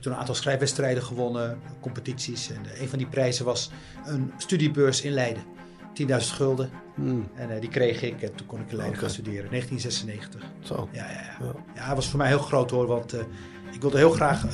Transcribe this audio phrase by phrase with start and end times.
[0.00, 2.50] heb toen een aantal schrijfwedstrijden gewonnen, competities.
[2.50, 3.70] En eh, een van die prijzen was
[4.04, 5.42] een studiebeurs in Leiden.
[5.94, 6.70] 10.000 gulden.
[6.94, 7.28] Hmm.
[7.34, 9.50] En eh, die kreeg ik en toen kon ik in Leiden gaan studeren.
[9.50, 10.42] 1996.
[10.60, 10.88] Zo.
[10.92, 11.54] Ja, ja, ja.
[11.74, 11.86] Ja.
[11.86, 12.86] dat was voor mij heel groot hoor.
[12.86, 13.20] Want eh,
[13.72, 14.44] ik wilde heel graag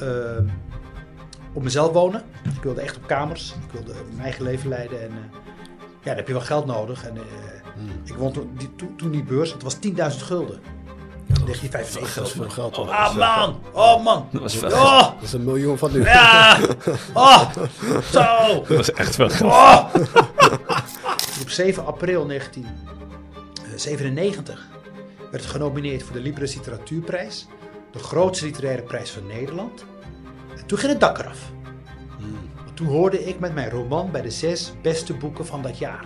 [1.53, 2.23] op mezelf wonen.
[2.57, 3.55] Ik wilde echt op kamers.
[3.67, 5.03] Ik wilde mijn eigen leven leiden.
[5.03, 5.11] En
[5.79, 7.07] ja, dan heb je wel geld nodig.
[7.07, 7.17] En
[7.77, 7.89] Hmm.
[8.05, 9.53] ik won toen die, toen die beurs.
[9.53, 9.93] Het was 10.000
[10.23, 10.61] gulden.
[11.47, 12.15] Ja, dat, 1995.
[12.15, 12.91] dat is veel geld toch?
[12.91, 13.61] Ah man!
[13.73, 14.29] Oh man!
[14.31, 15.01] Dat was veel Oh!
[15.01, 16.05] Dat is een miljoen van nu.
[16.05, 16.59] Ja!
[17.15, 17.51] Oh!
[18.11, 18.65] Zo!
[18.69, 19.53] Dat was echt wel geld.
[19.53, 19.95] Oh!
[21.43, 24.67] Op 7 april 1997
[25.31, 27.47] werd het genomineerd voor de Libris Literatuurprijs,
[27.93, 29.85] de grootste literaire prijs van Nederland.
[30.57, 31.39] En toen ging het dak eraf.
[32.19, 32.51] Hmm.
[32.75, 36.05] Toen hoorde ik met mijn roman bij de zes beste boeken van dat jaar.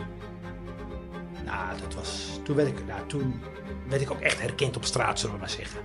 [1.44, 2.28] Nou, dat was.
[2.42, 3.40] Toen werd ik, nou, toen
[3.88, 5.80] werd ik ook echt herkend op straat, zullen we maar zeggen.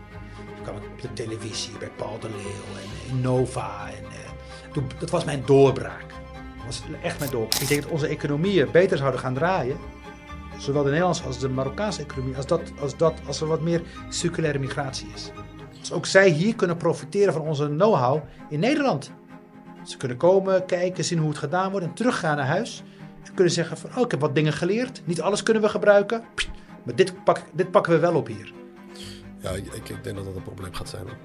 [0.56, 2.80] Toen kwam ik op de televisie bij Paul de Leeuw
[3.12, 3.88] en Nova.
[3.88, 6.10] En, eh, dat was mijn doorbraak.
[6.56, 7.62] Dat was echt mijn doorbraak.
[7.62, 9.78] Ik denk dat onze economieën beter zouden gaan draaien.
[10.58, 12.36] Zowel de Nederlandse als de Marokkaanse economie.
[12.36, 15.32] Als, dat, als, dat, als er wat meer circulaire migratie is.
[15.80, 19.12] Dus ook zij hier kunnen profiteren van onze know-how in Nederland.
[19.84, 22.84] Ze kunnen komen, kijken, zien hoe het gedaan wordt en teruggaan naar huis.
[23.24, 25.02] En kunnen zeggen van, oh, ik heb wat dingen geleerd.
[25.06, 26.24] Niet alles kunnen we gebruiken.
[26.86, 28.54] Maar dit, pak, dit pakken we wel op hier.
[29.40, 31.02] Ja, ik, ik denk dat dat een probleem gaat zijn.
[31.04, 31.18] hoor.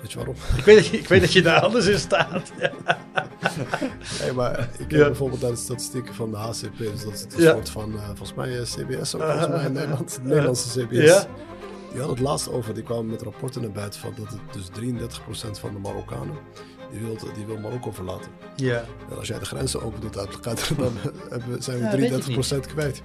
[0.00, 0.34] Weet je waarom?
[0.56, 2.52] Ik weet dat je, ik weet dat je daar anders in staat.
[2.58, 2.72] Ja.
[4.20, 5.04] Nee, maar ik heb Ja.
[5.06, 6.78] bijvoorbeeld naar de statistieken van de HCP.
[6.78, 7.52] Dus dat is een Ja.
[7.52, 10.10] soort van, eh, volgens mij eh, CBS ook, volgens mij in Nederland.
[10.18, 10.96] uh, De Nederlandse CBS.
[11.04, 11.26] Ja?
[11.90, 14.68] Die hadden het laatst over, die kwamen met rapporten naar buiten van dat het dus
[14.68, 16.34] 33% van de Marokkanen,
[16.90, 18.30] die wil, die wil Marokko verlaten.
[18.56, 18.84] Ja.
[19.10, 20.38] En als jij de grenzen open doet uit
[20.78, 20.92] dan
[21.30, 23.02] hebben- zijn we Ja, weet ik 33% kwijt.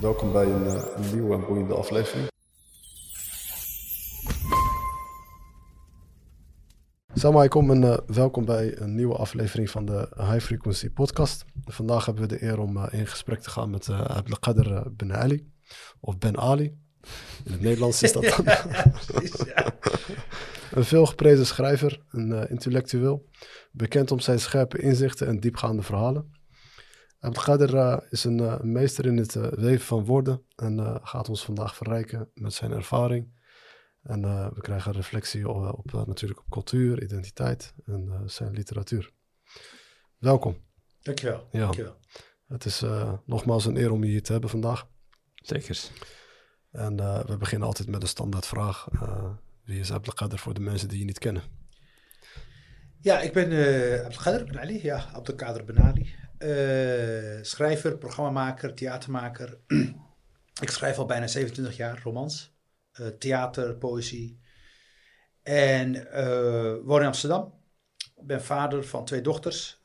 [0.00, 2.28] Welkom bij een, eh, een nieuwe en boeiende aflevering.
[7.14, 11.44] Salam alaikum en eh, welkom bij een nieuwe aflevering van de High Frequency Podcast.
[11.64, 15.16] Vandaag hebben we de eer om eh, in gesprek te gaan met uh, Abdelkader Ben
[15.16, 15.52] Ali,
[16.00, 16.78] of Ben Ali.
[17.44, 18.44] In het Nederlands is dat dan.
[19.06, 19.66] Precies, ja.
[20.76, 23.28] Een veelgeprezen schrijver, een intellectueel,
[23.72, 26.39] bekend om zijn scherpe inzichten en diepgaande verhalen.
[27.20, 31.44] Abdelkader eh, is een eh, meester in het eh, weven van woorden en gaat ons
[31.44, 33.38] vandaag verrijken met zijn ervaring.
[34.02, 39.10] En eh, we krijgen reflectie op, op, natuurlijk op cultuur, identiteit en eh, zijn literatuur.
[40.18, 40.56] Welkom.
[41.02, 41.48] Dankjewel.
[41.52, 41.60] Ja.
[41.60, 41.96] Dankjewel.
[42.46, 44.88] Het is eh, nogmaals een eer om je hier te hebben vandaag.
[45.34, 45.80] Zeker.
[46.70, 48.88] En eh, we beginnen altijd met een standaardvraag.
[48.92, 49.30] Eh,
[49.64, 51.42] wie is Abdelkader voor de mensen die je niet kennen?
[53.00, 54.82] Ja, ik ben eh Abdelkader Ben Ali.
[54.82, 56.14] Ja, Abdelkader Ben Ali.
[56.40, 59.58] Eh, schrijver, programmamaker, theatermaker.
[60.64, 62.56] ik schrijf al bijna 27 jaar romans,
[62.92, 64.40] eh, theater, poëzie.
[65.42, 67.58] En eh, woon in Amsterdam.
[67.96, 69.80] Ik ben vader van twee dochters,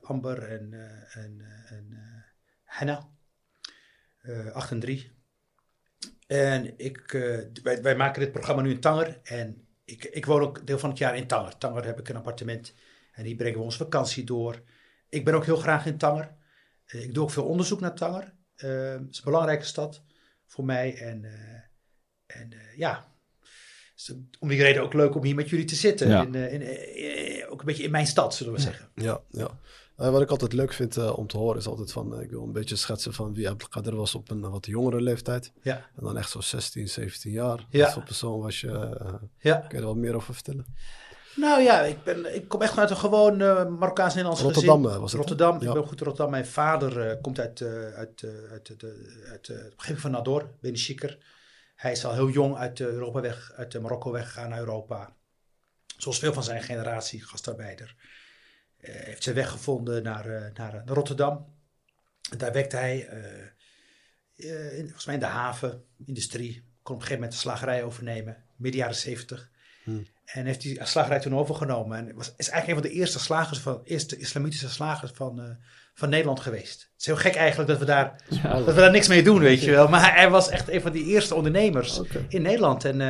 [0.00, 0.72] Amber en,
[1.12, 2.22] en, en eh,
[2.64, 3.08] Henna.
[4.18, 5.12] Eh, acht en drie.
[6.26, 7.10] En ik,
[7.62, 9.20] wij, wij maken dit programma nu in Tanger.
[9.22, 11.58] En ik, ik woon ook deel van het jaar in Tanger.
[11.58, 12.74] Tanger heb ik een appartement.
[13.12, 14.62] En hier brengen we onze vakantie door.
[15.08, 16.36] Ik ben ook heel graag in Tanger.
[16.84, 18.34] Eh, ik doe ook veel onderzoek naar Tanger.
[18.56, 20.02] Eh, het is een belangrijke stad
[20.46, 20.96] voor mij.
[20.96, 25.48] En, eh, en eh, ja, het is om die reden ook leuk om hier met
[25.48, 26.08] jullie te zitten.
[26.08, 26.22] Ja.
[26.22, 28.88] In, in, ook een beetje in mijn stad, zullen we zeggen.
[28.94, 29.58] Ja, ja.
[29.96, 32.52] Wat ik altijd leuk vind eh, om te horen is altijd van, ik wil een
[32.52, 35.52] beetje schetsen van wie Abdelkader was op een wat jongere leeftijd.
[35.62, 37.66] Ja, En dan echt zo 16, 17 jaar.
[37.70, 37.84] Ja.
[37.84, 38.70] Wat voor persoon was je?
[38.70, 39.56] eh, ja.
[39.56, 40.66] kun je er wat meer over vertellen?
[41.40, 44.94] Nou ja, ik, ben, ik kom echt vanuit een gewoon eh Marokkaans-Nederlands Rotterdam gezin.
[44.94, 45.20] eh, was het?
[45.20, 45.68] Rotterdam, Ja.
[45.68, 46.30] ik ben goed Rotterdam.
[46.30, 48.84] Mijn vader eh, komt uit, eh, uit, uit, uit,
[49.30, 51.18] uit, het begin van Nador, Benishiker.
[51.74, 55.12] Hij is al heel jong uit, Europa weg, uit Marokko weggegaan naar Europa.
[55.96, 57.94] Zoals veel van zijn generatie, gastarbeider.
[58.78, 61.46] Heeft zijn weg gevonden naar, naar, naar Rotterdam.
[62.36, 62.98] Daar werkte hij,
[64.36, 66.54] in, volgens mij in de haven, industrie.
[66.82, 69.50] Kon op een gegeven moment de slagerij overnemen, midden jaren zeventig.
[69.84, 70.06] Hmm.
[70.32, 71.98] En heeft die slagerij toen overgenomen.
[71.98, 75.50] En was, is eigenlijk een van de eerste slagers van, eerste islamitische slagers van, eh,
[75.94, 76.80] van Nederland geweest.
[76.80, 79.38] Het is heel gek eigenlijk dat we daar, Ja, dat we daar niks mee doen,
[79.38, 79.88] weet je wel.
[79.88, 82.84] Maar hij was echt een van die eerste ondernemers in Nederland.
[82.84, 83.08] En eh,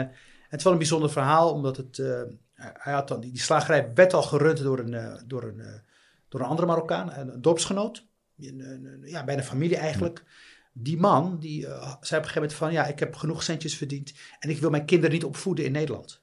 [0.49, 2.23] het is wel een bijzonder verhaal, omdat het, eh,
[2.55, 5.83] hij had dan, die, die slagerij werd al gerund door een, door een,
[6.29, 8.07] door een andere Marokkaan, een, een dorpsgenoot.
[9.03, 10.25] Ja, bijna familie eigenlijk.
[10.73, 14.13] Die man, die zei op een gegeven moment van, ja, ik heb genoeg centjes verdiend
[14.39, 16.23] en ik wil mijn kinderen niet opvoeden in Nederland.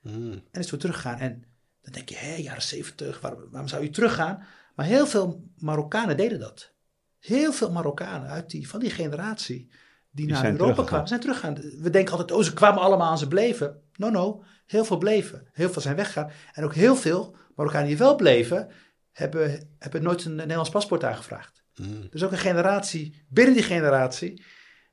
[0.00, 0.32] Hmm.
[0.32, 1.18] En is toen teruggegaan.
[1.18, 1.44] En
[1.82, 4.46] dan denk je, hé, jaren zeventig, waarom, waarom zou je teruggaan?
[4.74, 6.72] Maar heel veel Marokkanen deden dat.
[7.18, 9.70] Heel veel Marokkanen uit die, van die generatie
[10.10, 11.54] die, naar Europa kwamen, zijn teruggegaan.
[11.54, 13.82] We denken altijd, oh, ze kwamen allemaal en ze bleven.
[13.96, 14.44] No, no.
[14.66, 15.48] Heel veel bleven.
[15.52, 16.30] Heel veel zijn weggegaan.
[16.52, 18.68] En ook heel veel Marokkanen die wel bleven,
[19.12, 21.62] hebben, hebben nooit een Nederlands paspoort aangevraagd.
[21.76, 22.06] Mm.
[22.10, 24.44] Dus ook een generatie, binnen die generatie,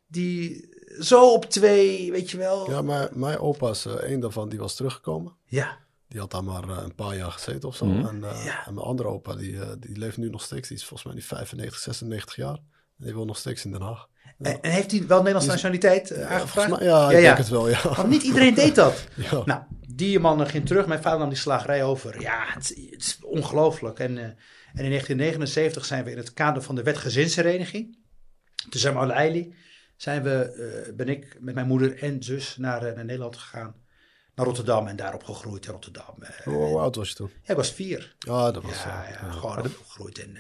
[0.08, 0.70] die
[1.00, 2.70] zo op twee, weet je wel.
[2.70, 5.34] Ja, maar mijn opa is eh, één daarvan, die was teruggekomen.
[5.46, 5.78] Ja.
[6.08, 7.86] Die had daar maar eh, een paar jaar gezeten of zo.
[7.86, 8.06] Mhm.
[8.08, 8.66] En, eh, Ja.
[8.68, 10.68] en mijn andere opa, die, die leeft nu nog steeds.
[10.68, 12.56] Die is volgens mij die 95, 96 jaar.
[13.00, 14.08] En die woont nog steeds in Den Haag.
[14.40, 16.70] En, en heeft hij wel Nederlandse nationaliteit Ja, aangevraagd?
[16.70, 17.24] mij, ja, ik Ja, ja.
[17.24, 17.82] denk het wel, ja.
[17.96, 19.04] Want niet iedereen deed dat.
[19.32, 19.42] ja.
[19.46, 19.62] Nou,
[19.96, 20.86] die man ging terug.
[20.88, 22.22] Mijn vader nam die slagerij over.
[22.22, 24.00] Ja, het, is- het is ongelooflijk.
[24.00, 27.98] En, eh, en in 1979 zijn we in het kader van de wet gezinshereniging.
[28.70, 29.54] Toen zijn we al Eili,
[29.98, 33.76] zijn we, eh, ben ik met mijn moeder en zus naar, eh, naar Nederland gegaan.
[34.36, 36.16] Naar Rotterdam en daarop gegroeid in Rotterdam.
[36.20, 37.32] Eh, Hoe, oud was je toen?
[37.44, 38.16] ja, ik was vier.
[38.20, 38.84] Ja, dat was...
[38.84, 39.32] Ja, ja, ja.
[39.32, 40.20] gewoon opgegroeid.
[40.20, 40.38] En,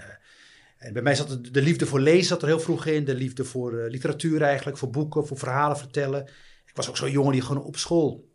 [0.77, 3.05] en bij mij zat de, de liefde voor lezen zat er heel vroeg in.
[3.05, 6.23] De liefde voor literatuur eigenlijk, voor boeken, voor verhalen vertellen.
[6.65, 8.31] Ik was ook zo'n jongen die gewoon op school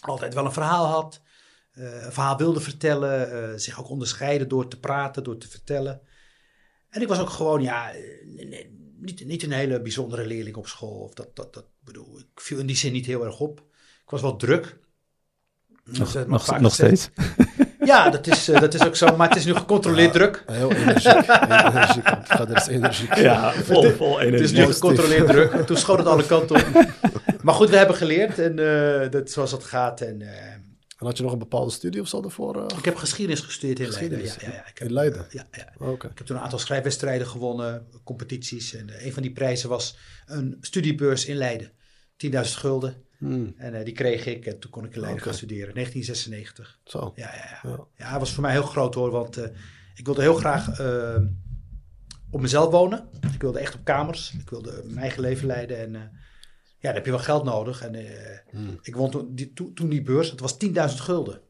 [0.00, 1.20] altijd wel een verhaal had.
[1.72, 3.60] een verhaal wilde vertellen.
[3.60, 6.00] zich ook onderscheiden door te praten, door te vertellen.
[6.88, 7.92] En ik was ook gewoon, ja,
[8.98, 10.98] niet, niet een hele bijzondere leerling op school.
[10.98, 13.58] Of dat, dat, dat bedoel, ik viel in die zin niet heel erg op.
[14.04, 14.76] Ik was wel druk.
[15.84, 17.08] Nog, Dat nog, steeds?
[17.86, 19.16] Ja, dat is, eh, dat is ook zo.
[19.16, 20.44] Maar het is nu gecontroleerd druk.
[20.46, 21.12] Heel energiek.
[21.26, 22.08] heel energiek.
[22.08, 23.14] Het gaat er is energiek.
[23.14, 24.66] Ja, vol, vol Het is energie.
[24.66, 25.66] nu gecontroleerd druk.
[25.66, 26.66] Toen schoot het alle kanten op.
[27.42, 30.00] Maar goed, we hebben geleerd en eh, dat, zoals het gaat.
[30.00, 30.55] En, eh,
[30.96, 32.66] En had je nog een bepaalde studie of zo daarvoor?
[32.70, 32.78] eh?
[32.78, 34.18] ik heb geschiedenis gestudeerd in Leiden.
[34.24, 34.66] Ja, ja, ja.
[34.68, 35.24] Ik heb, in Leiden?
[35.26, 35.72] eh, ja, ja.
[35.86, 36.06] Oké.
[36.08, 38.74] Ik heb toen een aantal schrijfwedstrijden gewonnen, competities.
[38.74, 39.96] En eh, een van die prijzen was
[40.26, 41.72] een studiebeurs in Leiden.
[42.16, 43.04] 10.000 gulden.
[43.18, 45.74] Hmm, En die kreeg ik en toen kon ik in Leiden gaan studeren.
[45.74, 46.78] 1996.
[46.84, 47.12] Zo.
[47.16, 47.86] Ja, ja, ja.
[47.96, 48.10] Ja.
[48.10, 49.36] Het was voor mij heel groot hoor, want
[49.94, 50.80] ik wilde heel graag
[52.30, 53.08] op mezelf wonen.
[53.34, 54.34] Ik wilde echt op kamers.
[54.38, 56.10] Ik wilde mijn eigen leven leiden en
[56.86, 57.82] eh, ja, daar heb je wel geld nodig.
[57.82, 58.02] En eh,
[58.50, 58.78] Hmm.
[58.82, 61.40] ik won toen die, toen, toen die beurs, het was 10.000 gulden.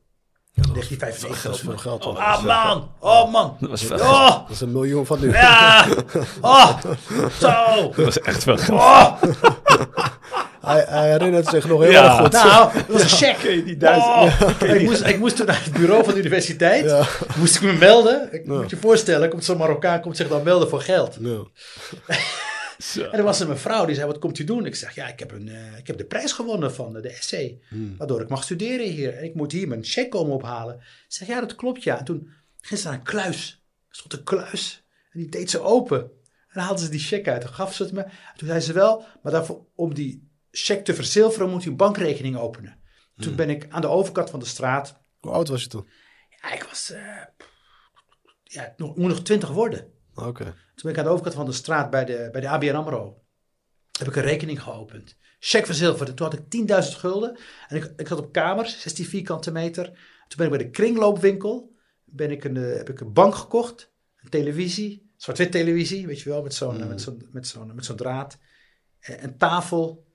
[0.52, 1.42] Ja, dat, was, 1995.
[1.42, 2.04] dat is veel geld.
[2.04, 2.16] hoor.
[2.18, 3.56] Ah man, oh man.
[3.60, 5.32] Dat was veel Oh, Dat is een miljoen van nu.
[5.32, 5.86] ja,
[6.40, 6.78] oh,
[7.40, 7.48] zo.
[7.96, 8.78] Dat was echt wel geld.
[8.78, 9.22] Oh,
[10.60, 12.04] Hij, hij herinnert zich nog heel Ja.
[12.04, 12.32] erg goed.
[12.32, 13.64] nou, dat was een check.
[13.64, 14.14] die duizend-
[14.62, 16.84] Oh, ik, moest, ik moest toen naar het bureau van de universiteit.
[16.84, 17.06] Ja.
[17.36, 18.28] Moest ik me melden.
[18.32, 18.52] Ik Ja.
[18.52, 21.16] moet je voorstellen, komt zo'n Marokkaan komt zich dan melden voor geld.
[21.20, 21.38] Ja.
[22.92, 23.02] Zo.
[23.02, 24.66] En er was een vrouw die zei, wat komt u doen?
[24.66, 27.60] Ik zeg, ja, ik heb, een, eh, ik heb de prijs gewonnen van de essay.
[27.68, 27.96] Hmm.
[27.96, 29.14] Waardoor ik mag studeren hier.
[29.16, 30.74] En ik moet hier mijn check komen ophalen.
[30.76, 31.98] Ik zeg, ja, dat klopt, ja.
[31.98, 32.30] En toen
[32.60, 33.64] ging ze naar een kluis.
[33.88, 34.84] Er stond een kluis.
[35.12, 36.00] En die deed ze open.
[36.00, 37.42] En dan haalden ze die check uit.
[37.42, 38.02] En gaf ze het me.
[38.02, 41.76] En toen zei ze wel, maar daarvoor, om die check te verzilveren, moet u een
[41.76, 42.80] bankrekening openen.
[43.16, 45.00] Toen ben ik aan de overkant van de straat.
[45.20, 45.88] Hoe oud was je toen?
[46.42, 46.90] Ja, ik was...
[46.90, 47.22] eh,
[48.42, 49.92] ja, nog- moet nog twintig worden.
[50.14, 50.54] Oké.
[50.76, 53.22] Toen ben ik aan de overkant van de straat bij de, bij de ABN AMRO.
[53.98, 55.16] Heb ik een rekening geopend.
[55.38, 56.16] Check verzilverd.
[56.16, 57.38] Toen had ik 10.000 gulden.
[57.68, 59.84] En ik, ik zat op kamers, 16 vierkante meter.
[60.28, 61.74] Toen ben ik bij de kringloopwinkel.
[62.04, 63.90] Ben ik een, eh, heb ik een bank gekocht.
[64.22, 65.10] Een televisie.
[65.16, 66.42] Zwart-wit televisie, weet je wel.
[66.42, 66.88] Met zo'n Mm.
[66.88, 68.38] met zo'n met zo'n met zo'n draad.
[69.00, 70.06] En een tafel.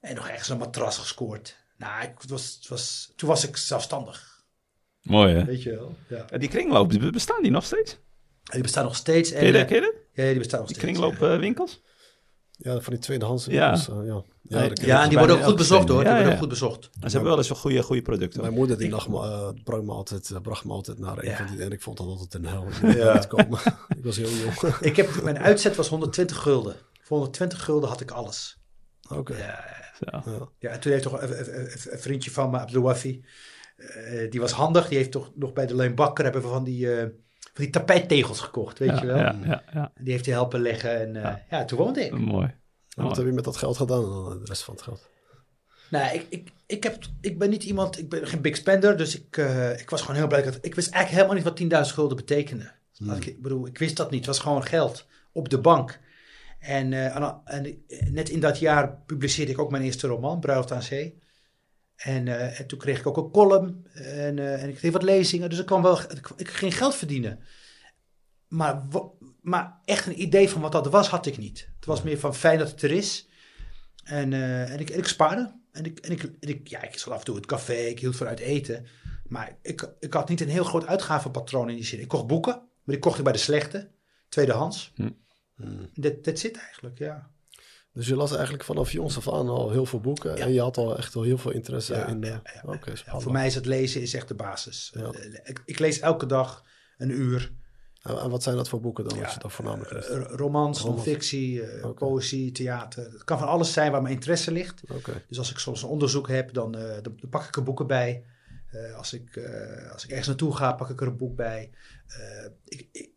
[0.00, 1.56] En nog ergens een matras gescoord.
[1.76, 4.44] Nou, ik, het was, was, toen was ik zelfstandig.
[5.02, 5.44] Mooi, hè?
[5.44, 5.96] Weet je wel.
[6.08, 6.26] Ja.
[6.30, 7.92] Ja, Die kringloop, bestaan die nog steeds?
[7.92, 7.98] En
[8.52, 9.30] die bestaan nog steeds.
[9.30, 9.62] En, Ken je dat?
[9.62, 9.94] eh, Ken je dat?
[10.12, 10.98] Ja, die bestaan nog Die steeds.
[10.98, 11.82] kringloopwinkels?
[12.62, 13.70] Ja, van die tweedehands Ja.
[13.70, 14.22] winkels, eh, ja.
[14.86, 16.04] Ja, en die worden ook goed bezocht hoor.
[16.04, 16.84] Die worden ook goed bezocht.
[17.00, 18.40] En ze hebben wel eens wel goede, goede producten.
[18.40, 21.24] Mijn moeder die lag me, eh, bracht, me altijd, eh, bracht me altijd naar een
[21.28, 21.36] Ja.
[21.36, 21.64] van die...
[21.64, 22.66] En ik vond dat altijd een hel.
[22.82, 23.18] Ik Ja.
[23.18, 23.58] komen.
[23.98, 24.74] ik was heel jong.
[24.80, 26.76] Ik heb, mijn uitzet was 120 gulden.
[27.00, 28.58] Voor 120 gulden had ik alles.
[29.08, 29.36] Oké.
[29.36, 29.64] Ja.
[30.00, 30.22] Ja.
[30.58, 33.24] ja, en toen heeft toch een, een- een- een vriendje van me, Abdelwafi,
[33.76, 34.88] eh die was handig.
[34.88, 37.08] Die heeft toch nog bij de Leun Bakker hebben we van die, eh,
[37.60, 39.16] die tapijttegels gekocht, weet Ja, je wel.
[39.16, 41.42] ja, ja, die heeft hij helpen leggen en eh, ja.
[41.50, 41.64] Ja.
[41.64, 42.18] toen woonde ik.
[42.18, 42.54] Mooi.
[42.96, 45.08] En wat heb je met dat geld gedaan dan, de rest van het geld?
[45.90, 49.16] Nou, ik, ik, ik, heb, ik ben niet iemand, ik ben geen big spender, dus
[49.18, 50.42] ik, eh, ik was gewoon heel blij.
[50.42, 52.70] Dat, ik wist eigenlijk helemaal niet wat 10.000 gulden betekende.
[52.96, 54.18] Laat Ik, ik bedoel, ik wist dat niet.
[54.18, 55.98] Het was gewoon geld op de bank.
[56.58, 60.72] En, eh, en, en net in dat jaar publiceerde ik ook mijn eerste roman, Bruiloft
[60.72, 61.18] aan Zee.
[62.00, 65.02] En, eh, en toen kreeg ik ook een column en, eh, en ik kreeg wat
[65.02, 65.50] lezingen.
[65.50, 67.40] Dus ik, kwam wel, ik, ik ging geld verdienen.
[68.48, 68.82] Maar,
[69.40, 71.68] maar echt een idee van wat dat was, had ik niet.
[71.76, 73.28] Het was meer van fijn dat het er is.
[74.04, 75.58] En, eh, en, ik, en ik spaarde.
[75.72, 78.00] En ik, en ik, en ik, ja, ik zat af en toe het café, ik
[78.00, 78.86] hield van uit eten.
[79.26, 82.00] Maar ik, ik had niet een heel groot uitgavenpatroon in die zin.
[82.00, 83.90] Ik kocht boeken, maar die kocht ik bij de slechte,
[84.28, 84.92] tweedehands.
[84.94, 85.18] Hmm.
[85.94, 87.29] Dat, dat zit eigenlijk, ja.
[87.92, 90.36] Dus je las eigenlijk vanaf jongs af aan al heel veel boeken.
[90.36, 90.44] Ja.
[90.44, 92.22] En je had al echt al heel veel interesse Ja, in...
[92.24, 93.22] eh, ja, Ja, spannend.
[93.22, 94.92] voor mij is het lezen is echt de basis.
[94.94, 95.08] Eh,
[95.44, 96.64] ik, ik lees elke dag
[96.98, 97.52] een uur.
[98.02, 100.08] En, en wat zijn dat voor boeken dan, als je dat voornamelijk leest?
[100.08, 100.84] Eh, romans, Romans.
[100.84, 103.12] non-fictie, eh, poëzie, theater.
[103.12, 104.82] Het kan van alles zijn waar mijn interesse ligt.
[105.28, 107.86] Dus als ik soms een onderzoek heb, dan, eh, dan, dan pak ik er boeken
[107.86, 108.24] bij.
[108.70, 111.70] Eh, als, ik, eh, als ik ergens naartoe ga, pak ik er een boek bij.
[112.06, 113.09] Eh, ik, ik,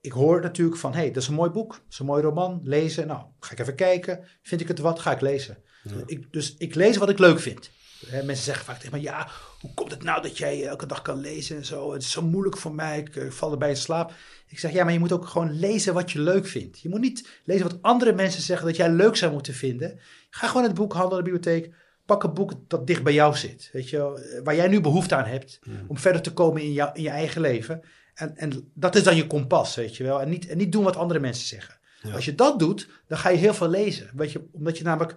[0.00, 1.72] ik hoor natuurlijk van, hé, hey, dat is een mooi boek.
[1.72, 2.60] Dat is een mooi roman.
[2.64, 3.06] Lezen.
[3.06, 4.24] Nou, ga ik even kijken.
[4.42, 4.98] Vind ik het wat?
[4.98, 5.62] Ga ik lezen.
[5.82, 5.92] Ja.
[6.06, 7.70] Ik, dus ik lees wat ik leuk vind.
[8.06, 9.28] Hè, mensen zeggen vaak tegen me, ja,
[9.60, 11.92] hoe komt het nou dat jij elke dag kan lezen en zo?
[11.92, 14.12] Het is zo moeilijk voor mij, ik eh, val erbij in slaap.
[14.48, 16.80] Ik zeg, ja, maar je moet ook gewoon lezen wat je leuk vindt.
[16.80, 19.98] Je moet niet lezen wat andere mensen zeggen dat jij leuk zou moeten vinden.
[20.30, 21.74] Ga gewoon naar het boekhandel, de bibliotheek.
[22.06, 23.70] Pak een boek dat dicht bij jou zit.
[23.72, 26.90] Weet je, eh, waar jij nu behoefte aan hebt om verder te komen in, jou,
[26.94, 27.82] in je eigen leven.
[28.14, 30.20] En, en dat is dan je kompas, weet je wel.
[30.20, 31.74] En niet, en niet doen wat andere mensen zeggen.
[32.02, 32.12] Ja.
[32.14, 34.10] Als je dat doet, dan ga je heel veel lezen.
[34.14, 35.16] Weet je, omdat je namelijk...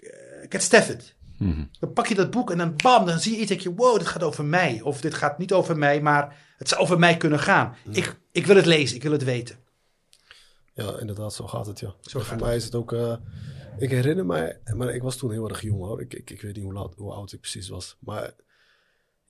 [0.00, 1.64] Uh, Cat Stafford, Mhm.
[1.80, 3.82] dan pak je dat boek en dan bam, dan zie je iets en denk je,
[3.82, 4.80] wow, dit gaat over mij.
[4.80, 7.76] Of dit gaat niet over mij, maar het zou over mij kunnen gaan.
[7.90, 9.56] Ik, ik wil het lezen, ik wil het weten.
[10.74, 11.94] Ja, inderdaad, zo gaat het, ja.
[12.00, 12.40] Zo voor het.
[12.40, 12.92] mij is het ook...
[12.92, 13.14] eh,
[13.78, 14.58] ik herinner mij...
[14.74, 16.00] Maar ik was toen heel erg jong, hoor.
[16.00, 17.96] Ik, ik, ik weet niet hoe, laat, hoe oud ik precies was.
[17.98, 18.32] Maar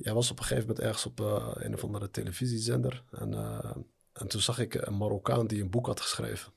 [0.03, 3.03] jij was op een gegeven moment ergens op eh, een of andere televisiezender.
[3.11, 3.77] En, eh,
[4.13, 6.53] en toen zag ik een Marokkaan die een boek had geschreven.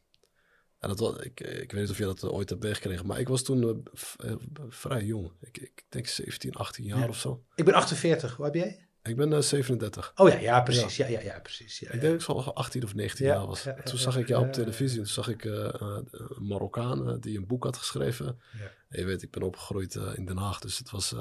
[0.79, 3.05] En dat was, ik, ik weet niet of je dat ooit hebt meegekregen.
[3.05, 3.87] Maar ik was toen
[4.17, 4.33] eh,
[4.69, 5.31] vrij jong.
[5.41, 7.07] Ik, ik denk 17, 18 jaar Ja.
[7.07, 7.43] of zo.
[7.55, 8.87] Ik ben 48, hoe heb jij?
[9.03, 10.11] Ik ben eh, 37.
[10.15, 10.97] Oh ja, ja, precies.
[10.97, 11.79] Ja, ja, ja, precies.
[11.79, 13.67] Ja, Ik denk dat ik zo 18 of 19 Ja, jaar was.
[13.83, 14.97] toen zag ik jou op televisie.
[14.97, 16.07] Toen zag ik een
[16.39, 18.41] Marokkaan die een boek had geschreven.
[18.59, 18.71] Ja.
[18.89, 20.59] En je weet, ik ben opgegroeid in Den Haag.
[20.59, 21.15] Dus het was,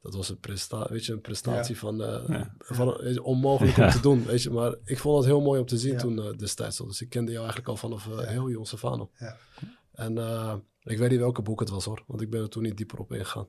[0.00, 1.80] dat was een, presta weet je, een prestatie Ja.
[1.80, 2.54] van, eh, Ja.
[2.58, 4.24] van je, onmogelijk om te doen.
[4.24, 4.50] Weet je.
[4.50, 6.80] Maar ik vond het heel mooi om te zien toen eh, destijds.
[6.80, 6.86] al.
[6.86, 9.08] Dus ik kende jou eigenlijk al vanaf eh, heel jongs af aan.
[9.92, 12.02] En eh, ik weet niet welke boek het was hoor.
[12.06, 13.48] Want ik ben er toen niet dieper op ingegaan.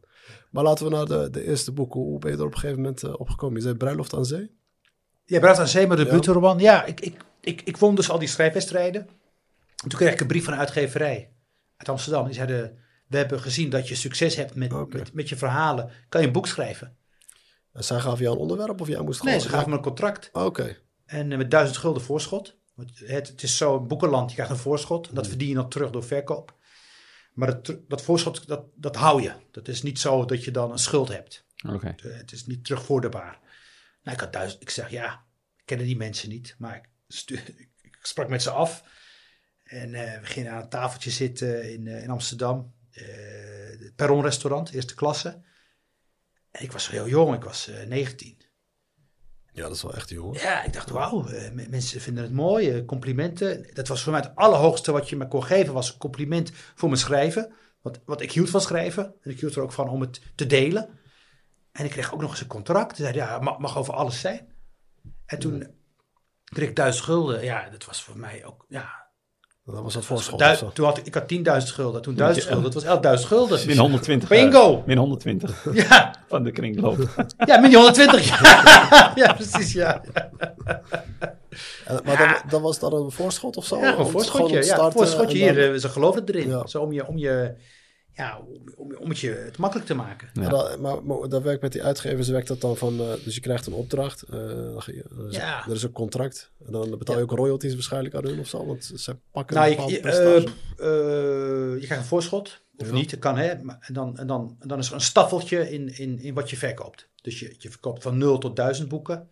[0.51, 1.93] Maar laten we naar de, de eerste boek.
[1.93, 3.55] Hoe ben je er op een gegeven moment eh, opgekomen?
[3.55, 4.57] Je zei Bruiloft aan Zee?
[5.25, 6.59] Ja, Bruid aan Zee, maar de buurtroman.
[6.59, 9.01] Ja, ik, ik, ik, ik won dus al die schrijfwedstrijden.
[9.83, 11.31] En toen kreeg ik een brief van een uitgeverij
[11.77, 12.25] uit Amsterdam.
[12.25, 12.77] Die zeiden,
[13.09, 15.91] we hebben gezien dat je succes hebt met, met, met je verhalen.
[16.09, 16.97] Kan je een boek schrijven?
[17.73, 19.33] En zij gaven jou een onderwerp of jij moest gewoon...
[19.33, 20.29] Nee, ze gaven me een contract.
[20.33, 20.77] Oké.
[21.05, 22.57] En eh, met duizend gulden voorschot.
[22.73, 25.05] Want Het, het is zo, een boekenland, je krijgt een voorschot.
[25.05, 25.15] Hmm.
[25.15, 26.57] Dat verdien je dan terug door verkoop.
[27.33, 29.33] Maar dat, dat voorschot, dat, dat hou je.
[29.51, 31.45] Dat is niet zo dat je dan een schuld hebt.
[31.69, 31.87] Oké.
[31.97, 33.39] Eh, Het is niet terugvorderbaar.
[34.03, 35.25] Nou, ik had duizend, ik zeg ja,
[35.57, 38.83] ik kende die mensen niet, maar ik, stu- ik, ik sprak met ze af.
[39.63, 42.73] En eh, we gingen aan een tafeltje zitten in, eh, in Amsterdam.
[42.99, 43.29] Eh
[43.95, 45.41] Perronrestaurant, eerste klasse.
[46.51, 48.37] En ik was heel jong, ik was eh 19.
[49.51, 50.41] Ja, dat is wel echt jong.
[50.41, 53.73] Ja, ik dacht, wauw, eh, mensen vinden het mooi, eh, complimenten.
[53.73, 56.89] Dat was voor mij het allerhoogste wat je me kon geven, was een compliment voor
[56.89, 57.53] mijn schrijven.
[57.81, 60.45] Want, want ik hield van schrijven en ik hield er ook van om het te
[60.45, 60.99] delen.
[61.71, 62.95] En ik kreeg ook nog eens een contract.
[62.95, 64.53] Ze zeiden, ja, het mag, mag over alles zijn.
[65.25, 65.75] En toen
[66.43, 67.43] kreeg ik duizend gulden.
[67.43, 69.08] Ja, dat was voor mij ook, ja...
[69.73, 72.35] Dat was dat voorschot du- toen had ik, ik had 10.000 gulden, toen Dan moet
[72.35, 72.71] 1000 je- gulden.
[72.71, 73.67] Dat was 11.000 gulden.
[73.67, 74.29] Min 120.
[74.39, 74.77] Bingo!
[74.77, 76.97] eh, min 120 Ja, van de kringloop.
[77.45, 78.29] ja, min 120.
[78.29, 80.01] Ja, ja precies, ja.
[81.85, 83.77] En- maar dan, dan was dat een voorschot of zo?
[83.79, 84.63] Ja, gewoon Om- voorschotje.
[84.65, 85.73] Ja, voorschotje dan- hier.
[85.73, 86.47] eh, Ze geloven erin.
[86.49, 86.67] Ja.
[86.67, 87.53] Zo om je, om je,
[88.19, 88.39] ja,
[88.75, 90.29] om, om, het je het makkelijk te maken.
[90.33, 90.41] Ja.
[90.41, 93.35] Maar, dat, maar, maar dat werkt met die uitgevers, werkt dat dan van, eh, dus
[93.35, 94.39] je krijgt een opdracht, eh,
[94.85, 95.65] je, er, is, Ja.
[95.65, 97.27] er is een contract, en dan betaal je Ja.
[97.31, 100.53] ook royalties waarschijnlijk aan hun of zo, want ze pakken Nou, een je, bepaalde je,
[100.77, 102.61] eh, eh, je krijgt een voorschot.
[102.77, 102.93] Of Ja.
[102.93, 103.63] niet, dat kan hè.
[103.63, 106.49] Maar, en, dan, en, dan, en dan is er een staffeltje in, in, in wat
[106.49, 107.07] je verkoopt.
[107.21, 109.29] Dus je, je verkoopt van 0 tot 1000 boeken.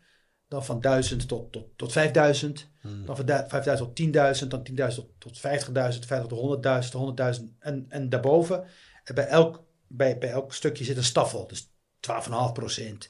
[0.47, 2.69] Dan van 1000 tot, tot, tot 5000.
[2.81, 3.05] Hmm.
[3.05, 4.47] Dan van du- 5000 tot 10.000.
[4.47, 6.05] Dan 10.000 tot, tot 50.000.
[6.05, 7.39] 50 tot 100.000.
[7.39, 8.65] 100.000 en, en daarboven.
[9.03, 11.47] En bij elk, bij, bij elk stukje zit een staffel.
[11.47, 13.09] Dus 12,5 procent.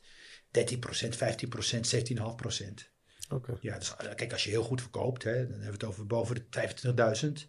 [0.52, 1.16] 13 procent.
[1.16, 1.96] 15 procent.
[1.96, 2.90] 17,5 procent.
[3.30, 3.58] Oké.
[3.62, 6.08] Ja, dus, eh, kijk, als je heel goed verkoopt, hè, dan hebben we het over
[6.08, 7.48] boven de 25.000,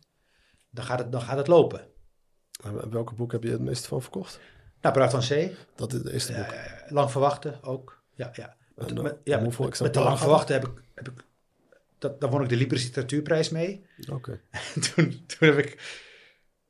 [0.71, 1.87] dan gaat, het, dan gaat het lopen.
[2.65, 4.41] En welke boek heb je het meest van verkocht?
[4.81, 6.51] Nou, Bruid van Zee, Dat is het eerste boek.
[6.53, 8.03] ja, lang verwachten ook.
[8.15, 8.57] Ja, ja.
[8.79, 11.25] Met, met- ja, met, exemplaren lang gaat verwachten heb ik, heb ik
[11.99, 13.87] dat, daar won ik de Libris Literatuurprijs mee.
[14.13, 14.41] Oké.
[14.51, 15.97] En toen, toen heb ik...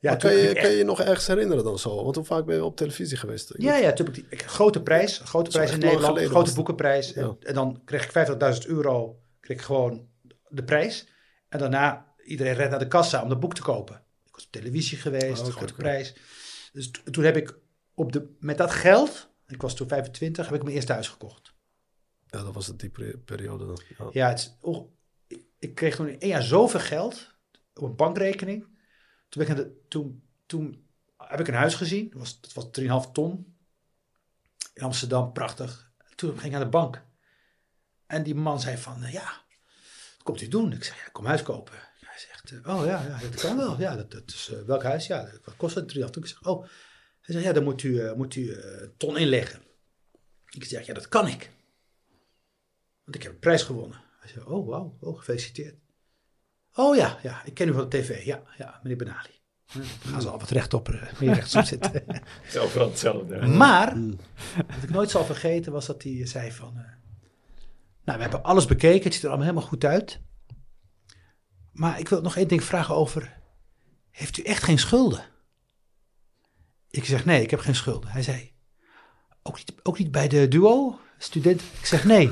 [0.01, 2.03] Ja, Maar kan, je, kan je nog ergens herinneren dan zo?
[2.05, 3.55] Want hoe vaak ben je op televisie geweest?
[3.57, 7.13] ja, ja, toen heb ik die grote prijs, grote prijs in Nederland, grote was boekenprijs.
[7.13, 7.37] En, Ja.
[7.41, 8.29] en dan kreeg ik
[8.63, 10.09] 50.000 euro, kreeg ik gewoon
[10.49, 11.07] de prijs.
[11.49, 13.95] En daarna, iedereen rent naar de kassa om dat boek te kopen.
[14.27, 16.15] Ik was op televisie geweest, Oh, grote prijs.
[16.73, 17.57] Dus to- toen heb ik
[17.95, 21.55] op de, met dat geld, ik was toen 25, heb ik mijn eerste huis gekocht.
[22.31, 23.81] Ja, dat was het die peri- periode dan.
[24.13, 24.37] Ja.
[25.59, 27.35] Ik- kreeg toen in één jaar zoveel geld
[27.75, 28.63] op een bankrekening.
[29.29, 32.69] Toen, ben ik de, toen, toen heb ik een huis gezien, dat was, dat was
[33.07, 33.57] 3,5 ton.
[34.75, 35.93] In Amsterdam, prachtig.
[36.15, 37.05] Toen ging ik aan de bank.
[38.07, 39.45] En die man zei van, eh, ja,
[40.13, 40.73] het komt u doen?
[40.73, 41.75] Ik zeg, ja, kom huis kopen.
[42.01, 43.79] Hij zegt, eh, oh ja, ja, dat kan wel.
[43.81, 45.07] Ja, dat, dat is, eh, welk huis?
[45.07, 45.89] Ja, wat kost het?
[45.89, 46.17] 3,8.
[46.17, 46.61] Ik zeg, oh.
[47.21, 48.57] Hij zegt, ja, dan moet u, moet u
[48.97, 49.63] ton inleggen.
[50.51, 51.51] Ik zeg, ja, dat kan ik.
[53.09, 54.01] Want ik heb een prijs gewonnen.
[54.21, 55.75] Hij zegt, oh, wauw, oh, gefeliciteerd.
[56.75, 58.25] Oh ja, ja, ik ken u van de tv.
[58.25, 59.41] Ja, ja, meneer Benali.
[59.73, 61.93] Dan gaan ze al wat rechtop, eh, meer rechtop zitten.
[61.93, 63.47] Het is overal hetzelfde.
[63.47, 63.99] Maar,
[64.57, 66.77] wat ik nooit zal vergeten, was dat hij zei van...
[66.77, 66.85] eh,
[68.05, 70.21] nou, we hebben alles bekeken, het ziet er allemaal helemaal goed uit.
[71.73, 73.41] Maar ik wil nog één ding vragen over...
[74.11, 75.25] Heeft u echt geen schulden?
[76.91, 78.11] Ik zeg, nee, ik heb geen schulden.
[78.11, 78.53] Hij zei,
[79.43, 81.61] ook niet, ook niet bij de duo, student?
[81.61, 82.31] Ik zeg, nee.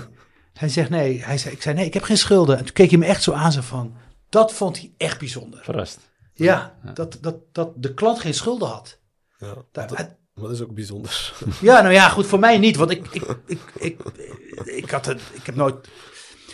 [0.57, 1.25] Hij zegt, nee.
[1.25, 2.59] Hij zei, ik zei, nee, ik heb geen schulden.
[2.59, 3.95] En toen keek hij me echt zo aan, zo van...
[4.29, 5.61] Dat vond hij echt bijzonder.
[5.65, 5.99] Verrast.
[6.35, 8.99] Ja, dat, dat, dat de klant geen schulden had.
[9.39, 11.33] Ja, Daar- dat, hij- maar dat is ook bijzonder.
[11.61, 14.01] Ja, nou ja, goed, voor mij niet, want ik, ik, ik, ik,
[14.65, 15.89] ik, had het, ik heb nooit...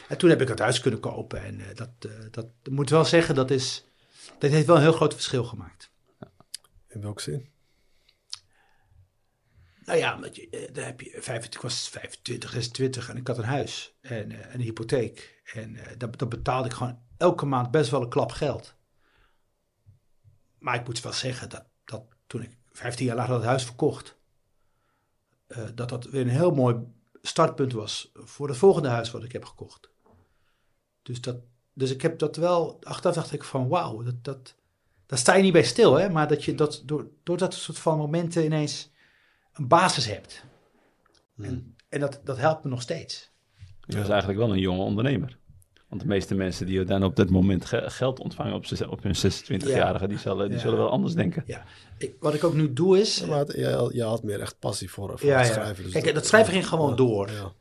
[0.09, 2.91] En toen heb ik het huis kunnen kopen en eh, dat, eh, dat ik moet
[2.91, 3.85] wel zeggen, dat is,
[4.39, 5.91] dat heeft wel een heel groot verschil gemaakt.
[6.89, 7.49] In welke zin?
[9.85, 13.27] Nou ja, omdat je, eh, daar heb je 25, ik was 25, 26 en ik
[13.27, 15.43] had een huis en eh, een hypotheek.
[15.55, 18.75] En eh, dat, dat betaalde ik gewoon elke maand best wel een klap geld.
[20.59, 24.17] Maar ik moet wel zeggen dat, dat toen ik 15 jaar later dat huis verkocht,
[25.47, 26.77] eh, dat dat weer een heel mooi
[27.23, 29.91] startpunt was voor het volgende huis wat ik heb gekocht.
[31.03, 31.37] Dus, dat,
[31.73, 34.55] dus ik heb dat wel, achteraf dacht ik van wauw, dat, dat,
[35.07, 36.09] daar sta je niet bij stil, hè?
[36.09, 38.91] maar dat je dat door, door dat soort van momenten ineens
[39.53, 40.45] een basis hebt.
[41.37, 43.31] En, en dat, dat helpt me nog steeds.
[43.87, 45.39] Je was eigenlijk wel een jonge ondernemer.
[45.89, 48.55] Want de meeste mensen die dan op dat moment ge- geld ontvangen
[48.89, 50.63] op, hun 26-jarige, die, zullen, die Ja.
[50.63, 51.43] zullen wel anders denken.
[51.47, 51.65] Ja.
[51.99, 53.19] Ik, wat ik ook nu doe is.
[53.19, 53.59] Ja, maar
[53.95, 55.85] jij had meer echt passie voor, voor Ja, het schrijven.
[55.85, 57.31] dus Kijk, dat schrijven ging gewoon ja, door.
[57.31, 57.53] Ja.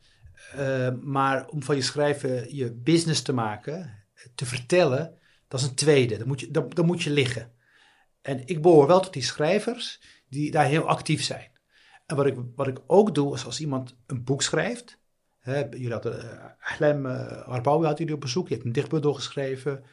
[0.87, 4.03] eh, maar om van je schrijven je business te maken,
[4.35, 5.17] te vertellen,
[5.47, 6.17] dat is een tweede.
[6.17, 7.51] Dan moet je, dan, dan moet je liggen.
[8.21, 11.50] En ik behoor wel tot die schrijvers die daar heel actief zijn.
[12.11, 14.99] En wat ik, wat ik ook doe, is als iemand een boek schrijft.
[15.39, 16.23] Hè, jullie hadden
[16.81, 17.05] uh,
[17.65, 19.83] uh, had jullie op bezoek, die heeft een dichtbundel geschreven.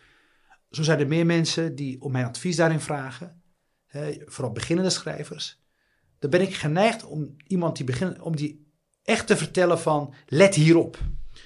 [0.70, 3.42] Zo zijn er meer mensen die om mijn advies daarin vragen.
[3.86, 5.60] Hè, vooral beginnende schrijvers.
[6.18, 8.66] Dan ben ik geneigd om iemand die begint, om die
[9.02, 10.98] echt te vertellen van let hierop.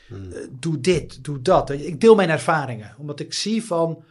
[0.08, 0.32] Hmm.
[0.32, 1.70] Uh, doe dit, doe dat.
[1.70, 2.94] Ik deel mijn ervaringen.
[2.98, 4.04] Omdat ik zie van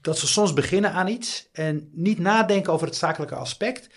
[0.00, 3.88] dat ze soms beginnen aan iets en niet nadenken over het zakelijke aspect.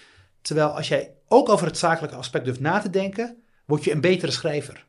[0.41, 4.01] Terwijl als jij ook over het zakelijke aspect durft na te denken, word je een
[4.01, 4.85] betere schrijver.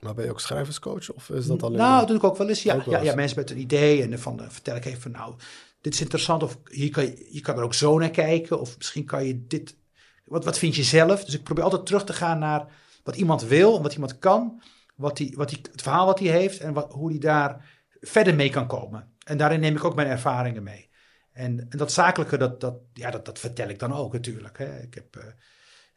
[0.00, 1.78] Maar ben je ook schrijverscoach of is dat alleen...
[1.78, 2.62] Nou, dat doe ik ook wel eens.
[2.62, 3.08] Ja, wel ja, eens.
[3.08, 5.34] ja mensen met een idee en van uh, vertel ik even van nou,
[5.80, 8.76] dit is interessant of hier kan je, je kan er ook zo naar kijken of
[8.76, 9.76] misschien kan je dit,
[10.24, 11.24] wat, wat vind je zelf?
[11.24, 12.66] Dus ik probeer altijd terug te gaan naar
[13.02, 14.62] wat iemand wil en wat iemand kan,
[14.96, 17.68] wat die, wat die, het verhaal wat hij heeft en wat, hoe hij daar
[18.00, 19.12] verder mee kan komen.
[19.24, 20.88] En daarin neem ik ook mijn ervaringen mee.
[21.32, 24.58] En, en dat zakelijke, dat, dat, ja, dat, dat vertel ik dan ook natuurlijk.
[24.58, 24.80] Hè.
[24.80, 25.24] Ik, heb, uh,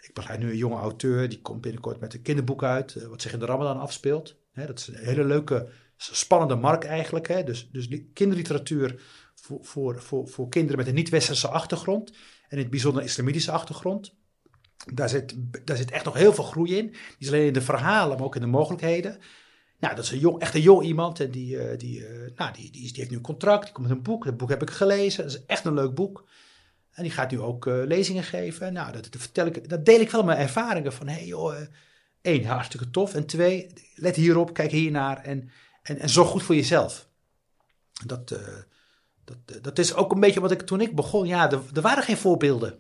[0.01, 3.21] ik begeleid nu een jonge auteur, die komt binnenkort met een kinderboek uit, uh, wat
[3.21, 4.35] zich in de Ramadan afspeelt.
[4.53, 7.45] Dat is een hele leuke, spannende markt eigenlijk.
[7.45, 9.01] Dus, dus kinderliteratuur
[9.35, 14.13] voor, voor, voor, voor kinderen met een niet-westerse achtergrond en in het bijzonder islamitische achtergrond.
[14.93, 15.35] Daar zit,
[15.65, 16.95] daar zit echt nog heel veel groei in.
[17.19, 19.19] Niet alleen in de verhalen, maar ook in de mogelijkheden.
[19.79, 21.19] Nou, dat is een jong, echt een jong iemand.
[21.19, 23.63] En die, uh, die, uh, nou, die, die, die, heeft nu een contract.
[23.63, 24.25] Die komt met een boek.
[24.25, 25.23] Dat boek heb ik gelezen.
[25.23, 26.29] Dat is echt een leuk boek.
[26.91, 28.73] En die gaat nu ook uh, lezingen geven.
[28.73, 30.93] Nou, dat, dat, vertel ik, dat deel ik wel mijn ervaringen.
[30.93, 31.55] Van, hey, joh,
[32.21, 33.13] één, hartstikke tof.
[33.13, 35.23] En twee, let hierop, kijk hiernaar.
[35.23, 35.49] En,
[35.83, 37.07] en, en zorg goed voor jezelf.
[38.05, 38.39] Dat, eh,
[39.23, 41.27] dat, dat is ook een beetje wat ik toen ik begon.
[41.27, 42.79] Ja, er, er waren geen voorbeelden.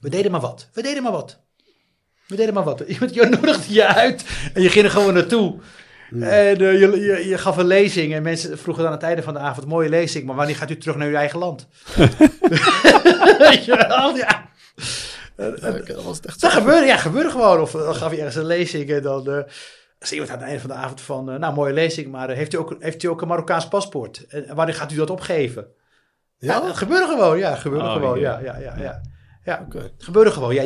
[0.00, 0.68] We deden maar wat.
[0.72, 1.40] We deden maar wat.
[2.26, 2.80] We deden maar wat.
[2.94, 5.60] Iemand je nodigde je uit en je ging er gewoon naartoe.
[6.10, 6.22] Mm.
[6.22, 9.22] En uh, je, je, je, gaf een lezing en mensen vroegen dan aan het einde
[9.22, 11.68] van de avond, mooie lezing, maar wanneer gaat u terug naar uw eigen land?
[13.38, 14.48] Weet je wel, ja.
[15.36, 17.60] ja dat was echt dat gebeurde, ja, gebeurde gewoon.
[17.60, 19.38] Of dan gaf je ergens een lezing en dan uh,
[19.98, 22.54] zei iemand aan het einde van de avond van, uh, nou, mooie lezing, maar heeft,
[22.54, 24.26] u ook, heeft u ook een Marokkaans paspoort?
[24.28, 25.66] En wanneer gaat u dat opgeven?
[26.38, 28.74] Ja, ja dat gebeurde gewoon, ja, gebeurde oh, gewoon, ja, ja, ja.
[28.78, 29.00] ja.
[29.46, 29.92] Ja, okay.
[29.98, 30.54] gebeurde gewoon.
[30.54, 30.64] Ja,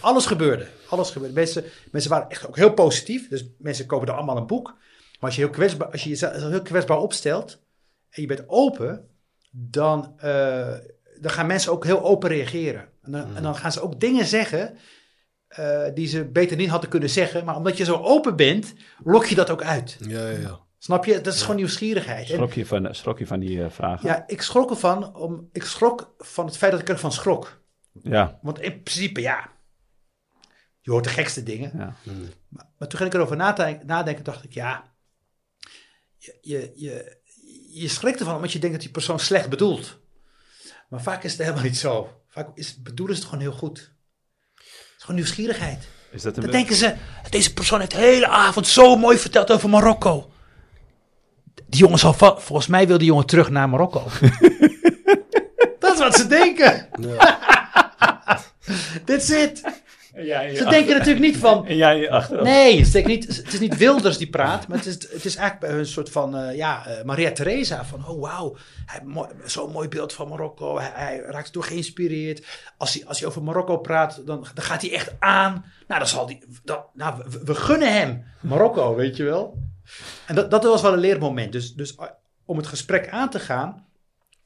[0.00, 0.66] alles gebeurde.
[0.88, 1.34] Alles gebeurde.
[1.34, 3.28] Mensen, mensen waren echt ook heel positief.
[3.28, 4.66] Dus mensen kopen er allemaal een boek.
[5.20, 7.62] Maar als je, heel kwetsbaar, als je jezelf heel kwetsbaar opstelt
[8.10, 9.08] en je bent open,
[9.50, 10.74] dan, uh,
[11.20, 12.88] dan gaan mensen ook heel open reageren.
[13.02, 13.36] En dan, mm.
[13.36, 14.76] en dan gaan ze ook dingen zeggen
[15.58, 17.44] uh, die ze beter niet hadden kunnen zeggen.
[17.44, 18.74] Maar omdat je zo open bent,
[19.04, 19.96] lok je dat ook uit.
[20.00, 20.66] Ja, ja, ja.
[20.78, 21.20] Snap je?
[21.20, 21.40] Dat is ja.
[21.40, 22.26] gewoon nieuwsgierigheid.
[22.26, 24.08] Schrok je van, schrok je van die uh, vragen?
[24.08, 25.16] Ja, ik schrok ervan.
[25.16, 27.60] Om, ik schrok van het feit dat ik ervan schrok.
[28.02, 28.38] Ja.
[28.42, 29.50] Want in principe, ja,
[30.88, 31.72] je hoort de gekste dingen.
[31.76, 31.94] Ja.
[32.02, 32.28] Hmm.
[32.48, 34.84] Maar, maar, toen ging ik erover nadenken, nadenken dacht ik, ja,
[36.18, 37.16] je, je, je,
[37.68, 39.98] je schrikt ervan omdat je denkt dat die persoon slecht bedoelt.
[40.88, 42.22] Maar vaak is het helemaal niet zo.
[42.28, 43.78] Vaak is, bedoelen ze het gewoon heel goed.
[44.54, 45.88] Het is gewoon nieuwsgierigheid.
[46.10, 46.94] Is dat een Dan denken ze,
[47.30, 50.32] deze persoon heeft de hele avond zo mooi verteld over Marokko.
[51.66, 54.04] Die jongen zal, volgens mij wil die jongen terug naar Marokko.
[55.78, 56.88] dat is wat ze denken.
[57.00, 57.38] Ja.
[59.04, 59.30] That's
[60.56, 62.44] Ze denken natuurlijk niet van, En jij achteraf.
[62.44, 65.36] Nee, het is, niet, het is niet Wilders die praat, maar het is, het is
[65.36, 67.84] eigenlijk bij hun een soort van, eh, ja, eh, Maria Theresa.
[67.84, 70.78] Van, oh wauw, hij heeft mooi- zo'n mooi beeld van Marokko.
[70.78, 72.46] Hij, hij raakt door geïnspireerd.
[72.76, 75.64] Als hij, als hij over Marokko praat, dan, dan gaat hij echt aan.
[75.86, 79.58] Nou, dan zal die, dan, nou we, we gunnen hem Marokko, weet je wel.
[80.26, 81.52] En dat, dat was wel een leermoment.
[81.52, 82.06] Dus, dus eh,
[82.44, 83.86] om het gesprek aan te gaan,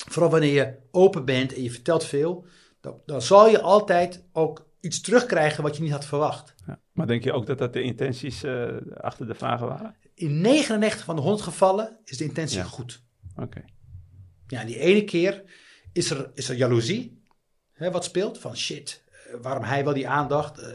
[0.08, 2.44] vooral wanneer je open bent en je vertelt veel,
[2.80, 6.54] dan, dan zal je altijd ook iets terugkrijgen wat je niet had verwacht.
[6.66, 6.80] Ja.
[6.92, 9.96] Maar denk je ook dat dat de intenties eh, achter de vragen waren?
[10.14, 12.64] In 99 van de 100 gevallen is de intentie Ja.
[12.64, 13.02] goed.
[13.36, 13.64] Oké.
[14.46, 15.42] Ja, die ene keer
[15.92, 17.22] is er, is er jaloezie.
[17.72, 18.38] Hè, wat speelt?
[18.38, 20.58] Van shit, eh, waarom hij wel die aandacht?
[20.58, 20.68] Eh,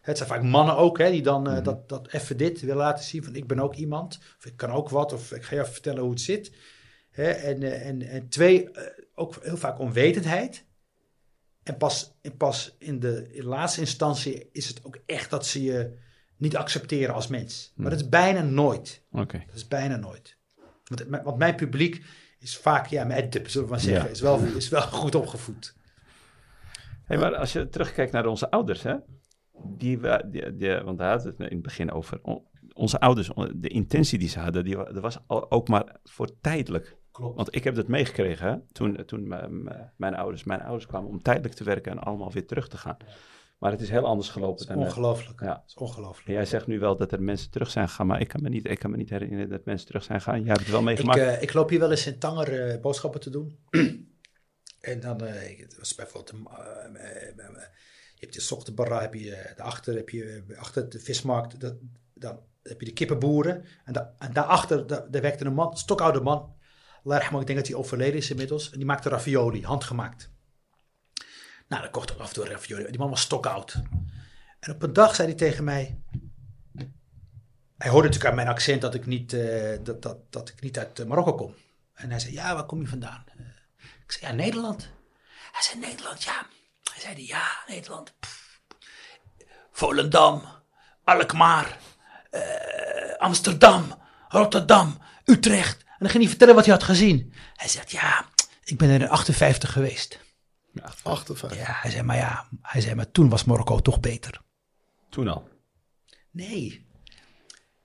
[0.00, 1.62] het zijn vaak mannen ook, hè, die dan Mhm.
[1.62, 3.24] dat, dat even dit willen laten zien.
[3.24, 4.18] Van ik ben ook iemand.
[4.38, 5.12] Of ik kan ook wat.
[5.12, 6.52] Of ik ga je vertellen hoe het zit.
[7.10, 8.68] Hè, en, en, en twee,
[9.14, 10.64] ook heel vaak onwetendheid.
[11.62, 15.62] En pas, en pas in de in laatste instantie is het ook echt dat ze
[15.62, 15.98] je
[16.36, 17.72] niet accepteren als mens.
[17.76, 19.04] Maar dat is bijna nooit.
[19.12, 19.42] Oké.
[19.46, 20.36] Dat is bijna nooit.
[21.24, 22.04] Want, mijn publiek
[22.38, 24.10] is vaak, ja, mijn edip, zullen we maar zeggen, Ja.
[24.10, 25.76] is, wel, is wel goed opgevoed.
[27.04, 28.94] Hey, maar als je terugkijkt naar onze ouders, hè?
[29.64, 32.18] Die, die, die, want daar hadden we het in het begin over.
[32.22, 36.40] On- onze ouders, de intentie die ze hadden, die, dat was al- ook maar voor
[36.40, 36.96] tijdelijk.
[37.12, 37.36] Klopt.
[37.36, 38.56] Want ik heb dat meegekregen hè?
[38.72, 39.28] toen, toen
[39.96, 42.96] mijn, ouders, mijn ouders kwamen om tijdelijk te werken en allemaal weer terug te gaan.
[43.58, 44.66] Maar het is heel anders gelopen.
[44.66, 45.40] Dan, is ongelooflijk.
[45.40, 45.62] ja.
[45.66, 46.28] Is ongelooflijk.
[46.28, 48.48] en jij zegt nu wel dat er mensen terug zijn gegaan, maar ik kan me
[48.48, 50.38] niet, ik kan me niet herinneren dat mensen terug zijn gegaan.
[50.40, 51.18] Jij hebt het wel Ik, meegemaakt.
[51.20, 53.58] eh, ik loop hier wel eens in Tanger eh, boodschappen te doen.
[54.80, 57.02] en dan, ik- het was bijvoorbeeld, eh,
[58.14, 61.74] je hebt de Soktebarra, heb je daarachter, heb je achter de vismarkt, dat,
[62.14, 63.64] dan heb je de kippenboeren.
[63.84, 66.54] En, da, en daarachter, da, daar werkte een man, stokoude man.
[67.02, 68.70] Yarhamah, ik denk dat hij overleden is inmiddels.
[68.70, 70.30] En die maakte ravioli, handgemaakt.
[71.68, 72.84] Nou, dan kocht ik af en toe ravioli.
[72.84, 73.82] Die man was stokoud.
[74.60, 75.98] En op een dag zei hij tegen mij,
[77.82, 80.78] hij hoorde natuurlijk aan mijn accent dat ik niet, eh, dat, dat, dat ik niet
[80.78, 81.54] uit eh, Marokko kom.
[81.94, 83.24] En hij zei, ja, waar kom je vandaan?
[83.26, 83.46] Eh,
[84.04, 84.88] ik zei, ja, Nederland.
[85.52, 86.46] Hij zei, Nederland, ja.
[86.92, 88.12] Hij zei, ja, Nederland.
[89.70, 90.42] Volendam,
[91.04, 91.78] Alkmaar,
[93.18, 93.94] Amsterdam,
[94.28, 95.84] Rotterdam, Utrecht.
[96.02, 97.32] En dan ging hij vertellen wat hij had gezien.
[97.54, 98.28] Hij zegt, ja,
[98.64, 100.18] ik ben er in 58 geweest.
[100.72, 101.58] Ja, 58.
[101.58, 104.40] Ja, hij zei, maar ja, hij zei, maar toen was Marokko toch beter.
[105.10, 105.48] toen al.
[106.30, 106.86] Nee.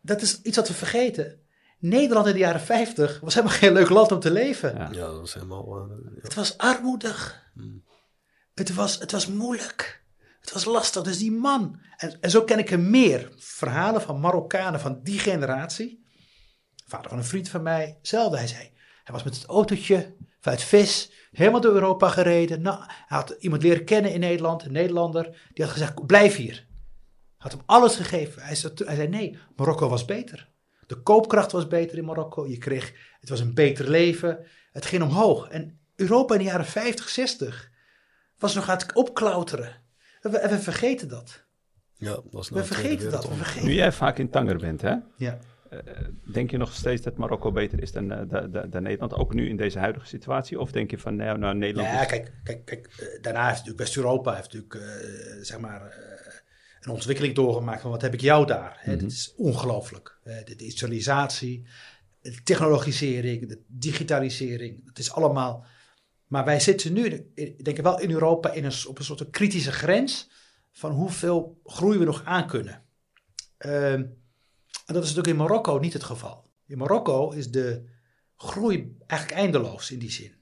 [0.01, 1.39] Dat is iets wat we vergeten.
[1.79, 4.75] Nederland in de jaren 50 was helemaal geen leuk land om te leven.
[4.75, 4.89] Ja.
[4.91, 5.77] Ja, dat was helemaal...
[5.77, 6.21] eh, ja.
[6.21, 7.49] Het was armoedig.
[8.53, 10.03] Het, was, het was moeilijk.
[10.39, 11.03] Het was lastig.
[11.03, 11.81] Dus die man.
[11.97, 16.05] En, en zo ken ik er meer verhalen van Marokkanen van die generatie.
[16.87, 17.97] Vader van een vriend van mij.
[18.01, 18.37] Zelfde.
[18.37, 18.71] Hij zei.
[19.03, 21.11] Hij was met het autootje vanuit Vis.
[21.31, 22.61] Helemaal door Europa gereden.
[22.61, 24.63] Nou, hij had iemand leren kennen in Nederland.
[24.63, 25.23] Een Nederlander.
[25.53, 26.05] Die had gezegd.
[26.05, 26.65] Blijf hier.
[27.37, 28.41] Had hem alles gegeven.
[28.41, 29.37] Hij zei, hij zei nee.
[29.55, 30.49] Marokko was beter.
[30.87, 32.47] De koopkracht was beter in Marokko.
[32.47, 32.93] Je kreeg.
[33.19, 34.45] Het was een beter leven.
[34.71, 35.47] Het ging omhoog.
[35.47, 37.71] En Europa in de jaren 50, 60
[38.37, 39.81] was nog aan het opklauteren.
[40.21, 41.45] En we, we vergeten dat.
[41.93, 43.27] Ja, dat was We Tweede vergeten dat.
[43.27, 43.67] We vergeten.
[43.67, 44.95] Nu jij vaak in Tanger bent, hè?
[45.17, 45.39] Ja.
[46.31, 49.13] Denk je nog steeds dat Marokko beter is dan, eh, dan, dan- dan Nederland?
[49.13, 50.59] Ook nu in deze huidige situatie?
[50.59, 52.07] Of denk je van, nou, nou Nederland Ja, is...
[52.07, 56.33] kijk, kijk, kijk eh, daarna heeft natuurlijk West-Europa heeft natuurlijk, eh, zeg maar, eh,
[56.81, 58.77] een ontwikkeling doorgemaakt van wat heb ik jou daar.
[58.79, 58.95] Hè?
[58.95, 59.05] Mhm.
[59.05, 60.19] Is ongelooflijk.
[60.23, 61.67] Eh, de digitalisatie,
[62.21, 65.65] de technologisering, de digitalisering, dat is allemaal...
[66.27, 69.71] Maar wij zitten nu, denk ik wel in Europa, in een, op een soort kritische
[69.71, 70.29] grens
[70.71, 72.83] van hoeveel groei we nog aan kunnen.
[73.57, 74.03] Ehm,
[74.87, 76.51] en dat is natuurlijk in Marokko niet het geval.
[76.65, 77.83] In Marokko is de
[78.35, 80.35] groei eigenlijk eindeloos in die zin.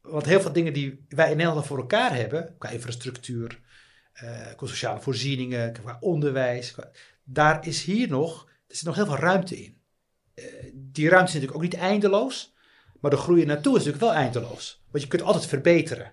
[0.00, 3.60] Want heel veel dingen die wij in Nederland voor elkaar hebben, qua infrastructuur,
[4.12, 6.90] eh, qua sociale voorzieningen, qua onderwijs, qua-
[7.24, 9.80] daar is hier nog, er zit nog heel veel ruimte in.
[10.34, 10.44] Eh,
[10.74, 12.54] die ruimte is natuurlijk ook niet eindeloos,
[13.00, 14.82] maar de groei naartoe is natuurlijk wel eindeloos.
[14.90, 16.12] Want je kunt altijd verbeteren.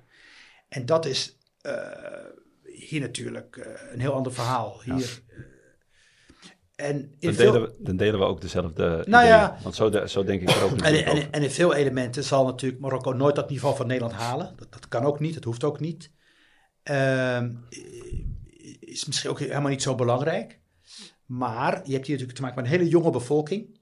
[0.68, 2.26] En dat is eh,
[2.64, 4.82] hier natuurlijk eh, een heel ander verhaal.
[4.82, 5.22] Hier,
[6.76, 9.26] en in Dan veel- delen, we, dan delen we ook dezelfde Nou ideeën.
[9.26, 9.58] ja.
[9.64, 12.46] Want zo, de- zo denk ik er ook En, en, en in veel elementen zal
[12.46, 14.54] natuurlijk Marokko nooit dat niveau van Nederland halen.
[14.58, 16.12] Dat, dat kan ook niet, dat hoeft ook niet.
[16.84, 17.52] Ehm,
[18.80, 20.60] is misschien ook helemaal niet zo belangrijk.
[21.26, 23.80] Maar je hebt hier natuurlijk te maken met een hele jonge bevolking.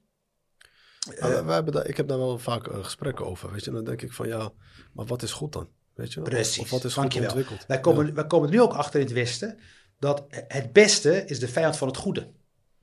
[1.10, 3.72] Uh, wij hebben daar, ik heb daar wel vaak uh, gesprekken over, weet je.
[3.72, 4.52] Dan denk ik van, ja,
[4.94, 5.68] maar wat is goed dan?
[5.94, 6.22] Weet je?
[6.22, 7.66] Precies, of, wat is goed ontwikkeld?
[7.68, 8.14] Wij komen, ja.
[8.14, 9.60] wij komen er nu ook achter in het Westen,
[10.00, 12.32] dat het beste is de vijand van het goede.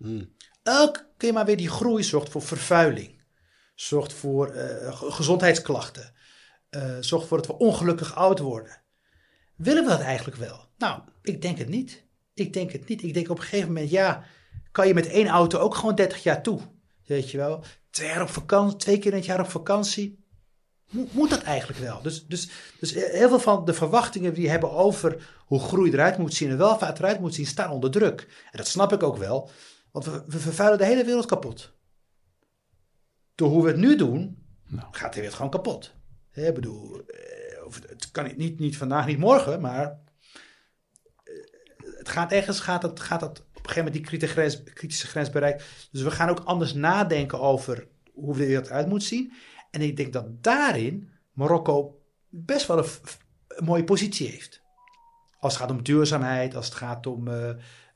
[0.02, 0.34] Hmm.
[0.62, 3.22] Elke keer maar weer die groei zorgt voor vervuiling.
[3.74, 6.12] Zorgt voor uh, gezondheidsklachten.
[7.00, 8.82] zorgt voor dat we ongelukkig oud worden.
[9.56, 10.68] Willen we dat eigenlijk wel?
[10.78, 12.04] Nou, ik denk het niet.
[12.34, 13.02] Ik denk het niet.
[13.02, 14.24] Ik denk op een gegeven moment, ja,
[14.72, 16.60] kan je met één auto ook gewoon 30 jaar toe.
[17.06, 17.64] Weet je wel?
[17.90, 20.18] Twee, jaar op vakantie, twee keer in het jaar op vakantie.
[20.90, 22.02] Moet, dat eigenlijk wel?
[22.02, 22.48] Dus, dus,
[22.80, 26.50] dus heel veel van de verwachtingen die we hebben over hoe groei eruit moet zien
[26.50, 28.20] en welvaart eruit moet zien, staan onder druk.
[28.50, 29.50] En dat snap ik ook wel,
[29.90, 31.72] want we, we vervuilen de hele wereld kapot.
[33.34, 34.88] Door hoe we het nu doen, nou.
[34.90, 35.94] gaat de wereld gewoon kapot.
[36.32, 37.02] Ik bedoel,
[37.86, 39.98] het kan niet, niet vandaag, niet morgen, maar
[41.82, 45.06] het gaat ergens, gaat het, gaat het op een gegeven moment die kritische grens, kritische
[45.06, 45.64] grens bereikt.
[45.90, 49.32] Dus we gaan ook anders nadenken over hoe de wereld uit moet zien.
[49.70, 52.88] En ik denk dat daarin Marokko best wel een,
[53.48, 54.62] een mooie positie heeft.
[55.38, 57.50] Als het gaat om duurzaamheid, als het gaat om uh,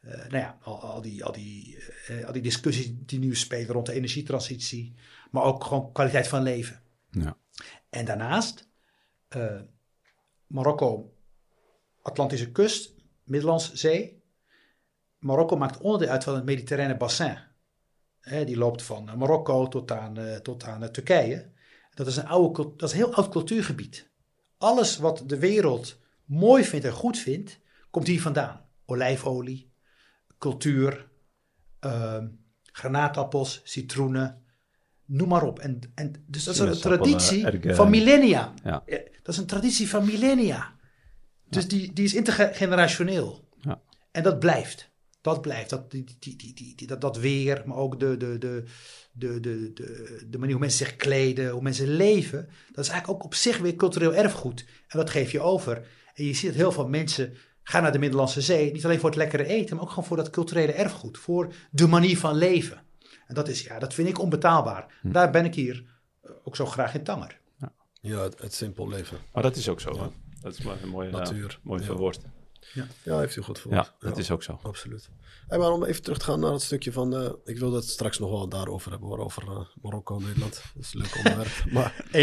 [0.06, 1.78] uh, nou ja, al, al, die, al, die,
[2.10, 4.94] uh, al die discussies die nu spelen rond de energietransitie,
[5.30, 6.82] maar ook gewoon kwaliteit van leven.
[7.10, 7.36] Ja.
[7.88, 8.68] En daarnaast,
[10.46, 11.14] Marokko,
[12.02, 14.22] Atlantische kust, Middellandse Zee.
[15.18, 17.38] Marokko maakt onderdeel uit van het Mediterrane bassin.
[18.22, 21.52] die loopt van Marokko tot aan, tot aan Turkije.
[21.94, 24.10] Dat is, een oude, dat is een heel oud cultuurgebied.
[24.58, 28.66] Alles wat de wereld mooi vindt en goed vindt, komt hier vandaan.
[28.84, 29.72] Olijfolie,
[30.44, 31.08] cultuur,
[31.80, 32.24] uh,
[32.64, 34.44] granaatappels, citroenen,
[35.04, 35.58] noem maar op.
[35.58, 38.54] En, en, dus dat is een traditie van millennia.
[38.64, 38.82] Ja.
[39.22, 40.76] Dat is een traditie van millennia.
[41.48, 41.68] Dus ja.
[41.68, 43.48] die, die is intergenerationeel.
[43.60, 43.80] Ja.
[44.10, 44.90] En dat blijft.
[45.20, 45.70] Dat blijft.
[45.70, 48.64] Dat, die, die, die, die, dat, dat weer, maar ook de, de, de,
[49.12, 52.48] de, de, de, de manier hoe mensen zich kleden, hoe mensen leven.
[52.72, 54.66] Dat is eigenlijk ook op zich weer cultureel erfgoed.
[54.88, 55.86] En dat geef je over.
[56.14, 58.72] En je ziet dat heel veel mensen gaan naar de Middellandse Zee.
[58.72, 61.18] Niet alleen voor het lekkere eten, maar ook gewoon voor dat culturele erfgoed.
[61.18, 62.82] Voor de manier van leven.
[63.26, 64.98] En dat, is, ja, dat vind ik onbetaalbaar.
[65.00, 65.12] Hm.
[65.12, 65.84] Daar ben ik hier
[66.44, 67.40] ook zo graag in Tanger.
[67.56, 69.18] Ja, ja het, het simpel leven.
[69.32, 69.94] Maar dat is ook zo.
[69.94, 70.10] Ja.
[70.40, 71.58] Dat is maar een mooie, Natuur.
[71.60, 72.20] Uh, mooi verwoord.
[72.72, 72.86] Ja.
[73.02, 73.92] ja, heeft u goed verwoord.
[74.00, 74.58] Ja, dat is ook zo.
[74.62, 75.10] Absoluut.
[75.48, 77.22] Hey, maar om even terug te gaan naar het stukje van...
[77.22, 80.62] Uh, ik wil dat straks nog wel daarover hebben, hoor, over uh, Marokko Nederland.
[80.74, 81.64] Dat is een leuk onderwerp.
[81.72, 82.04] Maar...
[82.06, 82.16] 1-0, 1-1,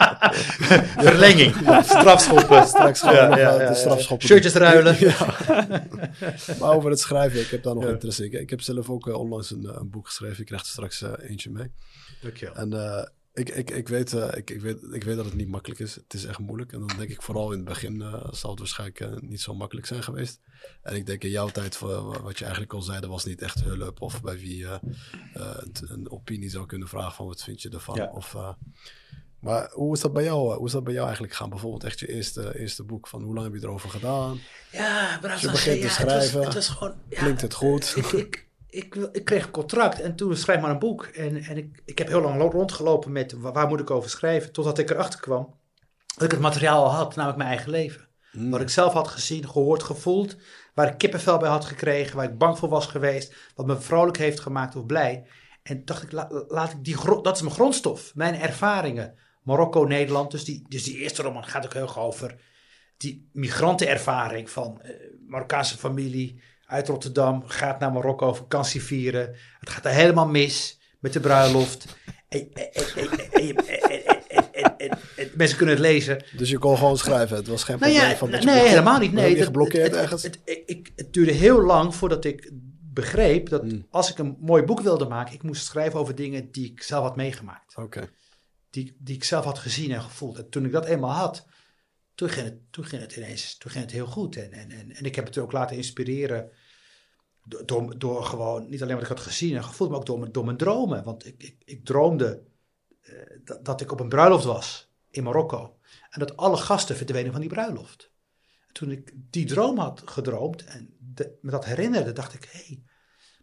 [0.00, 0.03] 2-2.
[1.08, 2.66] Verlenging, strafschoppen.
[2.66, 4.96] Straks we ja, ja, de strafschoppen Shirtjes ruilen.
[6.60, 8.40] maar over het schrijven, ik heb daar nog interesse in.
[8.40, 10.40] Ik heb zelf ook uh, onlangs een, een, boek geschreven.
[10.40, 11.72] Ik krijg er straks eentje mee.
[12.22, 12.54] Dankjewel.
[12.54, 12.70] En
[13.34, 15.94] ik, ik, ik, weet, uh, ik, ik, weet, ik weet dat het niet makkelijk is.
[15.94, 16.72] Het is echt moeilijk.
[16.72, 19.54] En dan denk ik vooral in het begin uh, zal het waarschijnlijk uh, niet zo
[19.54, 20.40] makkelijk zijn geweest.
[20.82, 23.62] En ik denk in jouw tijd, wat je eigenlijk al zei, er was niet echt
[23.62, 24.00] hulp.
[24.00, 24.80] Of bij wie je
[25.86, 28.10] een opinie zou kunnen vragen van wat vind je ervan.
[28.10, 28.36] Of,
[29.44, 30.54] maar hoe is dat bij jou?
[30.54, 31.50] Hoe is dat bij jou eigenlijk gaan?
[31.50, 33.08] Bijvoorbeeld echt je eerste, eerste boek.
[33.08, 34.40] Van hoe lang heb je erover gedaan?
[34.70, 37.92] Ja, Als je begint te schrijven, het was, het was gewoon, klinkt het goed?
[37.96, 41.04] Ik, ik, ik, ik, kreeg een contract en toen schrijf maar een boek.
[41.04, 44.52] En, en ik, ik heb heel lang rondgelopen met waar, waar moet ik over schrijven.
[44.52, 45.54] Totdat ik erachter kwam
[46.14, 48.08] dat ik het materiaal al had, namelijk mijn eigen leven.
[48.32, 48.50] Mm.
[48.50, 50.36] Wat ik zelf had gezien, gehoord, gevoeld.
[50.74, 53.34] Waar ik kippenvel bij had gekregen, waar ik bang voor was geweest.
[53.54, 55.26] Wat me vrolijk heeft gemaakt of blij.
[55.62, 59.18] En dacht ik, la, laat ik die, dat is mijn grondstof, mijn ervaringen.
[59.44, 62.34] Marokko, Nederland, dus die, dus die eerste roman gaat ook heel erg over
[62.96, 64.90] die migrantenervaring van uh,
[65.26, 69.36] Marokkaanse familie uit Rotterdam, gaat naar Marokko vakantie vieren.
[69.58, 71.96] Het gaat er helemaal mis met de bruiloft.
[72.28, 72.48] En,
[75.34, 76.24] mensen kunnen het lezen.
[76.36, 78.98] Dus je kon gewoon schrijven, het was geen nou probleem ja, van Nee, nee helemaal
[78.98, 79.12] niet.
[79.12, 80.22] Nee, je geblokkeerd het, ergens?
[80.22, 82.50] Het, het, ik, het duurde heel lang voordat ik
[82.94, 83.86] begreep dat Mm.
[83.90, 87.02] als ik een mooi boek wilde maken, ik moest schrijven over dingen die ik zelf
[87.02, 87.76] had meegemaakt.
[87.76, 88.08] Oké.
[88.74, 90.38] Die, die ik zelf had gezien en gevoeld.
[90.38, 91.46] En toen ik dat eenmaal had,
[92.14, 94.36] toen ging het, het ineens toen ging het heel goed.
[94.36, 96.50] En, en, en, en ik heb het ook laten inspireren
[97.64, 100.56] door, door, gewoon, niet alleen wat ik had gezien en gevoeld, maar ook door, mijn-
[100.56, 101.04] dromen.
[101.04, 102.42] Want ik, ik, ik droomde
[103.00, 105.78] eh, dat, ik op een bruiloft was in Marokko.
[106.10, 108.10] En dat alle gasten verdwenen van die bruiloft.
[108.66, 110.96] En toen ik die droom had gedroomd en
[111.40, 112.82] me dat herinnerde, dacht ik, hé, hey,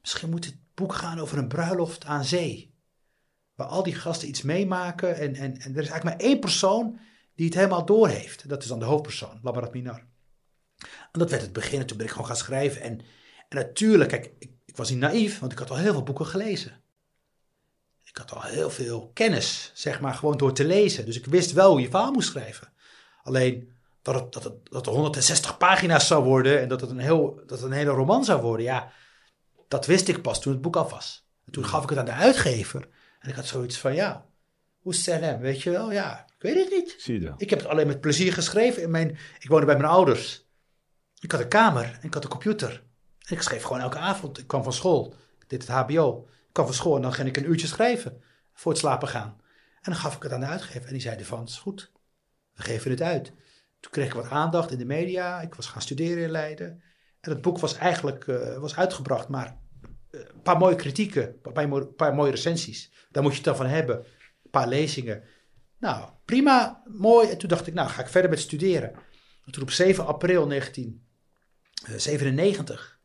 [0.02, 2.71] misschien moet dit boek gaan over een bruiloft aan zee.
[3.68, 7.00] Al die gasten iets meemaken en, en, en er is eigenlijk maar één persoon
[7.36, 8.50] die het helemaal doorheeft.
[8.50, 10.04] Dat is dan de hoofdpersoon, Labarat Minar.
[11.12, 12.82] En dat werd het begin en toen ben ik gewoon gaan schrijven.
[12.82, 13.00] En,
[13.50, 16.26] en natuurlijk, kijk, ik, ik was niet naïef, want ik had al heel veel boeken
[16.26, 16.82] gelezen.
[18.04, 21.06] Ik had al heel veel kennis, zeg maar, gewoon door te lezen.
[21.06, 22.74] Dus ik wist wel hoe je verhaal moest schrijven.
[23.24, 23.72] Alleen
[24.02, 27.42] dat het, dat het, dat het 160 pagina's zou worden en dat het een, heel,
[27.46, 28.92] dat een hele roman zou worden, ja.
[29.68, 31.28] dat wist ik pas toen het boek af was.
[31.46, 32.88] En toen gaf ik het aan de uitgever.
[33.22, 34.26] En ik had zoiets van, ja,
[34.80, 35.92] hoe stel hem, weet je wel?
[35.92, 36.96] Ja, ik weet het niet.
[36.98, 37.34] Zie je.
[37.38, 38.82] Ik heb het alleen met plezier geschreven.
[38.82, 40.50] In mijn, ik woonde bij mijn ouders.
[41.20, 42.84] Ik had een kamer en ik had een computer.
[43.20, 44.38] En ik schreef gewoon elke avond.
[44.38, 45.16] Ik kwam van school.
[45.40, 46.28] Ik deed het HBO.
[46.28, 48.22] Ik kwam van school en dan ging ik een uurtje schrijven.
[48.54, 49.42] Voor het slapen gaan.
[49.82, 50.88] En dan gaf ik het aan de uitgever.
[50.88, 51.92] En die zeiden van, is goed.
[52.54, 53.34] We geven het uit.
[53.80, 55.42] Toen kreeg ik wat aandacht in de media.
[55.42, 56.82] Ik was gaan studeren in Leiden.
[57.22, 59.61] En het boek was eigenlijk eh, was uitgebracht, maar
[60.12, 62.92] een paar mooie kritieken, een paar, mooie- recensies.
[63.12, 63.98] Daar moet je het dan van hebben.
[64.44, 65.24] Een paar lezingen.
[65.78, 67.30] Nou, prima, mooi.
[67.30, 68.94] En toen dacht ik, nou ga ik verder met studeren.
[69.46, 73.00] En toen op 7 april 1997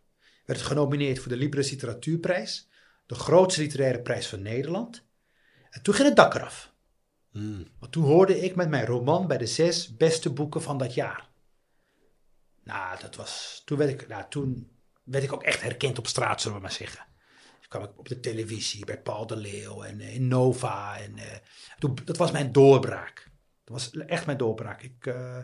[0.45, 2.69] werd het genomineerd voor de Libris Literatuurprijs.
[3.07, 5.05] De grootste literaire prijs van Nederland.
[5.71, 6.75] En toen ging het dak eraf.
[7.31, 7.67] Hmm.
[7.79, 11.29] Want toen hoorde ik met mijn roman bij de zes beste boeken van dat jaar.
[12.63, 13.63] Nou, dat was.
[13.65, 14.71] Toen werd ik, nou, toen
[15.07, 17.07] werd ik ook echt herkend op straat, zullen we maar zeggen.
[17.61, 20.99] Toen kwam ik op de televisie bij Paul de Leeuw en eh, in Nova.
[20.99, 21.39] En, eh,
[21.79, 23.31] toen, dat was mijn doorbraak.
[23.65, 24.83] Dat was echt mijn doorbraak.
[24.83, 25.37] Ik, eh,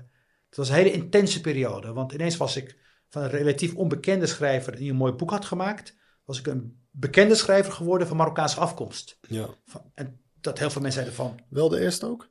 [0.49, 1.93] het was een hele intense periode.
[1.93, 5.97] Want ineens was ik van een relatief onbekende schrijver die een mooi boek had gemaakt.
[6.25, 9.19] Was ik een bekende schrijver geworden van Marokkaanse afkomst.
[9.29, 9.49] Ja.
[9.65, 12.31] Van, en dat heel veel mensen zeiden van, Wel de eerste ook?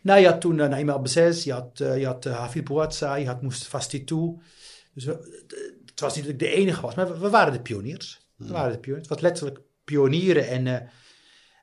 [0.00, 3.26] nou, je had toen uh, Abzez, je had, eh, je had uh, Hafid Bouazza, je
[3.26, 4.40] had Mustafa Stitou.
[4.94, 5.08] Dus
[5.98, 8.26] het was niet dat ik de enige was, maar we, we waren de pioniers.
[8.36, 9.08] We waren de pioniers.
[9.08, 10.48] Het was letterlijk pionieren.
[10.48, 10.88] En eh,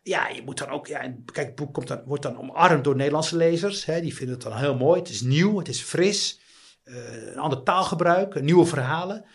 [0.04, 0.88] ja, je moet dan ook...
[0.88, 3.86] Ja, kijk, het boek komt dan, wordt dan omarmd door Nederlandse lezers.
[3.86, 5.00] Hè, die vinden het dan heel mooi.
[5.00, 6.39] Het is nieuw, het is fris.
[6.84, 9.26] eh, een ander taalgebruik, nieuwe verhalen.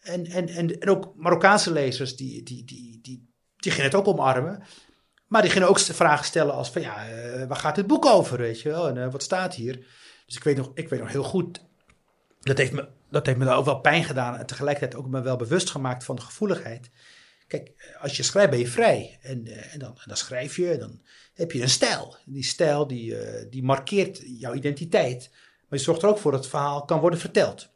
[0.00, 4.08] En, en, en, en ook Marokkaanse lezers, die, die, die, die, die gingen het ook
[4.08, 4.62] omarmen.
[5.26, 8.38] Maar die gingen ook vragen stellen als van ja, eh, waar gaat dit boek over,
[8.38, 8.88] weet je wel?
[8.88, 9.86] En wat staat hier?
[10.26, 11.64] Dus ik weet, nog, ik weet nog heel goed,
[12.40, 14.36] dat heeft, me, dat heeft me daar ook wel pijn gedaan.
[14.36, 16.90] En tegelijkertijd ook me wel bewust gemaakt van de gevoeligheid.
[17.46, 19.18] Kijk, als je schrijft ben je vrij.
[19.22, 21.02] En, eh, en, dan, en dan schrijf je, dan
[21.34, 22.16] heb je een stijl.
[22.24, 25.30] Die stijl die, eh, die markeert jouw identiteit.
[25.68, 27.72] Maar je zorgt er ook voor dat het verhaal kan worden verteld.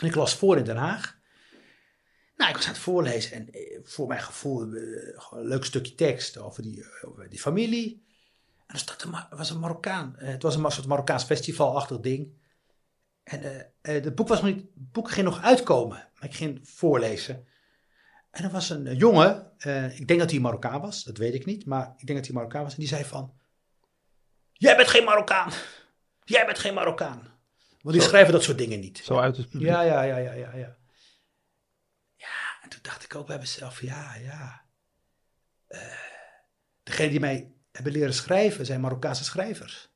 [0.00, 1.18] En ik las voor in Den Haag.
[2.36, 6.38] Nou, ik was aan het voorlezen en eh, voor mijn gevoel een leuk stukje tekst
[6.38, 8.02] over die, over die familie.
[8.66, 8.78] En
[9.30, 10.14] er was een Marokkaan.
[10.16, 12.42] Het was een soort Marokkaans festivalachtig ding.
[13.24, 16.34] En eh, eh, het boek, was nog niet, het boek ging nog uitkomen, maar ik
[16.34, 17.46] ging voorlezen.
[18.30, 19.52] En er was een eh, jongen,
[19.94, 22.36] ik denk dat hij Marokkaan was, dat weet ik niet, maar ik denk dat hij
[22.36, 22.72] Marokkaan was.
[22.72, 23.38] En die zei van,
[24.52, 25.52] jij bent geen Marokkaan.
[26.24, 27.32] Jij bent geen Marokkaan.
[27.80, 28.08] Want die Zo.
[28.08, 28.98] schrijven dat soort dingen niet.
[29.04, 29.68] Zo uit het publiek.
[29.68, 30.76] Ja, ja, ja, ja, ja, ja.
[32.16, 34.62] Ja, en toen dacht ik ook bij mezelf, ja, ja.
[36.82, 39.93] Degene die mij hebben leren schrijven zijn Marokkaanse schrijvers.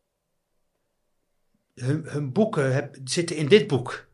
[1.81, 4.09] Hun, hun boeken heb- zitten in dit boek.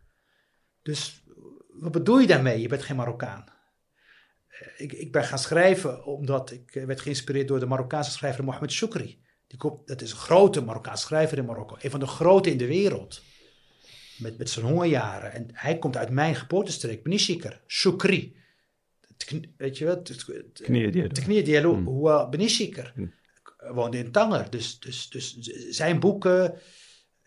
[0.83, 1.22] Dus
[1.68, 2.61] wat bedoel je daarmee?
[2.61, 3.44] Je bent geen Marokkaan.
[4.48, 8.44] Eh, Ik, ik ben gaan schrijven omdat ik eh, werd geïnspireerd door de Marokkaanse schrijver
[8.44, 8.72] Mohamed.
[9.46, 11.77] Die komt, dat is een grote Marokkaanse schrijver in Marokko.
[11.81, 13.22] Een van de grote in de wereld
[14.18, 15.33] met, met zijn hongerjaren.
[15.33, 17.62] En hij komt uit mijn geboortestreek, Benishiker,
[19.24, 20.09] kn- Weet je wat?
[21.85, 22.92] Hoe Benishiker.
[22.94, 23.14] Hmm.
[23.74, 24.50] Woonde in Tanger.
[24.50, 26.59] Dus, dus, dus zijn boeken.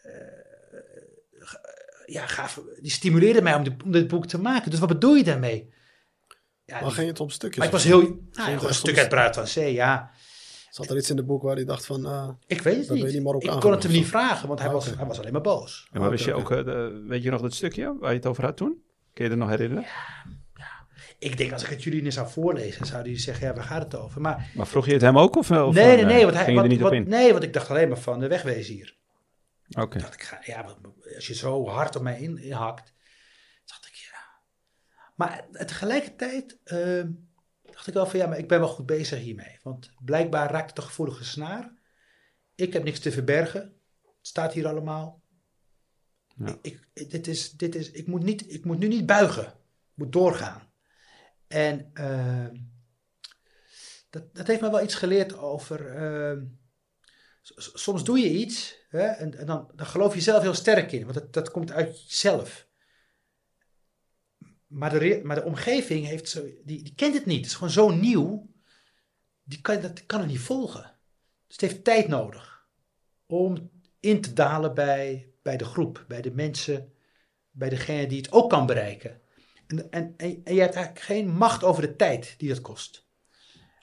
[0.07, 1.55] Eh, g-
[2.05, 2.25] ja,
[2.81, 4.71] die stimuleerden mij om, dit- om dit boek te maken.
[4.71, 5.73] Dus wat bedoel je daarmee?
[6.65, 7.57] Ja, Maar die- ging het om stukjes?
[7.57, 7.99] maar ik was heel.
[8.01, 10.11] Nou, ja, gewoon een stuk uit Bruid van Zee, ja.
[10.69, 12.05] Zat er iets in het boek waar hij dacht van...
[12.05, 13.13] ah, Ik weet het niet.
[13.13, 15.87] Ik kon het hem niet vragen, want hij, Ah, was, hij was alleen maar boos.
[15.91, 18.43] Maar wist je ook, eh, de- weet je nog dat stukje waar je het over
[18.43, 18.81] had toen?
[19.13, 19.85] Kun je er nog herinneren?
[21.19, 23.83] Ik denk als ik het jullie niet zou voorlezen, zou hij zeggen: ja, waar gaat
[23.83, 24.21] het over?
[24.21, 25.35] Maar Maar vroeg je het hem ook?
[25.35, 27.09] Of, of nee, nee, eh, nee, want hij, ging je er wat- op wat- in?
[27.09, 28.95] nee, want ik dacht alleen maar van de wegwezen hier.
[29.69, 29.99] Oké.
[30.45, 30.77] ja,
[31.15, 32.93] als je zo hard op mij in, inhakt,
[33.65, 34.41] dacht ik, ja.
[35.15, 37.03] Maar tegelijkertijd eh,
[37.61, 39.59] dacht ik wel van, ja, maar ik ben wel goed bezig hiermee.
[39.63, 41.73] Want blijkbaar raakt het een gevoelige snaar.
[42.55, 43.61] Ik heb niks te verbergen.
[44.01, 45.21] Het staat hier allemaal.
[46.35, 46.57] Ja.
[46.61, 49.45] Ik, ik- dit is, dit is, ik, moet niet, ik moet nu niet buigen.
[49.47, 50.71] Ik moet doorgaan.
[51.47, 52.47] En eh,
[54.09, 55.95] dat, dat heeft me wel iets geleerd over...
[55.95, 56.66] eh, s-
[57.55, 61.01] soms doe je iets hè, en, en dan, dan geloof je zelf heel sterk in,
[61.01, 62.67] want dat, dat komt uit jezelf.
[64.67, 67.37] Maar de, maar de omgeving heeft zo, die, die kent het niet.
[67.37, 68.49] Het is gewoon zo nieuw,
[69.43, 70.95] die kan, dat kan het niet volgen.
[71.47, 72.67] Dus het heeft tijd nodig
[73.25, 76.93] om in te dalen bij, bij de groep, bij de mensen,
[77.51, 79.21] bij degene die het ook kan bereiken.
[79.67, 83.05] En, en, je hebt eigenlijk geen macht over de tijd die dat kost.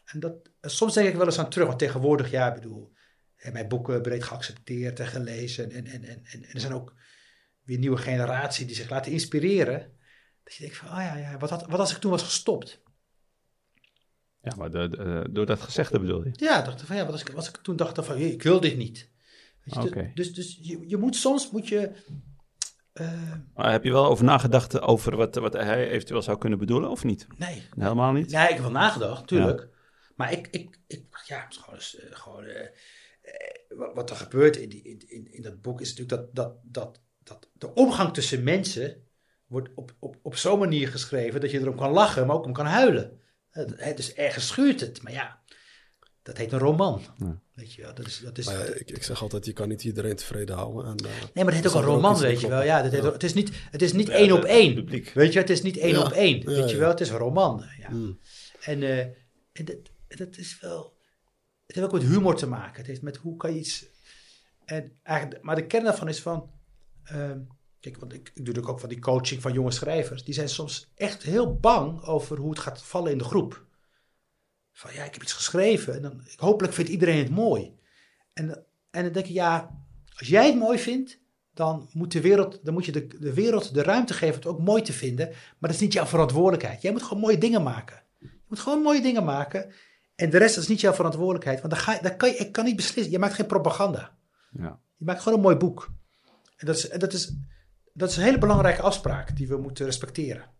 [0.05, 2.93] En dat, soms denk ik wel eens aan terug, want tegenwoordig, ja, ik bedoel,
[3.53, 5.71] mijn boeken breed geaccepteerd en gelezen.
[5.71, 6.95] En, en, en, en, er zijn ook
[7.63, 9.93] weer nieuwe generatie die zich laten inspireren.
[10.45, 12.83] Dat je denkt van, oh ja, ja wat, had, wat als ik toen was gestopt?
[14.41, 16.31] Ja, maar de, de- door dat gezegde bedoel je?
[16.33, 18.77] Ja, dacht van ja, wat als ik, was ik toen dacht van ik wil dit
[18.77, 19.11] niet.
[19.65, 20.15] Weet je, dus-.
[20.15, 21.91] Dus, dus je, je moet soms moet je.
[22.93, 26.91] eh, Maar heb je wel over nagedacht over wat, wat hij eventueel zou kunnen bedoelen
[26.91, 27.27] of niet?
[27.39, 27.63] nee.
[27.79, 28.31] Helemaal niet?
[28.31, 29.69] Nee, ik heb wel nagedacht, natuurlijk.
[30.17, 32.69] Maar ik, ik, ik, ja, het is gewoon eh, eh,
[33.69, 36.57] wat, wat er gebeurt in, die, in, in, in dat boek is natuurlijk dat, dat,
[36.63, 39.03] dat, dat de omgang tussen mensen
[39.47, 42.53] wordt op, op, op zo'n manier geschreven dat je erom kan lachen, maar ook om
[42.53, 43.21] kan huilen.
[43.51, 45.43] Het, het is ergens schuurt het, maar ja,
[46.23, 47.03] dat heet een roman.
[47.19, 47.41] Ja.
[47.55, 49.69] Weet je wel, dat is, dat is, Maar ja, ik, ik zeg altijd, je kan
[49.69, 50.85] niet iedereen tevreden houden.
[50.91, 52.63] En, eh, Nee, maar het heet ook een ook roman, weet je wel.
[52.63, 53.13] Ja, dat heet, Ja.
[53.13, 54.75] Het is niet, het is niet Ja, één op één.
[54.75, 55.11] publiek.
[55.11, 56.03] Weet je, het is niet één Ja.
[56.05, 56.39] op één.
[56.39, 56.81] Ja, weet je ja.
[56.81, 57.65] wel, het is een roman.
[57.79, 57.91] Ja.
[57.91, 58.19] mm.
[58.61, 58.99] En, eh,
[59.53, 59.77] en dat,
[60.09, 60.94] dat is wel.
[61.67, 62.77] Het heeft ook met humor te maken.
[62.77, 63.87] Het heeft met hoe kan je iets.
[64.65, 66.51] En eigenlijk, maar de kern daarvan is van.
[67.05, 67.41] ehm,
[67.81, 70.25] kijk, want ik, doe natuurlijk ook van die coaching van jonge schrijvers.
[70.25, 73.67] Die zijn soms echt heel bang over hoe het gaat vallen in de groep.
[74.73, 77.79] Van ja, ik heb iets geschreven en dan hopelijk vindt iedereen het mooi.
[78.33, 78.49] En,
[78.91, 79.85] en dan denk ik, ja,
[80.19, 81.21] als jij het mooi vindt,
[81.55, 84.61] dan moet, de wereld, dan moet je de, de wereld de ruimte geven het ook
[84.61, 85.29] mooi te vinden.
[85.29, 86.83] Maar dat is niet jouw verantwoordelijkheid.
[86.83, 88.03] Jij moet gewoon mooie dingen maken.
[88.19, 89.73] Je moet gewoon mooie dingen maken.
[90.15, 91.61] En de rest is niet jouw verantwoordelijkheid.
[91.61, 93.13] Want dan, ga je, dan kan je, ik kan niet beslissen.
[93.13, 94.17] Je maakt geen propaganda.
[94.51, 94.81] Ja.
[94.97, 95.93] Je maakt gewoon een mooi boek.
[96.57, 97.33] En dat is, en dat is,
[97.93, 100.51] dat is een hele belangrijke afspraak die we moeten respecteren.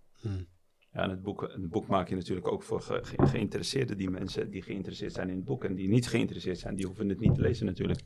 [0.93, 3.97] Ja, en het boek, het boek maak je natuurlijk ook voor ge- ge- geïnteresseerden.
[3.97, 7.09] Die mensen die geïnteresseerd zijn in het boek en die niet geïnteresseerd zijn, die hoeven
[7.09, 8.01] het niet te lezen natuurlijk.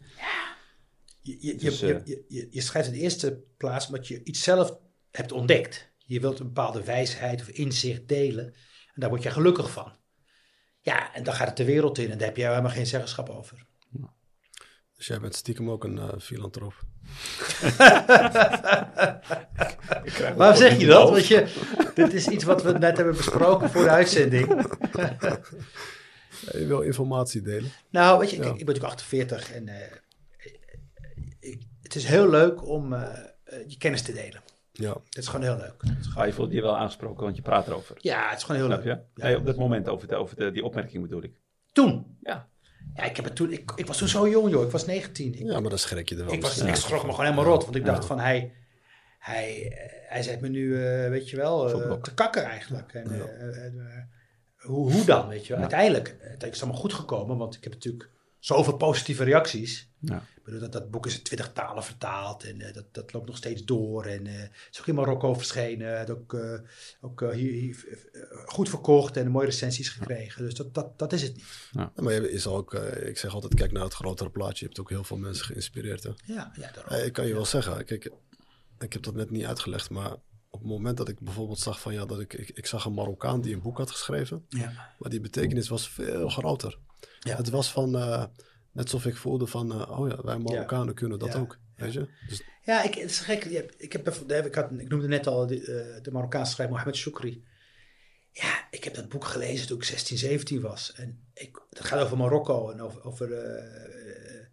[1.20, 4.22] Je, je, Dus, je, eh, je, je, je schrijft in de eerste plaats omdat je
[4.24, 4.78] iets zelf
[5.10, 5.90] hebt ontdekt.
[5.98, 8.44] Je wilt een bepaalde wijsheid of inzicht delen.
[8.94, 9.92] En daar word je gelukkig van.
[10.88, 13.28] Ja, en dan gaat het de wereld in en daar heb jij helemaal geen zeggenschap
[13.28, 13.66] over.
[14.96, 16.74] Dus jij bent stiekem ook een eh filantroop.
[20.36, 21.10] Waarom zeg je dat?
[21.10, 21.46] Want je,
[21.94, 24.46] dit is iets wat we net hebben besproken voor de uitzending.
[26.40, 27.70] Ja, je wil informatie delen.
[27.90, 28.42] Nou, weet je, Ja.
[28.42, 29.92] kijk, ik ben natuurlijk 48 en eh,
[31.40, 33.08] ik- het is heel leuk om eh,
[33.66, 34.42] je kennis te delen.
[34.80, 35.74] Ja, Het is gewoon heel leuk.
[35.78, 37.96] Gewoon- Ga je voelt je wel aangesproken, want je praat erover.
[38.00, 38.94] ja, het is gewoon heel Snap leuk.
[39.14, 39.22] je?
[39.22, 41.40] Nee, op dat moment over, de, over de, die opmerking bedoel ik.
[41.72, 42.48] Toen, Ja.
[42.94, 44.64] ja, ik, heb het toen ik, ik was toen zo jong, joh.
[44.64, 45.34] Ik was 19.
[45.34, 47.44] Ik, ja maar dan schrik je er wel ik, was, ik schrok me gewoon helemaal
[47.52, 48.08] rot, want ik dacht Ja.
[48.08, 48.52] van hij,
[49.18, 52.04] hij, eh, hij zet me nu, eh, weet je wel, eh, blok.
[52.04, 52.92] te kakken eigenlijk.
[52.94, 53.24] En, Ja.
[53.24, 54.02] eh, eh, eh,
[54.58, 55.60] hoe, hoe dan, weet je wel?
[55.62, 59.90] Uiteindelijk, het is allemaal goed gekomen, want ik heb natuurlijk zoveel positieve reacties.
[60.00, 60.22] Ja.
[60.48, 63.36] Bedoel, dat, dat boek is in twintig talen vertaald en eh, dat, dat loopt nog
[63.36, 64.04] steeds door.
[64.04, 65.98] En eh, het is ook in Marokko verschenen.
[65.98, 66.58] Het ook eh,
[67.00, 67.98] ook eh, hier, hier,
[68.46, 70.44] goed verkocht en mooie recensies gekregen.
[70.44, 71.44] Dus dat, dat, dat is het niet.
[71.72, 72.74] Ja, maar je is ook,
[73.04, 74.58] ik zeg altijd, kijk naar het grotere plaatje.
[74.58, 76.02] Je hebt ook heel veel mensen geïnspireerd.
[76.02, 76.10] Hè?
[76.24, 76.92] Ja, ja daarom.
[76.92, 78.10] Eh, ik kan je wel zeggen, kijk,
[78.78, 80.12] ik heb dat net niet uitgelegd, maar
[80.50, 82.94] op het moment dat ik bijvoorbeeld zag van ja, dat ik, ik, ik zag een
[82.94, 84.94] Marokkaan die een boek had geschreven, Ja.
[84.98, 86.78] maar die betekenis was veel groter.
[87.20, 87.36] Ja.
[87.36, 88.24] Het was van, eh,
[88.78, 91.38] net alsof ik voelde van, eh, oh ja, wij Marokkanen kunnen dat Ja.
[91.38, 92.08] ook, weet je.
[92.28, 93.44] Dus, Ja, ik, het is gek.
[93.44, 94.08] Je hebt- Ik, heb,
[94.46, 97.44] ik, had, ik noemde net al de, eh, de Marokkaanse schrijver Mohamed Choukri.
[98.32, 100.92] Ja, ik heb dat boek gelezen toen ik 16, 17 was.
[100.96, 104.46] En ik, het gaat over Marokko en over, over eh,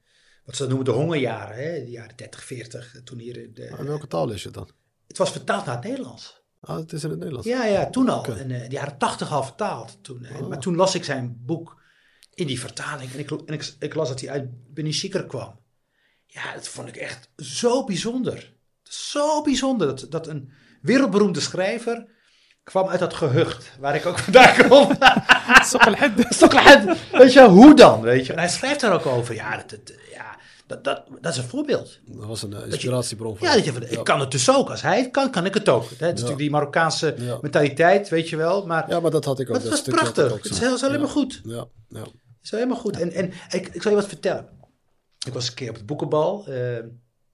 [0.46, 1.56] wat ze dan noemen de hongerjaren.
[1.58, 1.84] Hè?
[1.84, 2.96] De jaren 30, 40.
[3.04, 4.70] Toen hier in de, in welke taal is je dan?
[5.08, 6.44] het was vertaald naar het Nederlands.
[6.60, 7.48] Ah, het is in het Nederlands.
[7.48, 8.20] Ja, ja, toen al.
[8.20, 8.32] Oké.
[8.34, 9.98] En de jaren 80 al vertaald.
[10.04, 10.48] Toen, Oh.
[10.48, 11.82] Maar toen las ik zijn boek
[12.36, 13.12] in die vertaling.
[13.14, 15.60] En ik, en ik, ik las dat hij uit Beni Sikr kwam.
[16.26, 18.54] Ja, dat vond ik echt zo bijzonder.
[18.84, 22.06] Zo bijzonder dat, dat een wereldberoemde schrijver
[22.64, 24.98] kwam uit dat gehucht waar ik ook vandaan kom.
[26.30, 26.98] Stokelhead.
[27.12, 28.02] weet je, hoe dan?
[28.02, 28.34] Weet je?
[28.34, 29.36] En hij schrijft daar ook over.
[29.36, 32.00] Ja, dat, dat, ja, dat, dat, dat is een voorbeeld.
[32.06, 34.70] Dat was een eh, inspiratiebron voor Ja, dat je, van, ik kan het dus ook.
[34.70, 35.82] Als hij het kan, kan ik het ook.
[35.90, 37.38] Dat is natuurlijk die Marokkaanse Ja.
[37.42, 38.66] mentaliteit, weet je wel.
[38.66, 39.54] Maar, Ja, maar dat had ik ook.
[39.56, 40.32] maar het dat was prachtig.
[40.32, 41.00] ook Het is, is alleen Ja.
[41.02, 41.42] maar goed.
[41.44, 41.68] Ja,
[42.46, 43.00] is helemaal goed.
[43.00, 44.50] En, en ik, ik zal je wat vertellen.
[45.26, 46.48] Ik was een keer op het boekenbal.
[46.48, 46.76] eh,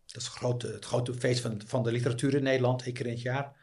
[0.06, 3.06] dat is het grote, het grote feest van, van de literatuur in Nederland, één keer
[3.06, 3.60] in het jaar.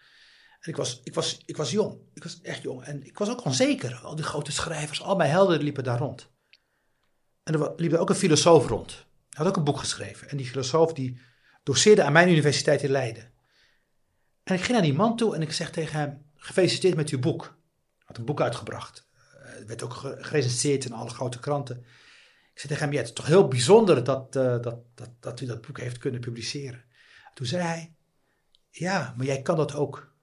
[0.60, 1.98] En ik was, ik, was, ik was jong.
[2.14, 2.82] Ik was echt jong.
[2.82, 3.94] En ik was ook onzeker.
[3.94, 6.30] Al die grote schrijvers, al mijn helden liepen daar rond.
[7.42, 8.90] En er liep er ook een filosoof rond.
[8.90, 10.28] Hij had ook een boek geschreven.
[10.28, 11.20] En die filosoof die
[11.62, 13.32] doseerde aan mijn universiteit in Leiden.
[14.42, 17.18] En ik ging naar die man toe en ik zeg tegen hem: Gefeliciteerd met uw
[17.18, 17.42] boek.
[17.42, 19.07] Hij had een boek uitgebracht.
[19.58, 21.76] Eh, Het werd ook ge- gerecenseerd in alle grote kranten.
[22.52, 25.40] Ik zei tegen hem: Ja, het is toch heel bijzonder dat, eh, dat, dat, dat
[25.40, 26.84] u dat boek heeft kunnen publiceren.
[27.34, 27.94] Toen zei hij:
[28.70, 30.14] Ja, maar jij kan dat ook.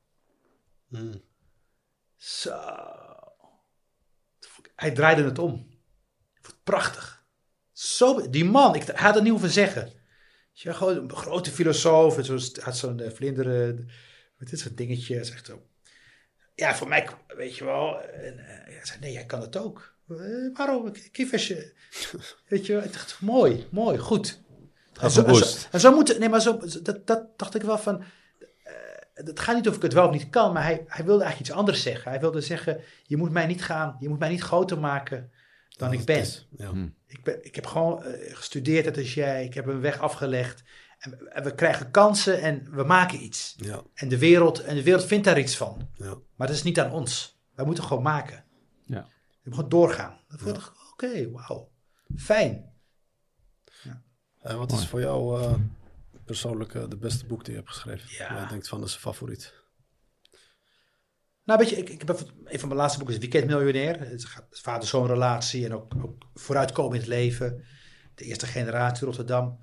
[0.88, 1.22] Mm.
[2.16, 2.60] Zo.
[4.76, 5.70] Hij draaide het om.
[6.42, 7.26] Het prachtig.
[7.72, 9.94] Zo, die man, ik hij had er niet hoeven zeggen.
[10.64, 12.16] Wel, gewoon een grote filosoof.
[12.16, 13.90] Hij had zo'n uh, vlinderen.
[14.38, 15.24] Wat is zo'n dingetje?
[15.24, 15.68] Zegt zo.
[16.56, 18.01] Ja, voor mij, weet je wel.
[18.01, 19.93] En, eh, hij zei, nee, jij kan het ook.
[20.10, 20.18] Eh,
[20.53, 20.91] waarom?
[21.12, 21.53] Kiefers.
[22.47, 24.43] Weet je, ik dacht, mooi, mooi, goed.
[24.93, 27.62] En Gaat zo, en, zo, en zo moeten, nee, maar zo, dat, dat dacht ik
[27.62, 28.03] wel van,
[28.64, 28.74] eh,
[29.14, 31.49] het gaat niet of ik het wel of niet kan, maar hij, hij wilde eigenlijk
[31.49, 32.12] iets anders zeggen.
[32.12, 35.32] Hij wilde zeggen, je moet mij niet gaan, je moet mij niet groter maken
[35.78, 36.26] dan ik ben.
[36.58, 36.70] Ja.
[36.70, 36.88] Hm.
[37.08, 40.64] Ik, ben, ik heb gewoon eh, gestudeerd net als jij, ik heb een weg afgelegd.
[41.06, 43.53] En, we- en we krijgen kansen en we maken iets.
[43.58, 43.82] Ja.
[43.93, 45.89] En de wereld, en de wereld vindt daar iets van.
[45.93, 46.16] Ja.
[46.36, 47.39] Maar dat is niet aan ons.
[47.56, 48.43] Wij moeten gewoon maken.
[48.86, 49.01] Ja.
[49.03, 50.20] We moeten gewoon doorgaan.
[50.30, 51.72] Ik, oké, wauw.
[52.18, 52.74] Fijn.
[54.41, 55.53] En wat is voor jou eh,
[56.26, 58.10] persoonlijk eh, de beste boek die je hebt geschreven?
[58.12, 58.34] Ja.
[58.34, 59.53] Waar je denkt van, dat is een favoriet.
[61.43, 63.99] Nou, weet je, ik, ik heb even, een van mijn laatste boeken is Weekend Miljonair.
[63.99, 67.66] Het gaat vader-zoon relatie en ook, ook vooruitkomen in het leven.
[68.16, 69.60] De eerste generatie Rotterdam.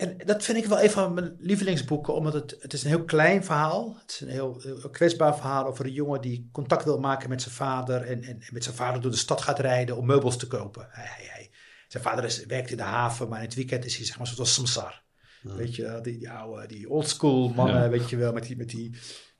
[0.00, 3.04] En dat vind ik wel een van mijn lievelingsboeken, omdat het, het is een heel
[3.04, 3.96] klein verhaal.
[4.00, 7.42] Het is een heel, heel kwetsbaar verhaal over een jongen die contact wil maken met
[7.42, 8.02] zijn vader.
[8.02, 10.86] En, en, en met zijn vader door de stad gaat rijden om meubels te kopen.
[10.90, 11.50] Hij, hij, hij-
[11.88, 14.26] zijn vader is, werkt in de haven, maar in het weekend is hij zeg maar
[14.26, 15.02] zoals samsar.
[15.42, 17.88] Weet je, die, die oude, die oldschool mannen, Ja.
[17.88, 18.90] weet je wel, met die, met die,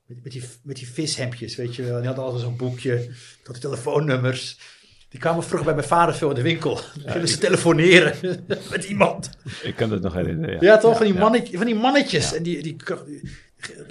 [0.07, 1.93] met, met die, met die vishempjes, weet je wel.
[1.93, 3.11] En die hadden altijd zo'n boekje,
[3.43, 4.59] tot die telefoonnummers.
[5.11, 6.77] Die kwamen vroeger bij mijn vader veel in de winkel.
[7.07, 8.15] Gingen ze telefoneren
[8.71, 9.31] met iemand.
[9.63, 10.55] Ik kan het nog herinneren.
[10.55, 10.97] Ja, Ja, toch?
[10.97, 11.21] Van die, Ja.
[11.21, 12.33] mannetje, van die mannetjes.
[12.35, 13.21] En die, die, die,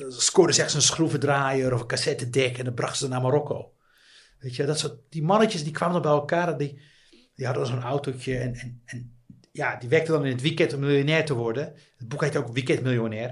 [0.10, 3.74] scoorden ze echt zo'n schroevendraaier of een cassettedek en dan brachten ze naar Marokko.
[4.40, 6.80] Weet je, dat soort, die mannetjes die kwamen dan bij elkaar en die,
[7.36, 9.14] die hadden zo'n autootje en, en, en
[9.52, 11.74] ja, die werkten dan in het weekend om miljonair te worden.
[11.98, 13.30] Het boek heet ook Weekend Miljonair.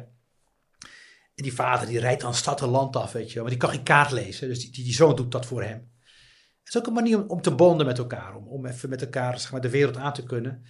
[1.35, 3.39] En die vader die rijdt dan stad en land af, weet je.
[3.41, 5.95] Maar die kan geen kaart lezen, dus die, die, die zoon doet dat voor hem.
[6.67, 9.01] Het is ook een manier om, om te bonden met elkaar, om, om even met
[9.01, 10.65] elkaar zeg maar, de wereld aan te kunnen.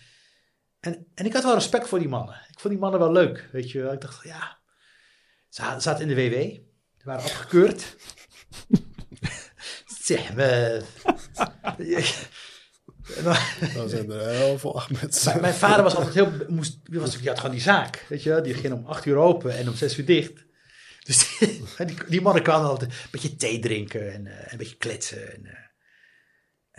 [0.79, 2.35] En, en ik had wel respect voor die mannen.
[2.49, 3.93] Ik vond die mannen wel leuk, weet je wel.
[3.93, 4.59] Ik dacht, ja,
[5.49, 6.33] ze zaten in de WW.
[6.97, 7.95] Ze waren afgekeurd.
[10.03, 10.81] zeg, we...
[13.15, 15.23] En dan- zijn er heel veel Ahmeds.
[15.23, 16.31] mijn, mijn vader was altijd heel...
[16.47, 18.41] Moest, die, was, die had gewoon die zaak, weet je.
[18.41, 20.45] Die ging om acht uur open en om zes uur dicht.
[21.03, 24.77] Dus die, die, die mannen kwamen altijd een beetje thee drinken en eh, een beetje
[24.77, 25.33] kletsen.
[25.33, 25.66] En, eh,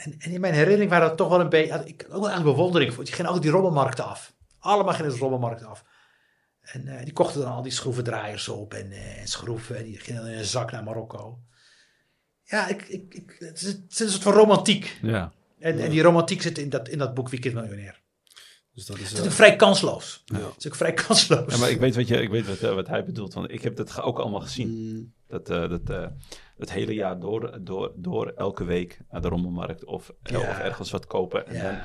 [0.04, 1.82] en, en in mijn herinnering waren dat toch wel een beetje...
[1.84, 3.04] Ik had ook wel eigenlijk bewondering voor.
[3.04, 4.34] Die gingen altijd die rommelmarkten af.
[4.58, 5.84] Allemaal gingen de rommelmarkt af.
[6.60, 9.76] En eh, die kochten dan al die schroevendraaiers op en, eh, en schroeven.
[9.76, 11.40] En die gingen dan in een zak naar Marokko.
[12.42, 14.98] Ja, ik, ik, ik, het, is, het is een soort van romantiek.
[15.02, 15.32] Ja.
[15.58, 18.02] En, en die romantiek zit in dat, in dat boek Weekend Miljonair.
[18.78, 19.02] Dus dat is...
[19.02, 20.22] Het is eh, ook vrij kansloos.
[20.24, 20.36] ja.
[20.38, 21.52] Het is ook vrij kansloos.
[21.52, 23.34] Ja, maar ik weet wat, je, ik weet wat, eh, wat hij bedoelt.
[23.34, 24.68] Want ik heb dat ook allemaal gezien.
[24.68, 26.06] Mm, Dat, eh, dat, eh,
[26.58, 30.38] het hele jaar door, door, door elke week naar de rommelmarkt of, Ja.
[30.38, 31.62] of ergens wat kopen en Ja.
[31.62, 31.78] dan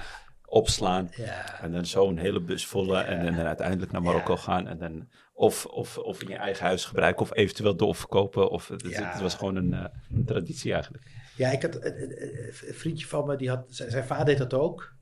[0.45, 1.09] opslaan.
[1.15, 1.61] Ja.
[1.61, 4.39] En dan zo'n hele bus volle en, dan uiteindelijk naar Marokko Ja.
[4.39, 4.67] gaan.
[4.67, 8.49] En dan of, of, of in je eigen huis gebruiken of eventueel doorverkopen.
[8.49, 9.11] Of, het, Ja.
[9.11, 9.85] het was gewoon een, eh,
[10.15, 11.03] een traditie eigenlijk.
[11.35, 14.25] Ja, ik had een, een- een- een vriendje van me, die had, zijn, zijn vader
[14.25, 14.93] deed dat ook.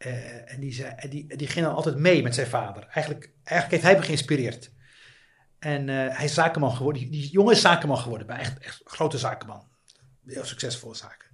[0.00, 2.82] Eh, en die, zei, die, die ging dan altijd mee met zijn vader.
[2.82, 4.70] Eigenlijk, eigenlijk heeft hij me geïnspireerd.
[5.58, 7.10] En eh, hij is zakenman geworden.
[7.10, 8.26] Die, jongen is zakenman geworden.
[8.26, 9.68] Bij echt, echt grote zakenman.
[10.26, 11.26] Heel succesvolle zaken.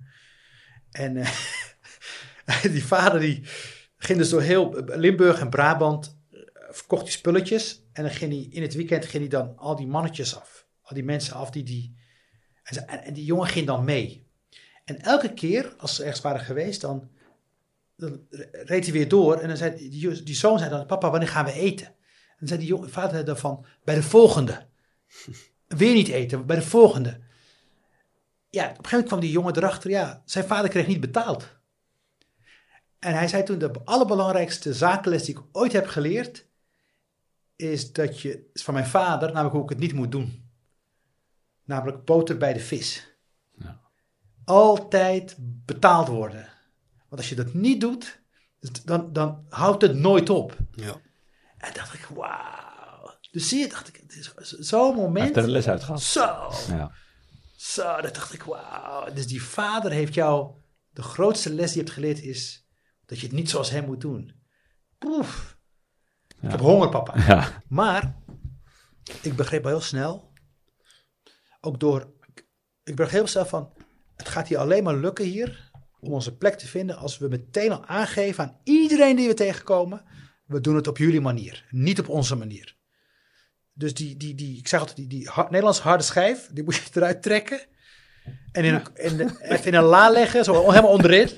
[0.91, 3.43] En eh, die vader die
[3.97, 6.19] ging dus door heel Limburg en Brabant.
[6.71, 7.83] verkocht die spulletjes.
[7.93, 10.67] En dan ging hij in het weekend ging hij dan al die mannetjes af.
[10.83, 11.97] Al die mensen af die die...
[12.63, 14.27] En, en die jongen ging dan mee.
[14.85, 17.11] En elke keer als ze ergens waren geweest, dan,
[17.97, 19.37] dan reed hij weer door.
[19.37, 19.89] En dan zei
[20.25, 21.87] die, zoon zei dan, papa, wanneer gaan we eten?
[21.87, 24.67] En dan zei die jongen, vader dan van, bij de volgende.
[25.67, 27.21] Weer niet eten, bij de volgende.
[28.51, 31.55] Ja, op een gegeven moment kwam die jongen erachter, ja, zijn vader kreeg niet betaald.
[32.99, 36.47] En hij zei toen, de allerbelangrijkste zakenles die ik ooit heb geleerd,
[37.57, 40.51] is dat je, is van mijn vader, namelijk hoe ik het niet moet doen.
[41.65, 43.17] Namelijk boter bij de vis.
[43.59, 43.81] Ja.
[44.45, 46.56] Altijd betaald worden.
[47.09, 48.21] Want als je dat niet doet,
[48.85, 50.57] dan, dan houdt het nooit op.
[50.75, 51.01] ja.
[51.59, 53.15] En dacht ik, wauw.
[53.31, 54.05] Dus zie je, dacht ik,
[54.43, 55.25] zo'n Hij moment.
[55.25, 56.03] heeft er een les uit gehad.
[56.03, 56.93] Zo, Ja.
[57.57, 59.13] zo, dat dacht ik, wauw.
[59.13, 60.55] Dus die vader heeft jou,
[60.91, 62.67] de grootste les die je hebt geleerd is,
[63.07, 64.35] dat je het niet zoals hem moet doen.
[65.07, 65.57] Oef.
[66.29, 66.45] Ja.
[66.45, 67.19] Ik heb honger, papa.
[67.35, 67.63] Ja.
[67.69, 68.17] Maar
[69.23, 70.33] ik begreep al heel snel,
[71.61, 72.13] ook door,
[72.85, 73.73] ik begreep heel snel van,
[74.17, 75.66] het gaat hier alleen maar lukken hier,
[76.07, 80.03] om onze plek te vinden, als we meteen al aangeven aan iedereen die we tegenkomen,
[80.47, 82.75] we doen het op jullie manier, niet op onze manier.
[83.73, 86.75] Dus die, die, die ik zeg altijd, die, die har- Nederlandse harde schijf, die moet
[86.75, 87.61] je eruit trekken.
[88.53, 91.31] En in een, in de- even in een la leggen, zo helemaal onderin.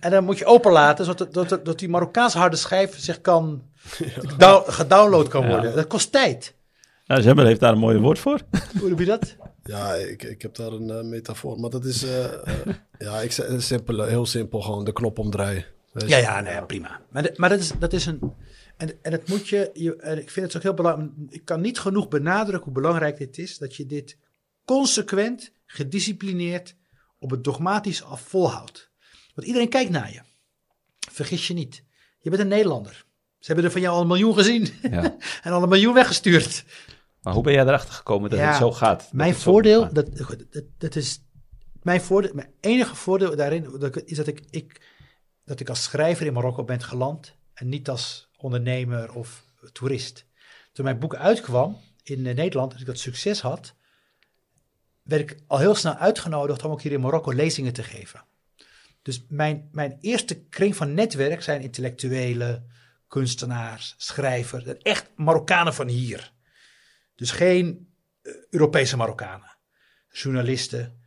[0.00, 3.62] En dan moet je openlaten, zodat dat, dat die Marokkaanse harde schijf zich kan,
[4.36, 5.74] down- gedownload kan worden.
[5.74, 6.54] Dat kost tijd.
[7.06, 8.40] Nou, Zemmel heeft daar een mooi woord voor.
[8.80, 9.36] Hoe doe je dat?
[9.70, 11.60] Ja, ik, ik heb daar een eh, metafoor.
[11.60, 15.64] Maar dat is, eh, eh, ja, ik zeg simpel, heel simpel gewoon de knop omdraaien.
[16.06, 17.00] Ja, ja, nee, prima.
[17.10, 18.20] Maar, de- maar dat, is, dat is een.
[18.76, 19.96] En, en het moet je, je.
[19.96, 21.10] En ik vind het ook heel belangrijk.
[21.28, 23.58] Ik kan niet genoeg benadrukken hoe belangrijk dit is.
[23.58, 24.16] Dat je dit
[24.64, 26.74] consequent, gedisciplineerd,
[27.18, 28.90] op het dogmatisch af volhoudt.
[29.34, 30.20] Want iedereen kijkt naar je.
[31.10, 31.82] Vergis je niet.
[32.20, 33.04] Je bent een Nederlander.
[33.38, 34.68] Ze hebben er van jou al een miljoen gezien.
[34.82, 35.16] Ja.
[35.42, 36.64] en al een miljoen weggestuurd.
[37.22, 39.00] Maar hoe ben jij erachter gekomen dat Ja, het zo gaat?
[39.00, 39.94] Dat Mijn zo voordeel, gaat?
[39.94, 40.16] dat,
[40.50, 41.22] dat, dat is.
[41.82, 44.80] Mijn, voordeel, mijn enige voordeel daarin is dat ik, ik,
[45.44, 47.34] dat ik als schrijver in Marokko ben geland.
[47.54, 50.26] En niet als ondernemer of toerist.
[50.72, 53.74] Toen mijn boek uitkwam in eh, Nederland, en ik dat succes had.
[55.02, 58.24] werd ik al heel snel uitgenodigd om ook hier in Marokko lezingen te geven.
[59.02, 62.70] Dus mijn, mijn eerste kring van netwerk zijn intellectuelen,
[63.08, 64.64] kunstenaars, schrijvers.
[64.64, 66.32] Echt Marokkanen van hier.
[67.20, 67.88] Dus geen
[68.22, 69.56] eh, Europese Marokkanen,
[70.10, 71.00] journalisten.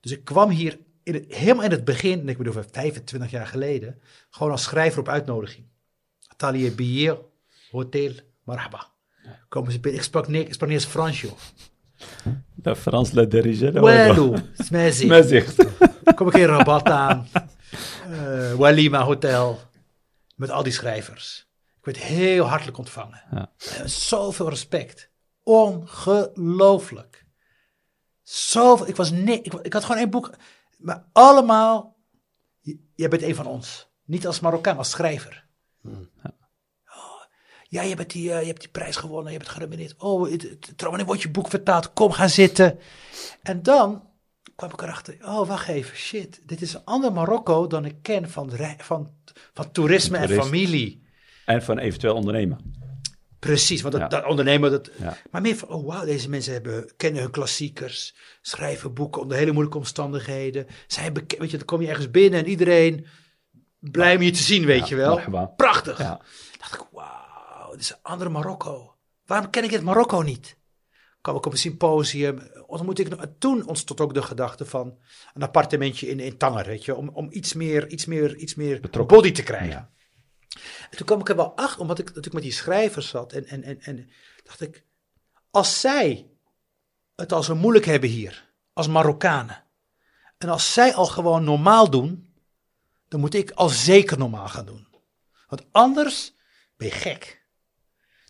[0.00, 3.46] Dus ik kwam hier in het, helemaal in het begin, en ik bedoel 25 jaar
[3.46, 4.00] geleden,
[4.30, 5.66] gewoon als schrijver op uitnodiging.
[6.26, 7.18] Atelier Bier,
[7.70, 8.12] Hotel,
[8.42, 8.86] Marhaba.
[9.48, 10.00] Komen ze binnen.
[10.00, 11.32] Ik sprak, niet, ik sprak niet eens Frans, joh.
[12.54, 13.72] De Frans le dirigent.
[13.78, 15.06] Welo, smezi.
[15.06, 15.54] Met zich.
[16.14, 17.28] Kom ik in Rabat aan.
[18.10, 19.60] eh, Walima Hotel.
[20.34, 21.46] Met al die schrijvers.
[21.78, 23.22] Ik werd heel hartelijk ontvangen.
[23.30, 23.50] Ja.
[23.58, 25.07] Eh, Zoveel respect.
[25.48, 27.26] Ongelooflijk.
[28.22, 28.88] Zoveel.
[28.88, 30.30] Ik, was nee, ik, ik had gewoon één boek.
[30.78, 31.96] Maar allemaal.
[32.94, 33.88] Jij bent een van ons.
[34.04, 35.46] Niet als Marokkaan, als schrijver.
[35.84, 37.22] Oh,
[37.68, 39.32] ja, je, bent die, eh, je hebt die prijs gewonnen.
[39.32, 39.94] Je bent genomineerd.
[39.98, 41.92] Oh, het- het- trouw, wanneer wordt je boek vertaald?
[41.92, 42.78] Kom, ga zitten.
[43.42, 44.08] En dan
[44.56, 45.16] kwam ik erachter.
[45.20, 45.96] Oh, wacht even.
[45.96, 46.40] Shit.
[46.48, 49.12] Dit is een ander Marokko dan ik ken van, van,
[49.54, 51.06] van toerisme en familie.
[51.44, 52.77] En van eventueel ondernemen.
[53.38, 54.08] Precies, want dat, Ja.
[54.08, 55.16] dat ondernemen, dat, Ja.
[55.30, 59.50] maar meer van, oh wauw, deze mensen hebben, kennen hun klassiekers, schrijven boeken onder hele
[59.52, 60.66] moeilijke omstandigheden.
[60.86, 63.06] Zijn beke- weet je, dan kom je ergens binnen en iedereen
[63.78, 65.48] blij om je te zien, weet Ja, je wel.
[65.56, 65.96] Prachtig.
[66.58, 68.94] Dacht ik, wauw, dit is een andere Marokko.
[69.26, 70.56] Waarom ken ik het Marokko niet?
[71.20, 74.98] Kwam ik op een symposium, ontmoette ik, toen ontstond ook de gedachte van
[75.34, 78.80] een appartementje in, in Tanger, weet je, om, om iets meer, iets meer, iets meer
[78.80, 79.16] Betrokken.
[79.16, 79.68] body te krijgen.
[79.68, 79.90] Ja.
[80.90, 83.32] En toen kwam ik er wel achter, omdat ik natuurlijk met die schrijvers zat.
[83.32, 84.10] En, en, en, en
[84.44, 84.84] dacht ik,
[85.50, 86.30] als zij
[87.16, 89.64] het al zo moeilijk hebben hier, als Marokkanen.
[90.38, 92.32] En als zij al gewoon normaal doen,
[93.08, 94.86] dan moet ik al zeker normaal gaan doen.
[95.48, 96.34] Want anders
[96.76, 97.46] ben je gek.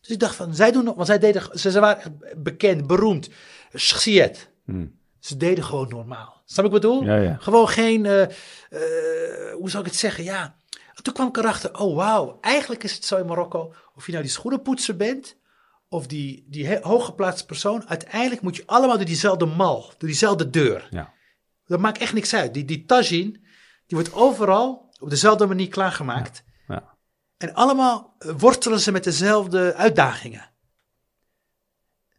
[0.00, 3.28] Dus ik dacht van, zij doen nog, want zij deden, ze, ze waren bekend, beroemd,
[3.72, 4.50] Schiet.
[4.64, 4.86] Hm.
[5.18, 6.42] Ze deden gewoon normaal.
[6.44, 7.04] Snap ik wat ik bedoel?
[7.04, 7.36] Ja, ja.
[7.40, 10.24] Gewoon geen, eh, eh, hoe zou ik het zeggen?
[10.24, 10.56] Ja,
[11.02, 14.24] toen kwam ik erachter, oh wauw, eigenlijk is het zo in Marokko, of je nou
[14.24, 15.36] die schoenenpoetser bent,
[15.88, 20.88] of die, die hooggeplaatste persoon, uiteindelijk moet je allemaal door diezelfde mal, door diezelfde deur.
[20.90, 21.12] Ja.
[21.66, 22.54] Dat maakt echt niks uit.
[22.54, 23.30] Die, die tagine,
[23.86, 26.44] die wordt overal op dezelfde manier klaargemaakt.
[26.68, 26.96] Ja.
[27.36, 30.50] En allemaal eh, worstelen ze met dezelfde uitdagingen.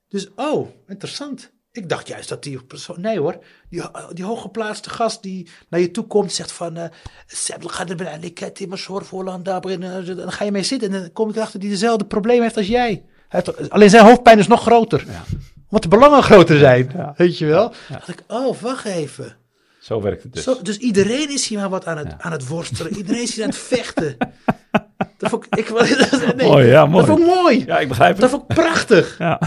[0.07, 1.51] Dus, oh, interessant.
[1.71, 3.37] Ik dacht juist dat die persoon, nee hoor,
[3.69, 3.81] die,
[4.13, 6.89] die hooggeplaatste gast die naar je toe komt, zegt van, eh,
[7.25, 10.99] "Sebel, ga er ben alikati, mashoor voor Hollanda, brengen." dan ga je mee zitten en
[11.01, 13.03] dan kom ik erachter die dezelfde probleem heeft als jij.
[13.29, 15.23] Heeft, alleen zijn hoofdpijn is nog groter, Ja.
[15.69, 17.13] want de belangen groter zijn, Ja.
[17.17, 17.73] weet je wel.
[17.89, 17.95] Ja.
[17.95, 19.35] dacht ik, oh, wacht even.
[19.79, 20.43] Zo werkt het dus.
[20.43, 22.95] Zo, dus iedereen is hier maar wat aan het, aan het worstelen.
[22.97, 24.17] Iedereen is hier aan het vechten.
[25.17, 25.69] Dat vond ik, ik
[26.35, 27.05] nee, Mooi, ja, mooi.
[27.05, 27.65] Dat vond ik mooi.
[27.65, 28.39] Ja, ik begrijp Dat het.
[28.39, 29.17] vond ik prachtig.
[29.17, 29.39] Ja.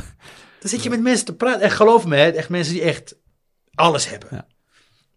[0.62, 1.60] Dan zit je met mensen te praten.
[1.62, 3.16] En geloof me, hè, echt mensen die echt
[3.74, 4.28] alles hebben.
[4.30, 4.46] Ja.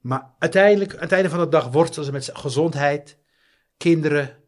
[0.02, 3.18] Maar uiteindelijk, aan het einde van de dag worstelen ze met gezondheid,
[3.78, 4.44] kinderen.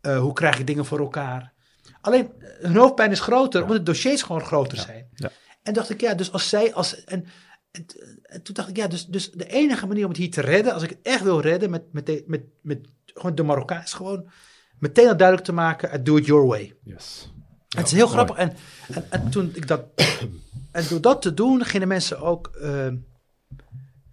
[0.00, 1.52] eh, hoe krijg je dingen voor elkaar?
[2.00, 5.08] Alleen, eh, hun hoofdpijn is groter, omdat de dossiers gewoon groter zijn.
[5.14, 5.30] ja.
[5.62, 7.24] En dacht ik, ja, dus als zij, als, en,
[7.70, 7.86] en,
[8.22, 10.72] en toen dacht ik, ja, dus, dus de enige manier om het hier te redden,
[10.72, 13.92] als ik het echt wil redden met, met, de, met, met gewoon de Marokkaan, is
[13.92, 14.30] gewoon
[14.78, 16.76] meteen al duidelijk te maken, I do it your way.
[16.84, 17.32] Yes.
[17.76, 18.36] Het is heel grappig.
[18.36, 18.56] En,
[18.88, 19.84] en, en toen ik dat.
[20.72, 22.96] En door dat te doen, gingen mensen ook ehm,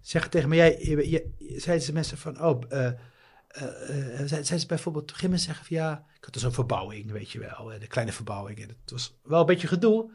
[0.00, 2.42] zeggen tegen me: jij, je, je- zeiden ze mensen van.
[2.44, 3.66] Oh, eh, eh, eh,
[4.06, 5.12] zeiden zeiden ze bijvoorbeeld.
[5.12, 6.04] Gingen mensen zeggen van ja.
[6.16, 7.72] Ik had dus een verbouwing, weet je wel.
[7.72, 8.58] eh, De kleine verbouwing.
[8.58, 10.10] En het was wel een beetje gedoe.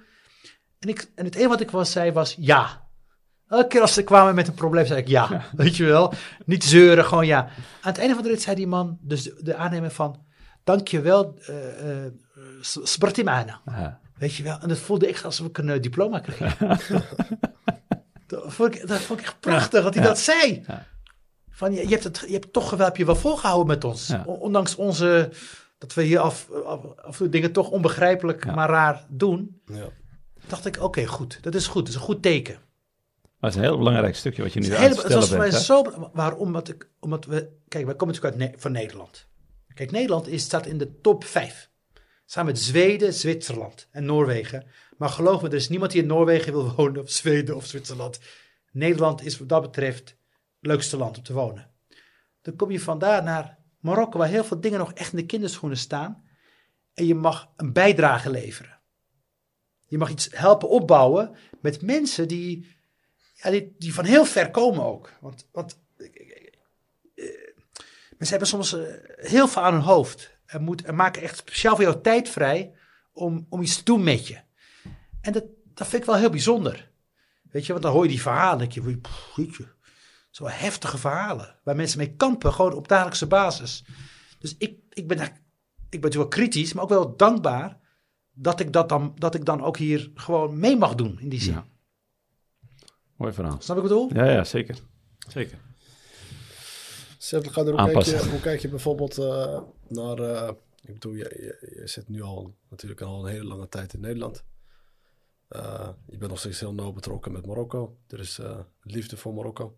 [0.80, 2.88] En, ik, en het enige wat ik was, zei was ja.
[3.48, 5.46] Elke keer als ze kwamen met een probleem, zei ik ja.
[5.56, 6.14] Weet je wel?
[6.46, 7.40] Niet zeuren, gewoon ja.
[7.82, 10.26] Aan het einde van de rit zei die man, dus de, de aannemer van...
[10.64, 12.06] Dankjewel, eh
[12.62, 13.62] Sparti Maana.
[13.66, 14.00] Aha.
[14.18, 14.58] Weet je wel?
[14.60, 16.58] En dat voelde echt alsof ik een eh, diploma kreeg.
[18.28, 20.10] dat, vond ik, dat vond ik echt prachtig dat hij Ja.
[20.10, 20.64] dat zei.
[20.68, 20.86] Ja.
[21.50, 24.12] Van, je, je, hebt het, je hebt toch wel, heb je wel volgehouden met ons.
[24.26, 25.30] Ondanks onze,
[25.78, 28.54] dat we hier af, af, af en toe dingen toch onbegrijpelijk, Ja.
[28.54, 29.62] maar raar doen.
[29.66, 29.86] Ja.
[30.48, 31.38] Dacht ik, oké, goed.
[31.42, 31.80] Dat is goed.
[31.86, 32.58] Dat is een goed teken.
[33.40, 35.54] Dat is een heel belangrijk stukje wat je nu Het aan het het was bent.
[35.54, 36.10] zo.
[36.14, 36.40] Waarom?
[36.40, 37.50] Omdat, ik, omdat we.
[37.68, 39.28] Kijk, wij komen natuurlijk uit Ne- van Nederland.
[39.74, 41.70] Kijk, Nederland is, staat in de top 5.
[42.26, 44.66] Samen met Zweden, Zwitserland en Noorwegen.
[44.98, 48.20] Maar geloof me, er is niemand die in Noorwegen wil wonen, of Zweden of Zwitserland.
[48.72, 50.18] Nederland is wat dat betreft het
[50.60, 51.70] leukste land om te wonen.
[52.42, 55.78] Dan kom je vandaar naar Marokko, waar heel veel dingen nog echt in de kinderschoenen
[55.78, 56.24] staan.
[56.94, 58.80] En je mag een bijdrage leveren.
[59.86, 62.68] Je mag iets helpen opbouwen met mensen die
[63.34, 65.14] ja, die, van heel ver komen ook.
[65.22, 66.06] Want, want eh,
[67.16, 67.26] eh,
[68.10, 68.82] mensen hebben soms eh,
[69.16, 70.33] heel veel aan hun hoofd.
[70.54, 72.74] En, moet, en maken echt speciaal voor jou tijd vrij
[73.14, 74.40] om, om iets te doen met je.
[75.22, 75.44] En dat,
[75.74, 76.92] dat vind ik wel heel bijzonder.
[77.52, 78.58] Weet je, want dan hoor je die verhalen.
[78.58, 79.68] denk je,
[80.30, 81.56] zo heftige verhalen.
[81.64, 83.84] Waar mensen mee kampen, gewoon op dagelijkse basis.
[84.40, 85.28] Dus ik, ik, ben, daar-
[85.90, 87.80] ik ben natuurlijk wel kritisch, maar ook wel dankbaar
[88.34, 91.42] dat ik, dat dan, dat ik dan ook hier gewoon mee mag doen in die
[91.42, 91.54] zin.
[91.54, 91.66] Ja.
[93.16, 93.58] Mooi verhaal.
[93.60, 94.24] Snap ik wat ik bedoel?
[94.26, 94.78] Ja, ja, zeker.
[95.28, 95.60] Zeker.
[97.24, 98.24] Seth, ga er, hoe, kijk Aanpassen.
[98.24, 100.18] je, hoe kijk je bijvoorbeeld eh, naar...
[100.20, 100.50] eh,
[100.82, 104.00] ik bedoel, je, je, je zit nu al natuurlijk al een hele lange tijd in
[104.00, 104.44] Nederland.
[105.48, 107.98] Eh, je bent nog steeds heel nauw betrokken met Marokko.
[108.08, 109.76] Er is eh, liefde voor Marokko.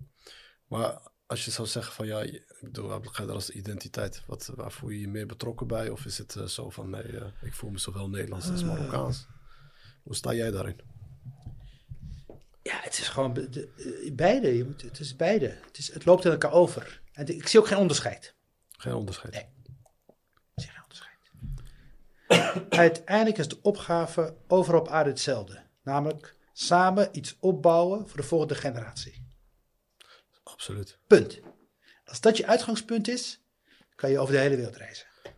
[0.67, 4.23] Maar als je zou zeggen van ja, ik bedoel, ga je als identiteit?
[4.27, 5.89] Wat, waar voel je je meer betrokken bij?
[5.89, 9.27] Of is het eh, zo van nee, ik voel me zowel Nederlands als Marokkaans?
[10.03, 10.79] Hoe sta jij daarin?
[12.71, 13.69] Ja, het is gewoon de-
[14.05, 14.57] eh, beide.
[14.57, 15.47] Je moet, het is beide.
[15.65, 17.01] Het, is, het loopt in elkaar over.
[17.13, 18.35] En ik zie ook geen onderscheid.
[18.71, 19.33] Geen onderscheid.
[19.33, 19.47] Nee.
[20.55, 21.19] Ik zie geen onderscheid.
[22.83, 25.63] Uiteindelijk is de opgave overal op aarde hetzelfde.
[25.83, 29.25] Namelijk samen iets opbouwen voor de volgende generatie.
[30.43, 30.97] Absoluut.
[31.07, 31.39] Punt.
[32.05, 33.41] Als dat je uitgangspunt is,
[33.95, 35.07] kan je over de hele wereld reizen.
[35.23, 35.33] Dat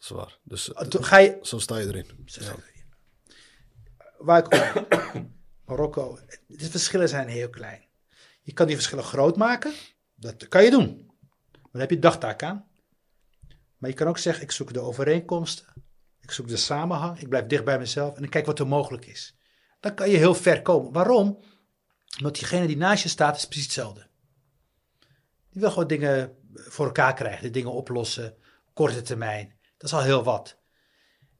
[0.00, 0.38] is waar.
[0.42, 2.22] Dus toen Ga je, zo sta je erin.
[2.26, 2.84] Zo staat het hier.
[4.18, 4.86] Waar ik ook,
[5.70, 7.84] Marokko, de verschillen zijn heel klein.
[8.42, 9.72] Je kan die verschillen groot maken,
[10.14, 11.10] dat kan je doen.
[11.70, 12.68] Maar heb je dagtaak aan.
[13.76, 15.66] Maar je kan ook zeggen, ik zoek de overeenkomsten,
[16.20, 19.06] ik zoek de samenhang, ik blijf dicht bij mezelf en ik kijk wat er mogelijk
[19.06, 19.36] is.
[19.80, 20.92] Dan kan je heel ver komen.
[20.92, 21.38] Waarom?
[22.18, 24.06] Omdat diegene die naast je staat is precies hetzelfde.
[25.50, 28.36] Die wil gewoon dingen voor elkaar krijgen, de dingen oplossen,
[28.72, 29.58] korte termijn.
[29.76, 30.58] Dat is al heel wat.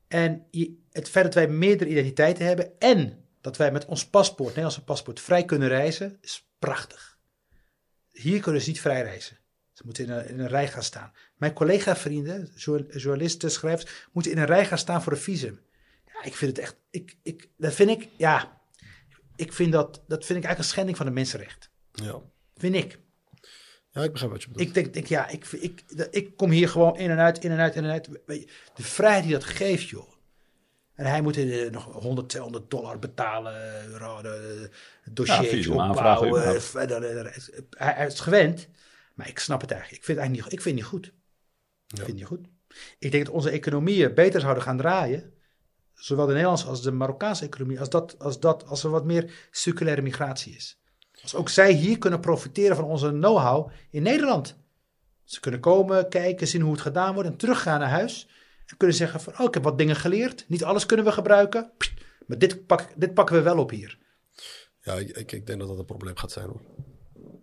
[0.09, 0.47] En
[0.91, 5.21] het feit dat wij meerdere identiteiten hebben en dat wij met ons paspoort, Nederlandse paspoort,
[5.21, 7.19] vrij kunnen reizen, is prachtig.
[8.11, 9.39] Hier kunnen ze niet vrij reizen.
[9.73, 11.13] Ze moeten in een, in een rij gaan staan.
[11.37, 15.61] Mijn collega-vrienden, jour- journalisten, schrijvers, moeten in een rij gaan staan voor een visum.
[16.07, 18.61] Ja, ik vind het echt, ik, ik, dat vind ik, ja,
[19.37, 21.71] ik vind dat, dat vind ik eigenlijk een schending van de mensenrecht.
[21.93, 22.21] Ja.
[22.57, 22.99] Vind ik.
[23.91, 24.69] ja, ik begrijp wat je bedoelt.
[24.69, 27.59] Ik denk, denk ja, ik, ik, ik kom hier gewoon in en uit, in en
[27.59, 28.09] uit, in en uit.
[28.75, 30.13] De vrijheid die dat geeft, joh.
[31.01, 33.53] En hij moet eh, nog 100, 200 dollar betalen,
[33.89, 34.69] euro, de,
[35.03, 36.45] het dossiertje Ja, opbouwen.
[36.45, 36.61] eh,
[37.71, 38.69] hij, hij is gewend,
[39.15, 40.01] maar ik snap het eigenlijk.
[40.01, 41.07] Ik vind het eigenlijk niet, ik vind het niet goed.
[41.07, 41.13] Ik
[41.87, 41.97] Ja.
[41.97, 42.47] vind het niet goed.
[42.99, 45.33] Ik denk dat onze economieën beter zouden gaan draaien.
[45.95, 47.79] Zowel de Nederlandse als de Marokkaanse economie.
[47.81, 50.79] Als, dat, als, dat, als er wat meer circulaire migratie is.
[51.23, 54.57] Als ook zij hier kunnen profiteren van onze know-how in Nederland.
[55.25, 58.29] Ze kunnen komen, kijken, zien hoe het gedaan wordt en teruggaan naar huis.
[58.71, 60.45] En kunnen zeggen van, oh, ik heb wat dingen geleerd.
[60.49, 61.71] Niet alles kunnen we gebruiken.
[61.79, 61.93] Pst,
[62.27, 63.99] maar dit, pak, dit pakken we wel op hier.
[64.81, 66.61] Ja, ik, ik, denk dat dat een probleem gaat zijn hoor.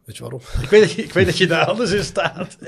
[0.06, 0.42] Weet je waarom?
[0.62, 2.58] Ik weet dat je, ik weet dat je daar anders in staat.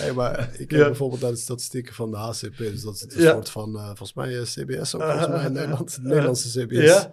[0.00, 0.78] Nee, maar ik Ja.
[0.86, 2.56] bijvoorbeeld naar de statistieken van de HCP.
[2.56, 3.32] Dus dat is een Ja.
[3.32, 5.94] soort van, eh, volgens mij eh, CBS ook, volgens mij in Nederland.
[5.94, 6.84] De Nederlandse CBS.
[6.84, 7.12] Ja.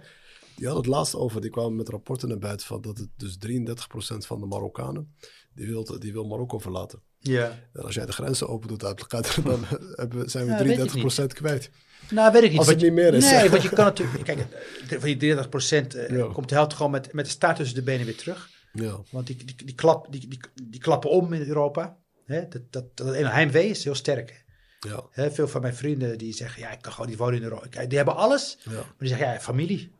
[0.55, 3.37] Die hadden het laatst over, die kwamen met rapporten naar buiten van dat het dus
[3.37, 5.15] 33% van de Marokkanen,
[5.53, 7.01] die wil, die wil Marokko verlaten.
[7.19, 7.59] Ja.
[7.73, 9.63] En als jij de grenzen open doet uit elkaar, dan
[9.95, 11.69] hebben zijn we Ja, weet ik 33% kwijt.
[12.09, 12.59] Nou, weet ik niet.
[12.59, 13.31] Als het je- niet meer is.
[13.31, 14.23] Nee, want je kan natuurlijk...
[14.23, 14.45] Kijk,
[14.87, 16.27] van die 30 procent Ja.
[16.33, 18.49] komt de helft gewoon met, met de staart tussen de benen weer terug.
[18.73, 21.97] Ja, Want die, die, die, klap, die, die, die klappen om in Europa.
[22.25, 22.47] Hè?
[22.47, 24.45] Dat, dat, dat ene heimwee is heel sterk.
[24.79, 27.43] ja, Hè, veel van mijn vrienden die zeggen, ja, ik kan gewoon niet wonen in
[27.43, 27.67] Europa.
[27.67, 28.71] Kijk, Die hebben alles, ja.
[28.71, 29.91] maar die zeggen, ja, familie.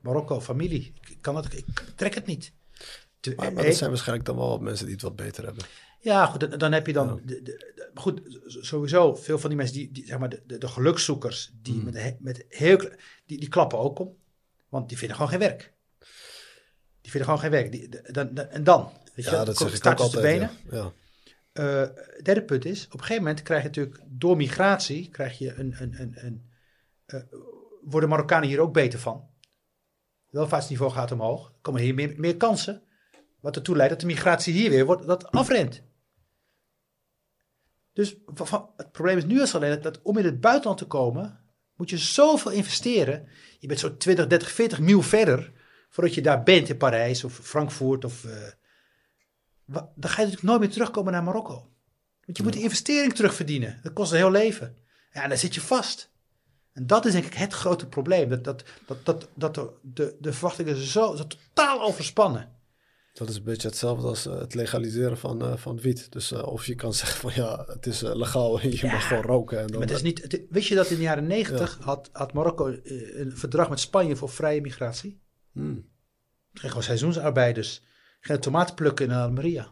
[0.00, 0.92] Marokko, familie.
[1.08, 1.64] Ik kan dat, ik
[1.96, 2.52] trek het niet.
[3.20, 5.44] Te- Maar, maar eh, dat zijn waarschijnlijk dan wel wat mensen die het wat beter
[5.44, 5.64] hebben.
[6.00, 7.20] Ja, goed, dan, heb je dan.
[7.26, 7.34] Ja.
[7.42, 11.74] De, goed, sowieso, veel van die mensen, die, die zeg maar, de, de, gelukzoekers, die,
[11.74, 11.84] Hmm.
[11.92, 12.78] met, met heel,
[13.26, 14.16] die, die klappen ook om.
[14.68, 15.72] Want die vinden gewoon geen werk.
[17.00, 17.72] Die vinden gewoon geen werk.
[17.72, 18.82] Die, de- dan, en dan?
[19.14, 20.22] Weet je, Ja, wel, dat zeg ik ook altijd.
[20.22, 20.50] benen.
[20.70, 20.76] Ja.
[20.76, 20.92] Ja.
[21.52, 21.88] Eh,
[22.22, 25.74] derde punt is, op een gegeven moment krijg je natuurlijk door migratie, krijg je een,
[25.78, 26.50] een, een, een
[27.06, 27.20] eh,
[27.84, 29.28] worden Marokkanen hier ook beter van.
[30.30, 32.82] Welvaartsniveau gaat omhoog, komen hier meer, meer kansen,
[33.40, 35.82] wat ertoe leidt dat de migratie hier weer wordt, dat afrent.
[37.92, 38.16] Dus
[38.76, 41.40] het probleem is nu als alleen dat, dat om in het buitenland te komen,
[41.74, 43.28] moet je zoveel investeren.
[43.58, 45.52] Je bent zo 20, 30, 40 mil verder
[45.88, 48.24] voordat je daar bent in Parijs of Frankfurt of...
[48.24, 48.32] eh,
[49.64, 51.70] dan ga je natuurlijk nooit meer terugkomen naar Marokko.
[52.24, 53.80] Want je moet die investering terugverdienen.
[53.82, 54.76] Dat kost een heel leven.
[55.12, 56.10] Ja, en dan zit je vast.
[56.72, 58.28] En dat is denk ik het grote probleem.
[58.28, 62.59] Dat, dat, dat, dat, dat de, de, de verwachtingen zo, zo totaal overspannen.
[63.12, 66.12] Dat is een beetje hetzelfde als eh, het legaliseren van, eh, van wiet.
[66.12, 69.22] Dus eh, of je kan zeggen van ja, het is legaal en je mag gewoon
[69.22, 69.58] roken.
[69.60, 72.08] En dan, Maar het is niet, het- wist je dat in de jaren negentig had,
[72.12, 75.20] had Marokko een verdrag met Spanje voor vrije migratie?
[75.52, 75.74] Hmm.
[75.76, 75.76] Er
[76.52, 77.82] gingen gewoon seizoensarbeiders.
[78.20, 79.68] Gingen tomaten plukken in Almeria.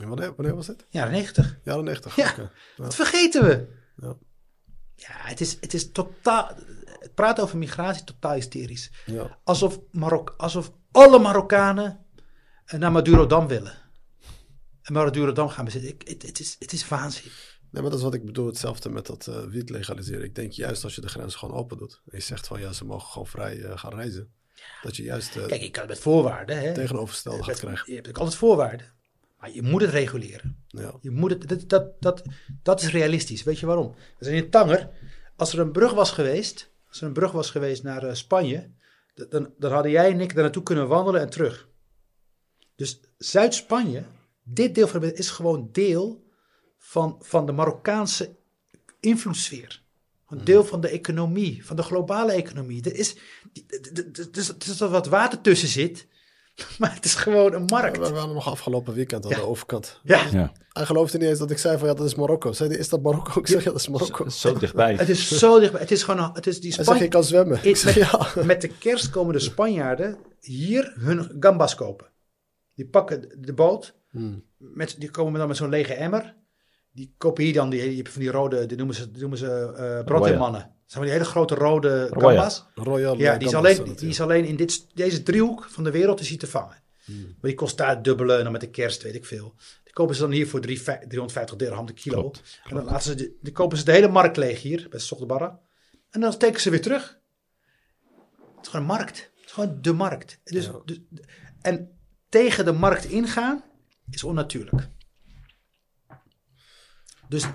[0.00, 0.86] En wanneer, wanneer was dit?
[0.90, 1.58] Jaren negentig.
[1.64, 2.16] Jaren 90.
[2.16, 2.34] Ja.
[2.36, 2.50] Ja.
[2.76, 3.68] Dat vergeten we.
[3.96, 4.16] Ja.
[4.94, 6.50] Ja, het is, het is totaal...
[6.98, 8.90] Het praten over migratie totaal hysterisch.
[9.06, 9.38] Ja.
[9.44, 12.03] Alsof, Marok, alsof alle Marokkanen
[12.66, 13.74] naar Madurodam willen.
[14.82, 15.90] En Madurodam gaan bezitten.
[15.90, 17.30] Ik, het, het, is, het is waanzin.
[17.70, 18.46] Nee, maar dat is wat ik bedoel.
[18.46, 20.24] Hetzelfde met dat eh wiet legaliseren.
[20.24, 22.00] Ik denk juist als je de grens gewoon open doet.
[22.04, 24.32] En je zegt van ja, ze mogen gewoon vrij eh, gaan reizen.
[24.82, 26.58] Dat je juist eh Kijk, ik kan het met voorwaarden.
[26.58, 26.74] Hè.
[26.74, 27.84] tegenovergestelde gaat krijgen.
[27.86, 28.92] Je hebt ook altijd voorwaarden.
[29.38, 30.64] Maar je moet het reguleren.
[30.68, 30.94] Ja.
[31.00, 32.22] Je moet het, dat, dat, dat,
[32.62, 33.42] dat is realistisch.
[33.42, 33.94] Weet je waarom?
[34.18, 34.90] We zijn in Tanger.
[35.36, 38.70] Als er een brug was geweest, als er een brug was geweest naar Spanje,
[39.14, 41.68] dan, dan hadden jij en ik daar naartoe kunnen wandelen en terug.
[42.76, 44.04] Dus Zuid-Spanje,
[44.42, 46.24] dit deel van het is gewoon deel
[46.78, 48.30] van, van de Marokkaanse
[49.00, 49.82] invloedssfeer.
[50.28, 52.82] Een deel van de economie, van de globale economie.
[52.84, 53.16] Er is,
[54.30, 56.06] dus, dus er wat water tussen zit,
[56.78, 57.98] maar het is gewoon een markt.
[57.98, 59.36] We waren nog afgelopen weekend aan Ja.
[59.36, 60.00] de overkant.
[60.02, 62.52] Ja, Ja, Hij geloofde niet eens dat ik zei van ja, dat is Marokko.
[62.52, 63.40] Zei hij, is dat Marokko?
[63.40, 64.28] Ik zeg ja, dat is Marokko.
[64.28, 64.94] zo dichtbij.
[64.94, 65.80] Het is zo dichtbij.
[65.80, 67.08] Het is gewoon, het is die Hij zegt, Span...
[67.08, 67.56] kan zwemmen.
[67.58, 68.28] Ik Ik- zeg ja.
[68.44, 72.06] Met de kerst komen de Spanjaarden hier hun gambas kopen.
[72.74, 74.44] Die pakken de boot, Hmm.
[74.56, 76.36] met, die komen dan met zo'n lege emmer.
[76.92, 79.46] Die kopen hier dan die, die, van die rode, die noemen ze, die noemen ze
[79.76, 80.06] eh.
[80.54, 82.64] Dat zijn van die hele grote rode gambas.
[82.74, 85.90] Royal Ja, eh, die is alleen, die is alleen in dit, deze driehoek van de
[85.90, 86.82] wereld is hij te vangen.
[87.06, 89.54] Maar die kost daar het dubbele en dan met de kerst weet ik veel.
[89.84, 92.20] Die kopen ze dan hier voor drie, vij- 350 dirham de kilo.
[92.20, 95.00] Klopt, En dan laten ze de, die kopen ze de hele markt leeg hier bij
[95.00, 95.60] Sogdebarra.
[96.10, 97.18] En dan steken ze weer terug.
[98.56, 99.18] Het is gewoon een markt.
[99.36, 100.40] Het is gewoon de markt.
[100.44, 100.80] Dus, Ja.
[100.84, 101.00] dus,
[101.60, 101.93] en
[102.40, 103.62] tegen de markt ingaan
[104.10, 104.88] is onnatuurlijk.
[107.28, 107.46] Dus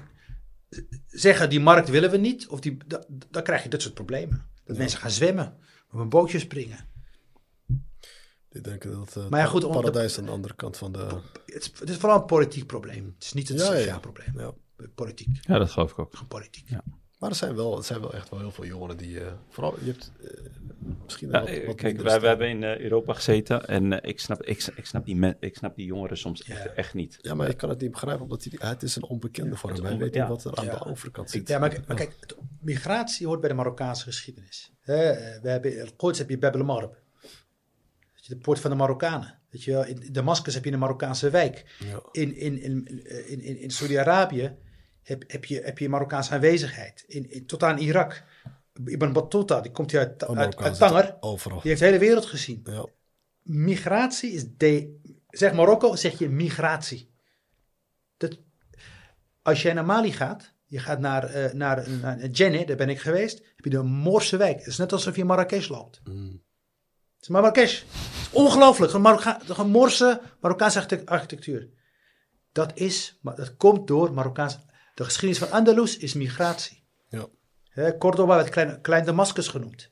[1.07, 4.45] zeggen die markt willen we niet, of die, da- dan krijg je dit soort problemen.
[4.63, 5.57] Dat mensen gaan zwemmen,
[5.91, 6.87] op een bootje springen.
[8.49, 10.99] Die denken dat eh, Maar ja, goed, paradijs aan de andere kant van de...
[11.45, 13.05] Het is, het is vooral een politiek probleem.
[13.15, 13.99] Het is niet een Ja, ja, sociaal ja.
[13.99, 14.39] probleem.
[14.39, 14.53] Ja.
[14.95, 16.11] Politiek, Ja, dat geloof ik ook.
[16.13, 16.69] gewoon politiek.
[17.19, 19.19] Maar er zijn, wel, er zijn wel echt wel heel veel jongeren die...
[19.19, 20.29] eh, vooral, je hebt eh,
[21.03, 24.43] misschien Ja, wat, wat kijk, wij, wij hebben in eh, Europa gezeten en ik, snap,
[24.43, 26.69] ik, ik, snap die men- ik snap die jongeren soms echt, Ja.
[26.69, 27.17] echt niet.
[27.21, 29.97] Ja, maar ik kan het niet begrijpen, omdat hij, het is een onbekende voor hem.
[29.97, 30.19] Weet ja.
[30.29, 30.77] niet wat er aan Ja.
[30.77, 31.47] de overkant zit.
[31.47, 34.71] Ja, maar, maar kijk, het- migratie hoort bij de Marokkaanse geschiedenis.
[34.81, 34.95] Eh,
[35.41, 36.95] we hebben in Quds heb je Bab el
[38.27, 39.39] de poort van de Marokkanen.
[39.49, 41.75] Weet je wel, in Damascus heb je een Marokkaanse wijk.
[41.79, 41.99] Ja.
[42.11, 42.87] In, in, in,
[43.27, 44.55] in, in, in Saudi-Arabië
[45.09, 47.03] heb, heb, je, heb je Marokkaanse aanwezigheid.
[47.07, 48.23] In, in, tot aan Irak.
[48.85, 51.17] Ibn Battuta, die komt hier uit, Oh, uit, Tanger.
[51.19, 51.59] Overal.
[51.59, 52.61] Die heeft de hele wereld gezien.
[52.63, 52.85] Ja.
[53.41, 54.99] Migratie is de.
[55.29, 57.11] Zeg Marokko, zeg je migratie.
[58.17, 58.39] Dat,
[59.41, 62.99] als jij naar Mali gaat, je gaat naar, eh naar, naar Djenné, daar ben ik
[62.99, 64.57] geweest, heb je de Moorse wijk.
[64.57, 66.01] Het is net alsof je in Marrakesh loopt.
[66.03, 66.43] Mm.
[67.15, 67.79] Het is Marrakesh.
[67.79, 67.87] Het
[68.21, 68.93] is ongelooflijk.
[68.93, 69.41] Een, Marokka,
[70.39, 71.69] Marokkaanse architect- architectuur.
[72.51, 74.59] Dat is, dat komt door Marokkaanse.
[74.99, 76.83] De geschiedenis van Andalus is migratie.
[77.09, 77.27] Ja.
[77.69, 79.91] Hè, Cordoba werd klein, klein Damascus genoemd.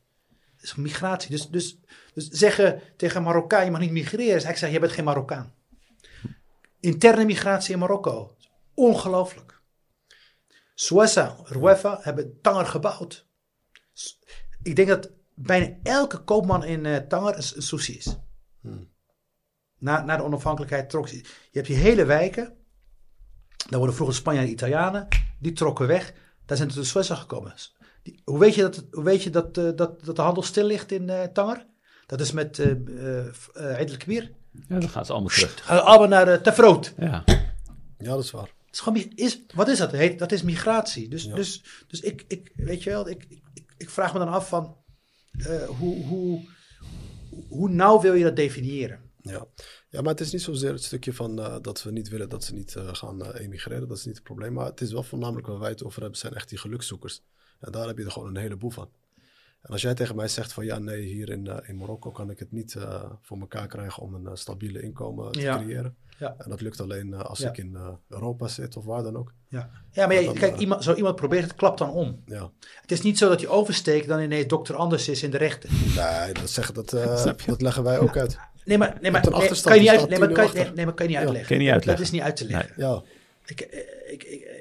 [0.59, 1.29] Is migratie.
[1.29, 1.79] Dus, dus,
[2.13, 5.53] dus zeggen tegen Marokkaan, je mag niet migreren, eigenlijk zeggen, je bent geen Marokkaan.
[6.79, 8.35] Interne migratie in Marokko.
[8.73, 9.61] Ongelooflijk.
[10.75, 13.27] Suessa, Ruefa hebben Tanger gebouwd.
[14.63, 18.17] Ik denk dat bijna elke koopman in eh, Tanger een, een Soesie is.
[19.77, 21.15] Na, na de onafhankelijkheid trok ze.
[21.15, 22.56] Je hebt die hele wijken.
[23.69, 25.07] Daar worden vroeger Spanjaarden en Italianen.
[25.39, 26.13] Die trokken weg.
[26.45, 27.53] Daar zijn ze de gekomen.
[28.03, 30.65] Die, hoe weet je, dat, hoe weet je dat, eh, dat, dat de handel stil
[30.65, 31.65] ligt in eh, Tanger?
[32.05, 34.31] Dat is met eh eh eh, Eid el-Kabir.
[34.67, 35.65] Ja, dan gaan ze allemaal terug.
[35.65, 36.93] Gaan allemaal naar uh, Tefroot.
[36.97, 37.23] Ja,
[37.97, 38.41] ja, dat is waar.
[38.65, 39.91] Het is gewoon, is, wat is dat?
[39.91, 41.09] Heet, dat is migratie.
[41.09, 41.35] Dus, Ja.
[41.35, 43.41] dus, dus ik, ik, weet je wel, ik, ik,
[43.77, 44.77] ik- vraag me dan af van
[45.37, 46.47] eh, hoe, hoe,
[47.47, 48.99] hoe nauw wil je dat definiëren?
[49.21, 49.45] Ja.
[49.89, 52.43] Ja, maar het is niet zozeer het stukje van eh, dat we niet willen dat
[52.43, 53.87] ze niet eh, gaan eh, emigreren.
[53.87, 54.53] Dat is niet het probleem.
[54.53, 57.21] Maar het is wel voornamelijk waar wij het over hebben, zijn echt die gelukszoekers.
[57.59, 58.89] En daar heb je er gewoon een heleboel van.
[59.61, 62.29] En als jij tegen mij zegt van ja, nee, hier in, eh, in Marokko kan
[62.29, 65.57] ik het niet eh, voor elkaar krijgen om een stabiele inkomen te Ja.
[65.57, 65.95] creëren.
[66.19, 66.35] Ja.
[66.37, 67.49] En dat lukt alleen als Ja.
[67.49, 67.77] ik in
[68.07, 69.33] Europa zit of waar dan ook.
[69.47, 72.21] Ja, ja maar ja, dan, kijk, iemand, zo iemand probeert het, klapt dan om.
[72.25, 72.51] Ja.
[72.81, 75.69] Het is niet zo dat je oversteekt dan ineens dokter Anders is in de rechter.
[75.95, 78.37] Nee, dat, zeggen, dat, eh, dat leggen wij ook uit.
[78.67, 80.85] Nee, maar, nee, maar, nee, kan je niet uit, nee, maar 10-0 kan, nee, nee,
[80.85, 81.25] maar kan je niet Ja.
[81.25, 81.47] uitleggen.
[81.47, 81.95] Kan je niet uitleggen.
[81.95, 82.73] Dat is niet uit te leggen.
[82.77, 83.03] Ja,
[83.45, 83.79] Ik, eh,
[84.13, 84.55] ik, ik, eh,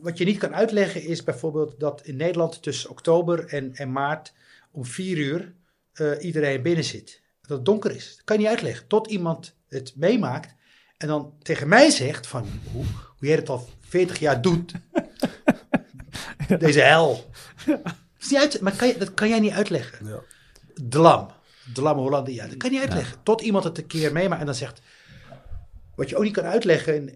[0.00, 4.32] wat je niet kan uitleggen is bijvoorbeeld dat in Nederland tussen oktober en, en maart
[4.70, 5.52] om vier uur
[5.92, 7.20] eh, iedereen binnen zit.
[7.42, 8.14] Dat het donker is.
[8.16, 8.86] Dat kan je niet uitleggen.
[8.86, 10.54] Tot iemand het meemaakt
[10.96, 12.84] en dan tegen mij zegt van hoe,
[13.18, 14.72] hoe jij het al 40 jaar doet.
[16.58, 17.30] Deze hel.
[17.66, 17.80] Dat,
[18.20, 20.06] is niet uit, maar kan je, dat kan jij niet uitleggen.
[20.06, 20.22] ja.
[20.88, 21.30] Dlam.
[21.72, 22.46] Dlam Hollande, ja.
[22.46, 23.22] Dat kan je niet uitleggen.
[23.22, 24.80] Tot iemand het een keer meemaakt en dan zegt...
[25.94, 27.14] Wat je ook niet kan uitleggen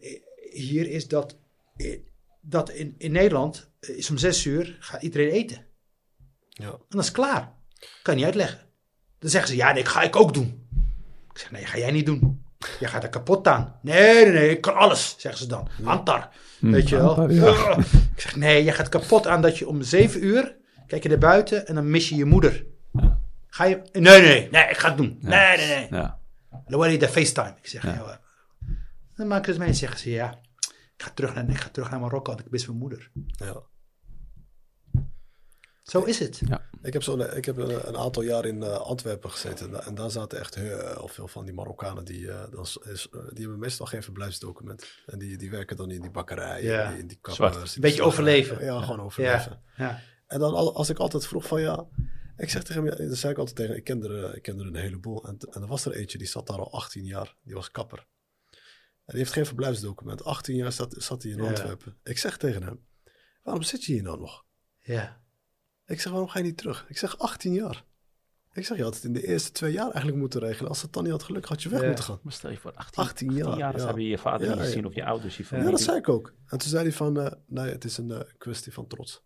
[0.55, 1.36] hier is dat,
[1.76, 1.98] eh,
[2.40, 5.66] dat in, in Nederland eh, is om zes uur gaat iedereen eten.
[6.48, 6.70] ja.
[6.70, 7.52] En dat is klaar.
[8.02, 8.59] Kan je niet uitleggen.
[9.18, 10.68] Dan zeggen ze, ja, nee, ga ik ook doen.
[11.32, 12.44] Ik zeg, nee, ga jij niet doen.
[12.80, 13.78] Jij gaat er kapot aan.
[13.82, 15.68] Nee, nee, nee, ik kan alles, zeggen ze dan.
[15.84, 16.28] Antar,
[16.61, 17.30] weet je wel.
[17.30, 17.76] Ja.
[18.14, 20.57] Ik zeg, nee, jij gaat kapot aan dat je om zeven uur...
[20.86, 22.64] kijk je naar buiten en dan mis je je moeder.
[23.55, 23.82] Ga je...
[23.92, 25.18] Nee, nee, nee, ik ga het doen.
[25.20, 25.86] Nee, nee, nee.
[25.90, 26.18] Ja.
[26.50, 27.55] Dan word je de FaceTime.
[27.62, 27.92] Ik zeg, Ja.
[27.94, 28.20] ja.
[29.16, 30.38] Dan maken ze mee en zeggen ze, ja,
[30.96, 33.11] ik ga terug naar, ik ga terug naar Marokko, want ik mis mijn moeder.
[33.34, 33.62] ja.
[35.82, 36.40] Zo is het.
[36.82, 39.66] Ik heb, zo ik heb een, een aantal jaar in eh, Antwerpen gezeten.
[39.66, 42.05] En, da- en daar zaten echt heel veel van die Marokkanen.
[42.05, 44.86] Die, eh, dan is, eh, die hebben meestal geen verblijfsdocument.
[45.07, 46.62] En die, die werken dan in die bakkerij.
[46.62, 46.90] Ja.
[46.90, 48.64] In die, kappers, in Beetje overleven.
[48.64, 49.61] Ja, gewoon overleven.
[49.76, 50.00] Ja, ja.
[50.26, 51.84] En dan al- als ik altijd vroeg van ja...
[52.37, 54.62] Ik zeg tegen hem, ja, dan zei ik altijd tegen ik kende er, ik kende
[54.62, 55.24] er een heleboel.
[55.28, 57.37] En, en er was er eentje, die zat daar al 18 jaar.
[57.43, 58.07] Die was kapper.
[59.05, 60.24] En die heeft geen verblijfsdocument.
[60.24, 61.49] 18 jaar zat, zat hij in Ja.
[61.49, 61.97] Antwerpen.
[62.03, 62.87] Ik zeg tegen hem,
[63.43, 64.45] waarom zit je hier nou nog?
[64.80, 65.22] ja.
[65.87, 66.85] Ik zeg, waarom ga je niet terug?
[66.89, 67.85] Ik zeg, 18 jaar.
[68.53, 70.68] Ik zeg, je had het in de eerste twee jaar eigenlijk moeten regelen.
[70.68, 71.87] Als het dan niet had gelukt, had je weg Ja.
[71.87, 72.18] moeten gaan.
[72.22, 73.87] Maar stel je voor 18, 18 18 jaar, jaar, dan ja.
[73.87, 74.66] hebben je je vader Ja, niet ja.
[74.66, 76.35] gezien of je ouders, je Ja, dat zei ik ook.
[76.47, 79.22] En toen zei hij van, eh, nee, het is een eh, kwestie van trots.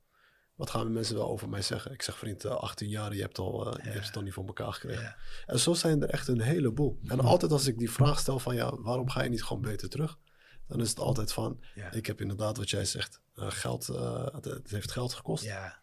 [0.58, 1.92] Wat gaan de mensen wel over mij zeggen?
[1.92, 4.32] Ik zeg, vriend, eh, 18 jaar, je hebt, al, eh, je hebt het al niet
[4.32, 5.02] voor elkaar gekregen.
[5.02, 5.16] Ja.
[5.46, 6.98] En zo zijn er echt een heleboel.
[7.06, 9.88] En altijd als ik die vraag stel van, ja, waarom ga je niet gewoon beter
[9.88, 10.18] terug?
[10.66, 11.90] Dan is het altijd van, Ja.
[11.92, 15.44] ik heb inderdaad wat jij zegt, eh, geld, eh, het, het heeft geld gekost.
[15.44, 15.78] ja.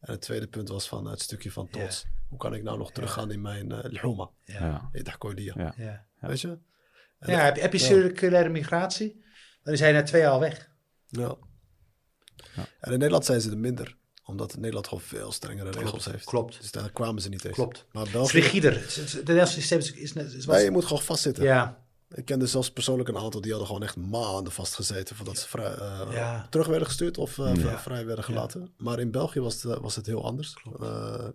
[0.00, 2.06] En het tweede punt was van het stukje van trots.
[2.28, 4.30] Hoe kan ik nou nog teruggaan in mijn uh, lhuma?
[4.44, 4.90] Ja.
[4.92, 5.02] Eh.
[5.56, 5.74] Ja.
[5.76, 6.06] ja.
[6.20, 6.58] Weet je?
[7.20, 9.24] Ja, heb, je- heb je circulaire migratie?
[9.62, 10.70] Dan is hij na twee jaar al weg.
[11.06, 11.36] Ja.
[12.54, 12.66] Ja.
[12.80, 13.96] En in Nederland zijn ze er minder.
[14.30, 16.24] Omdat Nederland gewoon veel strengere regels heeft.
[16.24, 16.60] klopt.
[16.60, 17.56] Dus daar kwamen ze niet tegen.
[17.56, 17.84] Klopt.
[17.92, 18.38] Maar Het is België...
[18.40, 18.72] rigider.
[18.80, 21.44] Het is- het Nederlandse systeem is, is, net- is Nee, je moet gewoon vastzitten.
[21.44, 21.82] ja,
[22.14, 25.74] Ik kende zelfs persoonlijk een aantal die hadden gewoon echt maanden vastgezeten voordat ze vrij,
[25.74, 26.46] eh, Ja.
[26.50, 27.78] terug werden gestuurd of eh, Ja.
[27.78, 28.72] vrij werden gelaten.
[28.76, 30.54] Maar in België was het, eh, was het heel anders.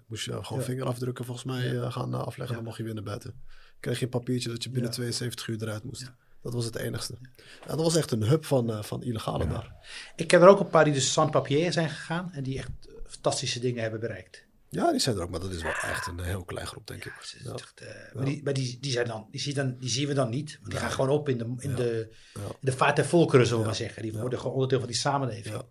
[0.07, 3.43] Moest je gewoon vingerafdrukken volgens mij gaan afleggen, dan mocht je weer naar buiten.
[3.79, 4.95] Kreeg je een papiertje dat je binnen Ja.
[4.97, 6.11] 72 uur eruit moest.
[6.45, 7.17] Dat was het enigste.
[7.61, 9.75] En dat was echt een hub van, eh, van illegale daar.
[10.15, 12.69] ik ken er ook een paar die dus sans papier zijn gegaan en die echt
[12.87, 14.45] eh, fantastische dingen hebben bereikt.
[14.69, 17.05] Ja, die zijn er ook, maar dat is wel echt een heel klein groep, denk
[17.05, 17.37] ik.
[17.43, 17.53] Ja.
[17.53, 20.13] echt, eh, Maar, die, maar die, die, zijn dan, die, zie dan, die zien we
[20.13, 20.57] dan niet.
[20.59, 21.75] Want die gaan gewoon op in de, in Ja.
[21.75, 22.39] de, Ja.
[22.41, 24.01] in de vaart der volkeren, zullen we maar zeggen.
[24.01, 25.55] Die worden gewoon onderdeel van die samenleving.
[25.55, 25.63] Ja.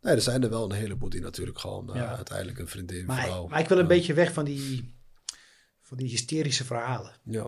[0.00, 2.16] Nee, er zijn er wel een heleboel die natuurlijk gewoon Ja.
[2.16, 3.46] uiteindelijk een vriendin, Maar, vrouw...
[3.46, 3.88] maar ik wil een ja.
[3.88, 4.94] beetje weg van die,
[5.80, 7.12] van die hysterische verhalen.
[7.24, 7.46] Ja.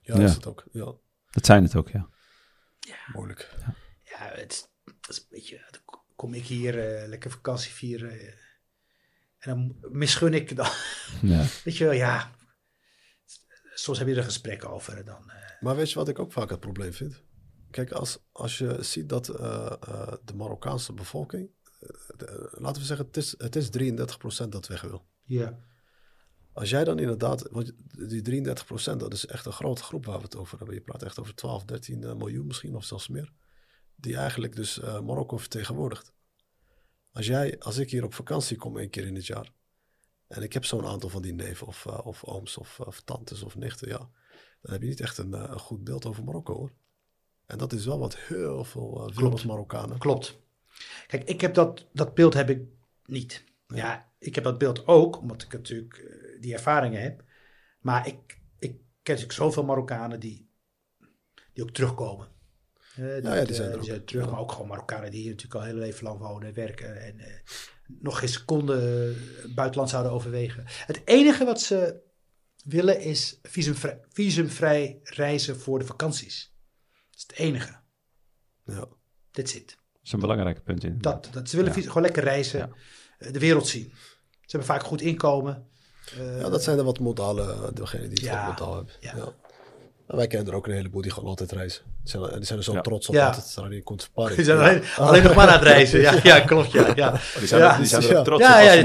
[0.00, 0.24] Ja, Ja.
[0.24, 0.64] is het ook.
[0.72, 0.92] Ja,
[1.36, 2.08] Dat zijn het ook, ja.
[3.12, 3.54] moeilijk.
[4.02, 5.66] Ja, het, is- het is een beetje.
[5.70, 8.10] Dan kom ik hier eh, lekker vakantie vieren.
[8.20, 8.26] eh,
[9.38, 10.70] en dan misgun ik dan.
[11.32, 11.44] ja.
[11.64, 12.30] Weet je wel, ja.
[13.74, 15.04] Soms heb je er gesprekken over.
[15.04, 17.22] Dan, eh, Maar weet je wat ik ook vaak het probleem vind?
[17.70, 21.50] Kijk, als, als je ziet dat eh, eh, de Marokkaanse bevolking...
[21.80, 23.68] eh, de- laten we zeggen, het is, het is
[24.44, 25.06] 33% dat weg wil.
[25.24, 25.58] ja.
[26.56, 27.48] Als jij dan inderdaad...
[27.50, 27.72] Want
[28.08, 30.74] die 33% dat is echt een grote groep waar we het over hebben.
[30.74, 33.32] Je praat echt over 12, 13 eh, miljoen misschien of zelfs meer.
[33.96, 36.12] Die eigenlijk dus eh, Marokko vertegenwoordigt.
[37.12, 39.52] Als, jij, als ik hier op vakantie kom één keer in het jaar...
[40.26, 43.42] en ik heb zo'n aantal van die neven of, eh, of ooms of, of tantes
[43.42, 43.88] of nichten...
[43.88, 44.10] Ja,
[44.60, 46.72] dan heb je niet echt een, een goed beeld over Marokko hoor.
[47.46, 49.44] En dat is wel wat heel veel Klopt.
[49.44, 49.98] Marokkanen.
[49.98, 50.38] Klopt.
[51.06, 52.62] Kijk, ik heb dat, dat beeld heb ik
[53.04, 53.44] niet.
[53.66, 57.24] Ja, ik heb dat beeld ook, omdat ik natuurlijk eh, die ervaringen heb.
[57.80, 60.50] Maar ik, ik ken natuurlijk zoveel Marokkanen die,
[61.52, 62.28] die ook terugkomen.
[62.96, 64.06] Eh, ja, die zijn er ook.
[64.06, 67.18] terug, maar ook gewoon Marokkanen die hier natuurlijk al heel leven lang wonen, werken en
[67.18, 67.34] eh,
[67.86, 69.14] nog geen seconde
[69.44, 70.64] eh, buitenland zouden overwegen.
[70.66, 72.04] Het enige wat ze
[72.64, 76.54] willen is visumvrij, visumvrij reizen voor de vakanties.
[77.10, 77.80] Dat is het enige.
[78.64, 78.88] Ja.
[79.30, 79.66] That's it.
[79.68, 80.98] Dat is een belangrijk punt in.
[80.98, 81.80] Dat, dat ze willen Ja.
[81.82, 82.70] gewoon lekker reizen, Ja.
[83.18, 83.92] eh, de wereld zien.
[84.46, 85.66] Ze hebben vaak goed inkomen.
[86.18, 88.92] Eh, Ja, dat zijn er wat modale, degenen die het Ja, wat modaal hebben.
[89.00, 89.12] ja.
[89.16, 89.32] Ja.
[90.06, 91.82] En wij kennen er ook een heleboel die gewoon altijd reizen.
[92.02, 92.80] Die zijn, die zijn er zo Ja.
[92.80, 93.26] trots op Ja.
[93.30, 94.36] dat het daar niet komt sparring.
[94.36, 96.00] Die zijn alleen, alleen nog maar aan het reizen.
[96.00, 96.72] Ja, ja klopt.
[96.72, 97.10] Ja, ja.
[97.38, 97.72] Die zijn, Ja.
[97.72, 98.18] er, die zijn er Ja.
[98.18, 98.80] ook trots ja, op ja, Ja,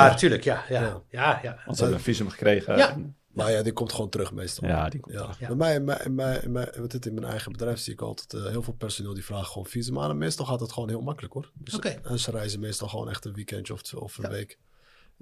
[0.00, 0.10] gaan.
[0.10, 0.44] natuurlijk.
[0.44, 1.02] Ja, ja, Ja.
[1.08, 1.40] ja.
[1.42, 1.58] ja.
[1.64, 2.76] Want ze hebben een visum gekregen.
[2.76, 2.96] Ja.
[3.32, 4.68] Maar ja, die komt gewoon terug meestal.
[4.68, 5.20] ja, die komt Ja.
[5.20, 5.38] terug.
[5.38, 5.46] Ja.
[5.46, 7.92] Bij mij, in mijn, in mijn, in mijn, wat het in mijn eigen bedrijf zie
[7.92, 10.10] ik altijd eh, heel veel personeel die vragen gewoon visum aan.
[10.10, 11.50] En meestal gaat het gewoon heel makkelijk hoor.
[11.54, 12.00] Dus, Oké.
[12.02, 14.30] En ze reizen meestal gewoon echt een weekendje of, of een Ja.
[14.30, 14.58] week.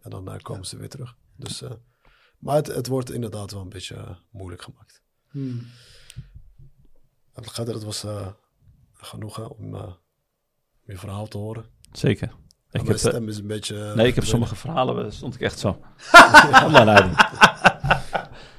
[0.04, 1.16] En dan eh, komen ze weer terug.
[1.36, 1.70] Dus, eh,
[2.38, 5.02] maar het, het wordt inderdaad wel een beetje eh, moeilijk gemaakt.
[5.30, 5.66] Hmm.
[7.32, 8.28] Het was eh
[8.92, 9.92] genoeg hè, om eh,
[10.84, 11.64] je verhaal te horen.
[11.92, 12.28] Zeker.
[12.28, 13.92] En Ik mijn heb, stem is een beetje...
[13.94, 15.80] nee, ik heb sommige verhalen, daar stond ik echt zo.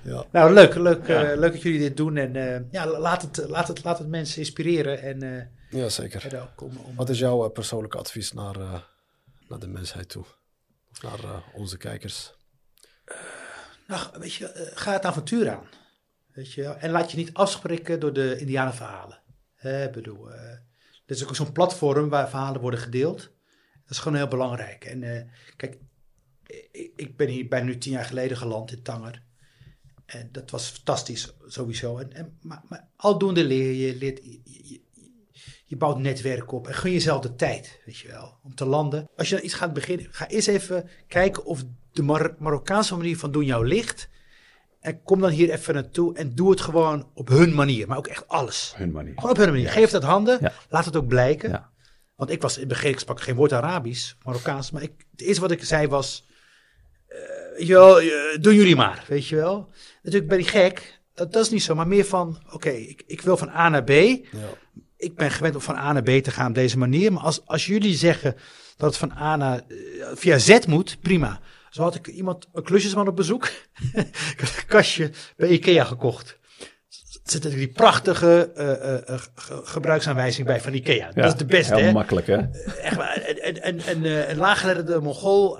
[0.03, 1.23] Ja, Nou, leuk, leuk, Ja.
[1.23, 2.17] eh, leuk dat jullie dit doen.
[2.17, 5.01] En eh, ja, laat het, laat, het, laat het mensen inspireren.
[5.01, 5.21] En
[5.71, 6.49] eh, ja, zeker.
[6.57, 8.79] om, om- Wat is jouw persoonlijke advies naar, eh,
[9.47, 10.25] naar de mensheid toe?
[10.95, 12.33] Of naar eh, onze kijkers?
[13.87, 15.67] Nou, weet je, eh, ga het avontuur aan.
[16.33, 19.23] Weet je, en laat je niet afspreken door de Indianenverhalen.
[19.61, 20.57] Ik bedoel, eh
[21.05, 23.17] er is ook zo'n platform waar verhalen worden gedeeld.
[23.81, 24.85] Dat is gewoon heel belangrijk.
[24.85, 25.23] En eh,
[25.55, 25.77] kijk,
[26.71, 29.23] ik, ik ben hier bijna nu tien jaar geleden geland in Tanger.
[30.05, 31.97] En dat was fantastisch, sowieso.
[31.97, 34.81] En, en, maar, maar aldoende leer je, leert, je,
[35.67, 39.09] je bouwt netwerk op en gun jezelf de tijd, weet je wel, om te landen.
[39.15, 43.17] Als je dan iets gaat beginnen, ga eens even kijken of de Mar- Marokkaanse manier
[43.17, 44.09] van doen jou ligt.
[44.79, 48.07] En kom dan hier even naartoe en doe het gewoon op hun manier, maar ook
[48.07, 48.73] echt alles.
[48.75, 49.13] Hun manier.
[49.15, 49.69] Gewoon op hun manier.
[49.69, 50.53] Geef dat handen, Ja.
[50.69, 51.49] laat het ook blijken.
[51.49, 51.69] Ja.
[52.15, 55.21] Want ik was in het begin, ik sprak geen woord Arabisch, Marokkaans, maar ik, het
[55.21, 56.27] eerste wat ik zei was,
[57.57, 58.07] weet je wel, eh,
[58.41, 59.69] doen jullie maar, weet je wel.
[60.03, 63.21] Natuurlijk ben ik gek, dat, dat is niet zo, maar meer van, oké, ik, ik
[63.21, 63.89] wil van A naar B.
[63.89, 64.23] Ja.
[65.05, 67.41] Ik ben gewend om van A naar B te gaan op deze manier, maar als,
[67.45, 68.35] als jullie zeggen
[68.77, 69.75] dat het van A naar, eh,
[70.13, 71.39] via Z moet, prima.
[71.69, 73.45] Zo had ik iemand, een klusjesman op bezoek,
[74.33, 76.37] ik had een kastje bij Ikea gekocht.
[77.23, 81.11] Er zit die prachtige eh, eh, ge- gebruiksaanwijzing bij van Ikea.
[81.11, 81.91] dat is de beste, Heel hè?
[81.91, 82.37] makkelijk, hè?
[82.81, 83.15] Echt waar.
[83.17, 85.59] En, en, en, en eh, een laaggeletterde Mongool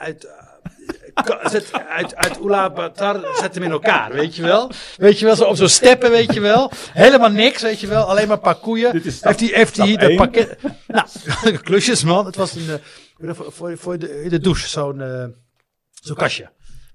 [0.00, 0.28] uit,
[1.42, 4.70] zet, uit, uit Ulaanbaatar zet hem in elkaar, weet je wel?
[4.96, 6.70] Weet je wel, zo op zo'n steppen, weet je wel?
[6.92, 8.04] Helemaal niks, weet je wel?
[8.04, 8.92] Alleen maar een paar koeien.
[8.92, 10.16] Dit is stap- heeft hij heeft hij de één.
[10.16, 10.58] pakket...
[10.86, 11.06] Nou,
[11.68, 12.26] klusjes, man.
[12.26, 12.80] Het was een,
[13.18, 15.24] eh, voor, voor, voor de, in de douche, zo'n eh,
[16.02, 16.50] zo'n kastje.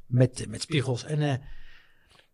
[0.07, 1.05] Met, met spiegels.
[1.05, 1.33] En eh,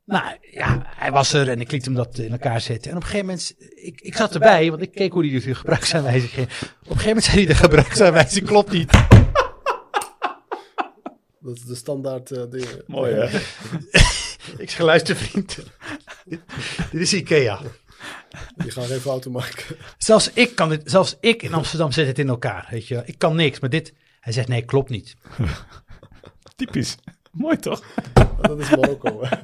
[0.06, 2.92] nou ja, hij was er en ik liet hem dat in elkaar zetten.
[2.92, 5.56] En op een gegeven moment, ik, ik zat erbij, want ik keek hoe hij de
[5.56, 6.48] gebruiksaanwijzing ging.
[6.48, 8.92] Op een gegeven moment zei hij, de gebruiksaanwijzing klopt niet.
[11.48, 12.84] Dat is de standaard eh dingen.
[12.88, 13.40] Mooi, hè?
[14.64, 15.56] Ik zeg, luister vriend,
[16.26, 16.40] dit,
[16.92, 17.62] dit is Ikea.
[18.56, 19.78] Die gaan geen fouten maken.
[19.98, 23.02] Zelfs ik kan dit, zelfs ik in Amsterdam zet het in elkaar, weet je.
[23.06, 25.16] Ik kan niks, maar dit, hij zegt nee, klopt niet.
[26.56, 26.96] Typisch.
[27.32, 27.84] Mooi, toch?
[28.42, 29.24] dat is Marokko.
[29.24, 29.38] hè.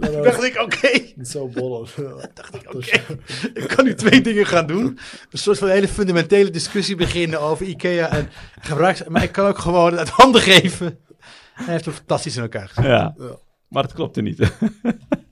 [0.00, 1.88] Toen dat dacht ik, oké, niet zo bollen.
[2.34, 3.18] dacht ik, oké.
[3.54, 4.98] Ik kan nu twee dingen gaan doen.
[5.30, 8.28] Een soort van hele fundamentele discussie beginnen over Ikea en
[8.60, 9.02] gebruiks...
[9.08, 10.98] Maar ik kan ook gewoon het handen geven.
[11.58, 12.84] En hij heeft het fantastisch in elkaar gezet.
[12.84, 13.14] Ja.
[13.18, 13.36] Ja.
[13.68, 14.38] Maar het klopte niet.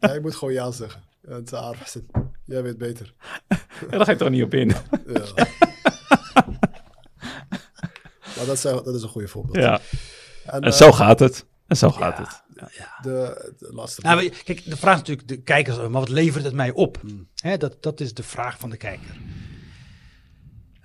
[0.00, 1.02] Ja, je moet gewoon ja zeggen.
[1.22, 1.96] Ja, het is aardig.
[2.44, 3.14] Jij weet beter.
[3.80, 4.68] En daar ga je toch niet op in.
[4.68, 4.74] Ja.
[8.36, 9.56] maar dat, zijn, dat is een goede voorbeeld.
[9.56, 9.80] Ja.
[10.44, 11.46] En, En eh, zo gaat het.
[11.66, 12.42] En zo gaat het.
[13.02, 14.00] de, de laatste.
[14.02, 17.00] Nou, kijk, de vraag is natuurlijk de kijkers, maar wat levert het mij op?
[17.34, 19.16] Hè, dat, dat is de vraag van de kijker.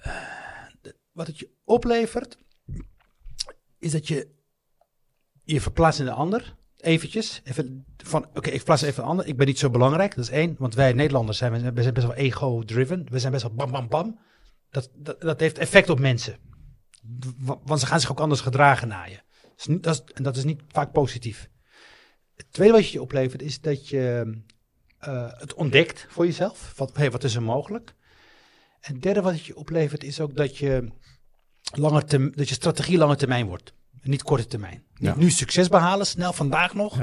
[0.02, 0.14] Eh,
[0.82, 2.38] de- wat het je oplevert,
[3.80, 4.40] is dat je
[5.44, 6.56] je verplaatst in de ander.
[6.78, 7.42] Eventjes.
[7.44, 9.28] Even van, oké, ik verplaats even een ander.
[9.28, 10.16] Ik ben niet zo belangrijk.
[10.16, 10.56] Dat is één.
[10.58, 13.06] Want wij Nederlanders zijn, we zijn best wel ego-driven.
[13.10, 14.20] We zijn best wel bam, bam, bam.
[14.70, 16.38] Dat, dat, dat heeft effect op mensen.
[17.64, 19.20] Want ze gaan zich ook anders gedragen naar je.
[19.42, 21.50] Dat is niet, dat is, en dat is niet vaak positief.
[22.36, 24.36] Het tweede wat je je oplevert is dat je
[24.98, 26.74] eh, het ontdekt voor jezelf.
[26.78, 27.96] Wat, hey, wat is er mogelijk?
[28.80, 30.92] En het derde wat je oplevert is ook dat je,
[31.62, 33.74] langer dat je strategie lange termijn wordt.
[34.02, 34.84] Niet korte termijn.
[35.02, 36.98] Niet nu succes behalen, snel vandaag nog.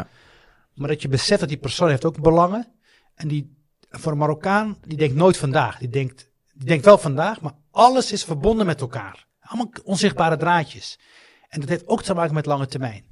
[0.74, 2.66] Maar dat je beseft dat die persoon heeft ook belangen.
[3.14, 3.56] En die,
[3.90, 5.78] voor een Marokkaan, die denkt nooit vandaag.
[5.78, 9.26] Die denkt, die denkt wel vandaag, maar alles is verbonden met elkaar.
[9.40, 10.98] Allemaal onzichtbare draadjes.
[11.48, 13.04] En dat heeft ook te maken met lange termijn.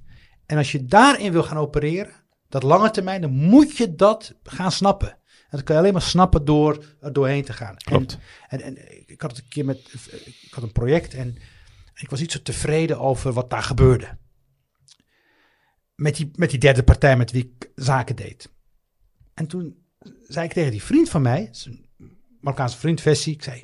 [0.46, 2.12] En als je daarin wil gaan opereren,
[2.48, 5.08] dat lange termijn, dan moet je dat gaan snappen.
[5.08, 7.76] En dat kan je alleen maar snappen door er doorheen te gaan.
[7.76, 8.18] Klopt.
[8.48, 9.92] En, en, en ik had het een keer met,
[10.24, 11.36] ik had een project en
[11.94, 14.18] ik was niet zo tevreden over wat daar gebeurde.
[15.96, 18.50] Met die, met die derde partij met wie ik zaken deed.
[19.34, 19.84] En toen
[20.22, 21.86] zei ik tegen die vriend van mij, een
[22.40, 23.56] Marokkaanse vriend, Vessi, ik zei,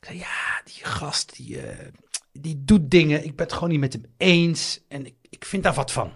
[0.00, 1.88] ik zei, ja, die gast, die, eh,
[2.32, 5.62] die doet dingen, ik ben het gewoon niet met hem eens en ik, ik vind
[5.62, 6.12] daar wat van.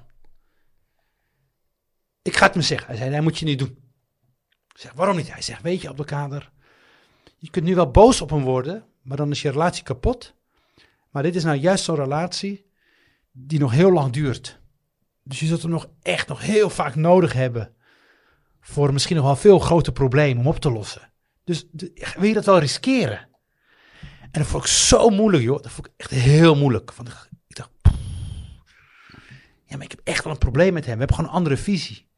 [2.23, 2.87] Ik ga het hem zeggen.
[2.87, 3.79] Hij zei, dat moet je niet doen.
[4.75, 5.33] Ik zeg, waarom niet?
[5.33, 6.53] Hij zegt, weet je, Abdelkader,
[7.39, 10.35] je kunt nu wel boos op hem worden, maar dan is je relatie kapot.
[11.11, 12.67] Maar dit is nou juist zo'n relatie
[13.33, 14.61] die nog heel lang duurt.
[15.25, 17.75] Dus je zult hem nog echt nog heel vaak nodig hebben
[18.61, 21.13] voor misschien nog wel veel grote problemen om op te lossen.
[21.45, 21.65] Dus
[22.17, 23.29] wil je dat wel riskeren?
[24.21, 25.63] En dat vond ik zo moeilijk, joh.
[25.63, 26.93] Dat vond ik echt heel moeilijk.
[26.93, 27.95] Want ik- dacht, "Pff,
[29.67, 30.93] ja, maar ik heb echt wel een probleem met hem.
[30.93, 32.09] We hebben gewoon een andere visie.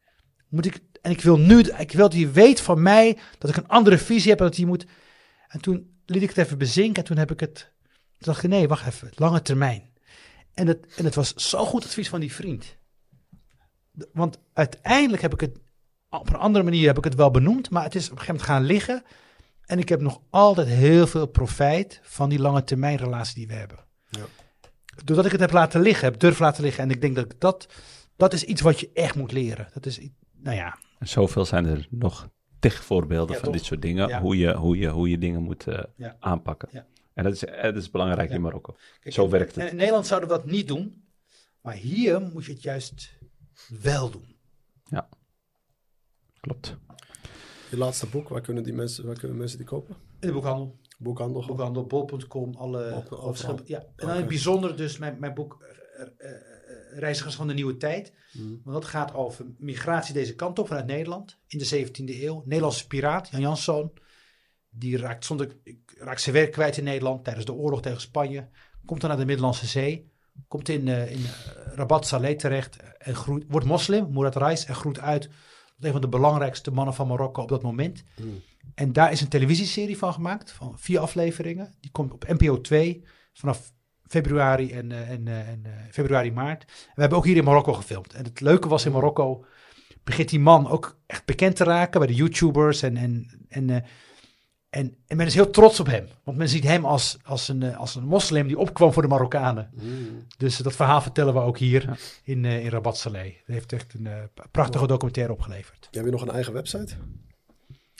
[0.49, 3.55] Moet ik, en ik wil nu, ik wil dat hij weet van mij dat ik
[3.55, 4.85] een andere visie heb en dat hij moet.
[5.47, 8.49] En toen liet ik het even bezinken en toen heb ik het, toen dacht ik,
[8.49, 9.89] nee, wacht even, lange termijn.
[10.53, 12.77] En het, en het was zo goed advies van die vriend.
[14.13, 15.59] Want uiteindelijk heb ik het,
[16.09, 18.35] op een andere manier heb ik het wel benoemd, maar het is op een gegeven
[18.35, 19.03] moment gaan liggen.
[19.65, 23.53] En ik heb nog altijd heel veel profijt van die lange termijn relatie die we
[23.53, 23.79] hebben.
[24.09, 24.25] Ja.
[25.03, 26.83] Doordat ik het heb laten liggen, heb durf laten liggen.
[26.83, 27.67] En ik denk dat ik dat,
[28.15, 29.67] dat is iets wat je echt moet leren.
[29.73, 29.99] Dat is,
[30.33, 32.29] nou ja, En zoveel zijn er nog
[32.59, 33.53] tig voorbeelden Ja, van toch?
[33.57, 34.07] dit soort dingen.
[34.07, 34.21] Ja.
[34.21, 36.15] Hoe, je, hoe, je, hoe je dingen moet eh, Ja.
[36.19, 36.69] aanpakken.
[36.71, 36.85] Ja.
[37.13, 38.35] En dat is, eh, dat is belangrijk Ja.
[38.35, 38.75] in Marokko.
[38.99, 39.63] Kijk, Zo werkt het.
[39.63, 41.03] En in Nederland zouden we dat niet doen.
[41.61, 43.16] Maar hier moet je het juist
[43.67, 44.35] wel doen.
[46.47, 46.77] Klopt.
[47.69, 49.95] Je laatste boek, waar kunnen, die mensen, waar kunnen mensen die kopen?
[50.19, 50.79] In de boekhandel.
[50.97, 51.45] Boekhandel.
[51.45, 53.03] Boekhandel, bol.com, alle...
[53.65, 53.79] Ja.
[53.79, 57.53] En dan in het bijzonder dus mijn, mijn boek eh, eh, eh, Reizigers van de
[57.53, 58.13] Nieuwe Tijd.
[58.33, 58.47] Mhm.
[58.47, 62.43] Want dat gaat over migratie deze kant op vanuit Nederland in de 17e eeuw.
[62.45, 63.91] Nederlandse piraat, Jan Janszoon.
[64.69, 65.55] Die raakt, zonder,
[65.97, 68.49] raakt zijn werk kwijt in Nederland tijdens de oorlog tegen Spanje.
[68.85, 70.11] Komt dan naar de Middellandse Zee.
[70.47, 72.77] Komt in, eh, in eh, Rabat Saleh terecht.
[72.97, 74.65] En groeit, wordt moslim, Murat Reis.
[74.65, 75.21] En groeit uit
[75.75, 78.03] tot een van de belangrijkste mannen van Marokko op dat moment.
[78.15, 78.27] Mhm.
[78.75, 80.51] En daar is een televisieserie van gemaakt.
[80.51, 81.75] Van vier afleveringen.
[81.79, 83.03] Die komt op NPO 2
[83.33, 83.71] vanaf
[84.07, 86.61] februari en, eh, en, en februari, maart.
[86.61, 88.13] En we hebben ook hier in Marokko gefilmd.
[88.13, 89.45] En het leuke was in Marokko
[90.07, 92.81] begint die man ook echt bekend te raken bij de YouTubers.
[92.81, 93.83] En, en, en,
[94.69, 96.07] en, en men is heel trots op hem.
[96.23, 99.07] Want men ziet hem als, als, een, eh, als een moslim die opkwam voor de
[99.07, 99.71] Marokkanen.
[99.73, 99.85] Mhm.
[100.37, 101.97] Dus dat verhaal vertellen we ook hier Ja.
[102.23, 103.33] in, eh, in Rabat Saleh.
[103.45, 105.87] Dat heeft echt een eh, prachtige documentaire opgeleverd.
[105.91, 106.95] Heb je nog een eigen website?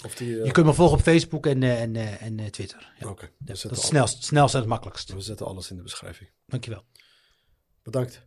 [0.06, 0.28] Of die...
[0.44, 2.94] Je kunt me volgen op Facebook en, en, en Twitter.
[3.00, 3.08] Ja.
[3.10, 5.14] Oké, we, Dat is snelst, snelst en het makkelijkst.
[5.14, 6.30] we zetten alles in de beschrijving.
[6.46, 6.84] Dankjewel.
[7.84, 8.26] Bedankt.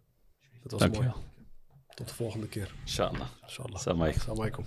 [0.63, 1.11] Dat was Dankjewel.
[1.11, 1.25] mooi.
[1.95, 2.75] Tot de volgende keer.
[2.85, 3.27] Inshallah.
[3.43, 3.75] Inshallah.
[3.75, 4.65] Assalamu alaikum.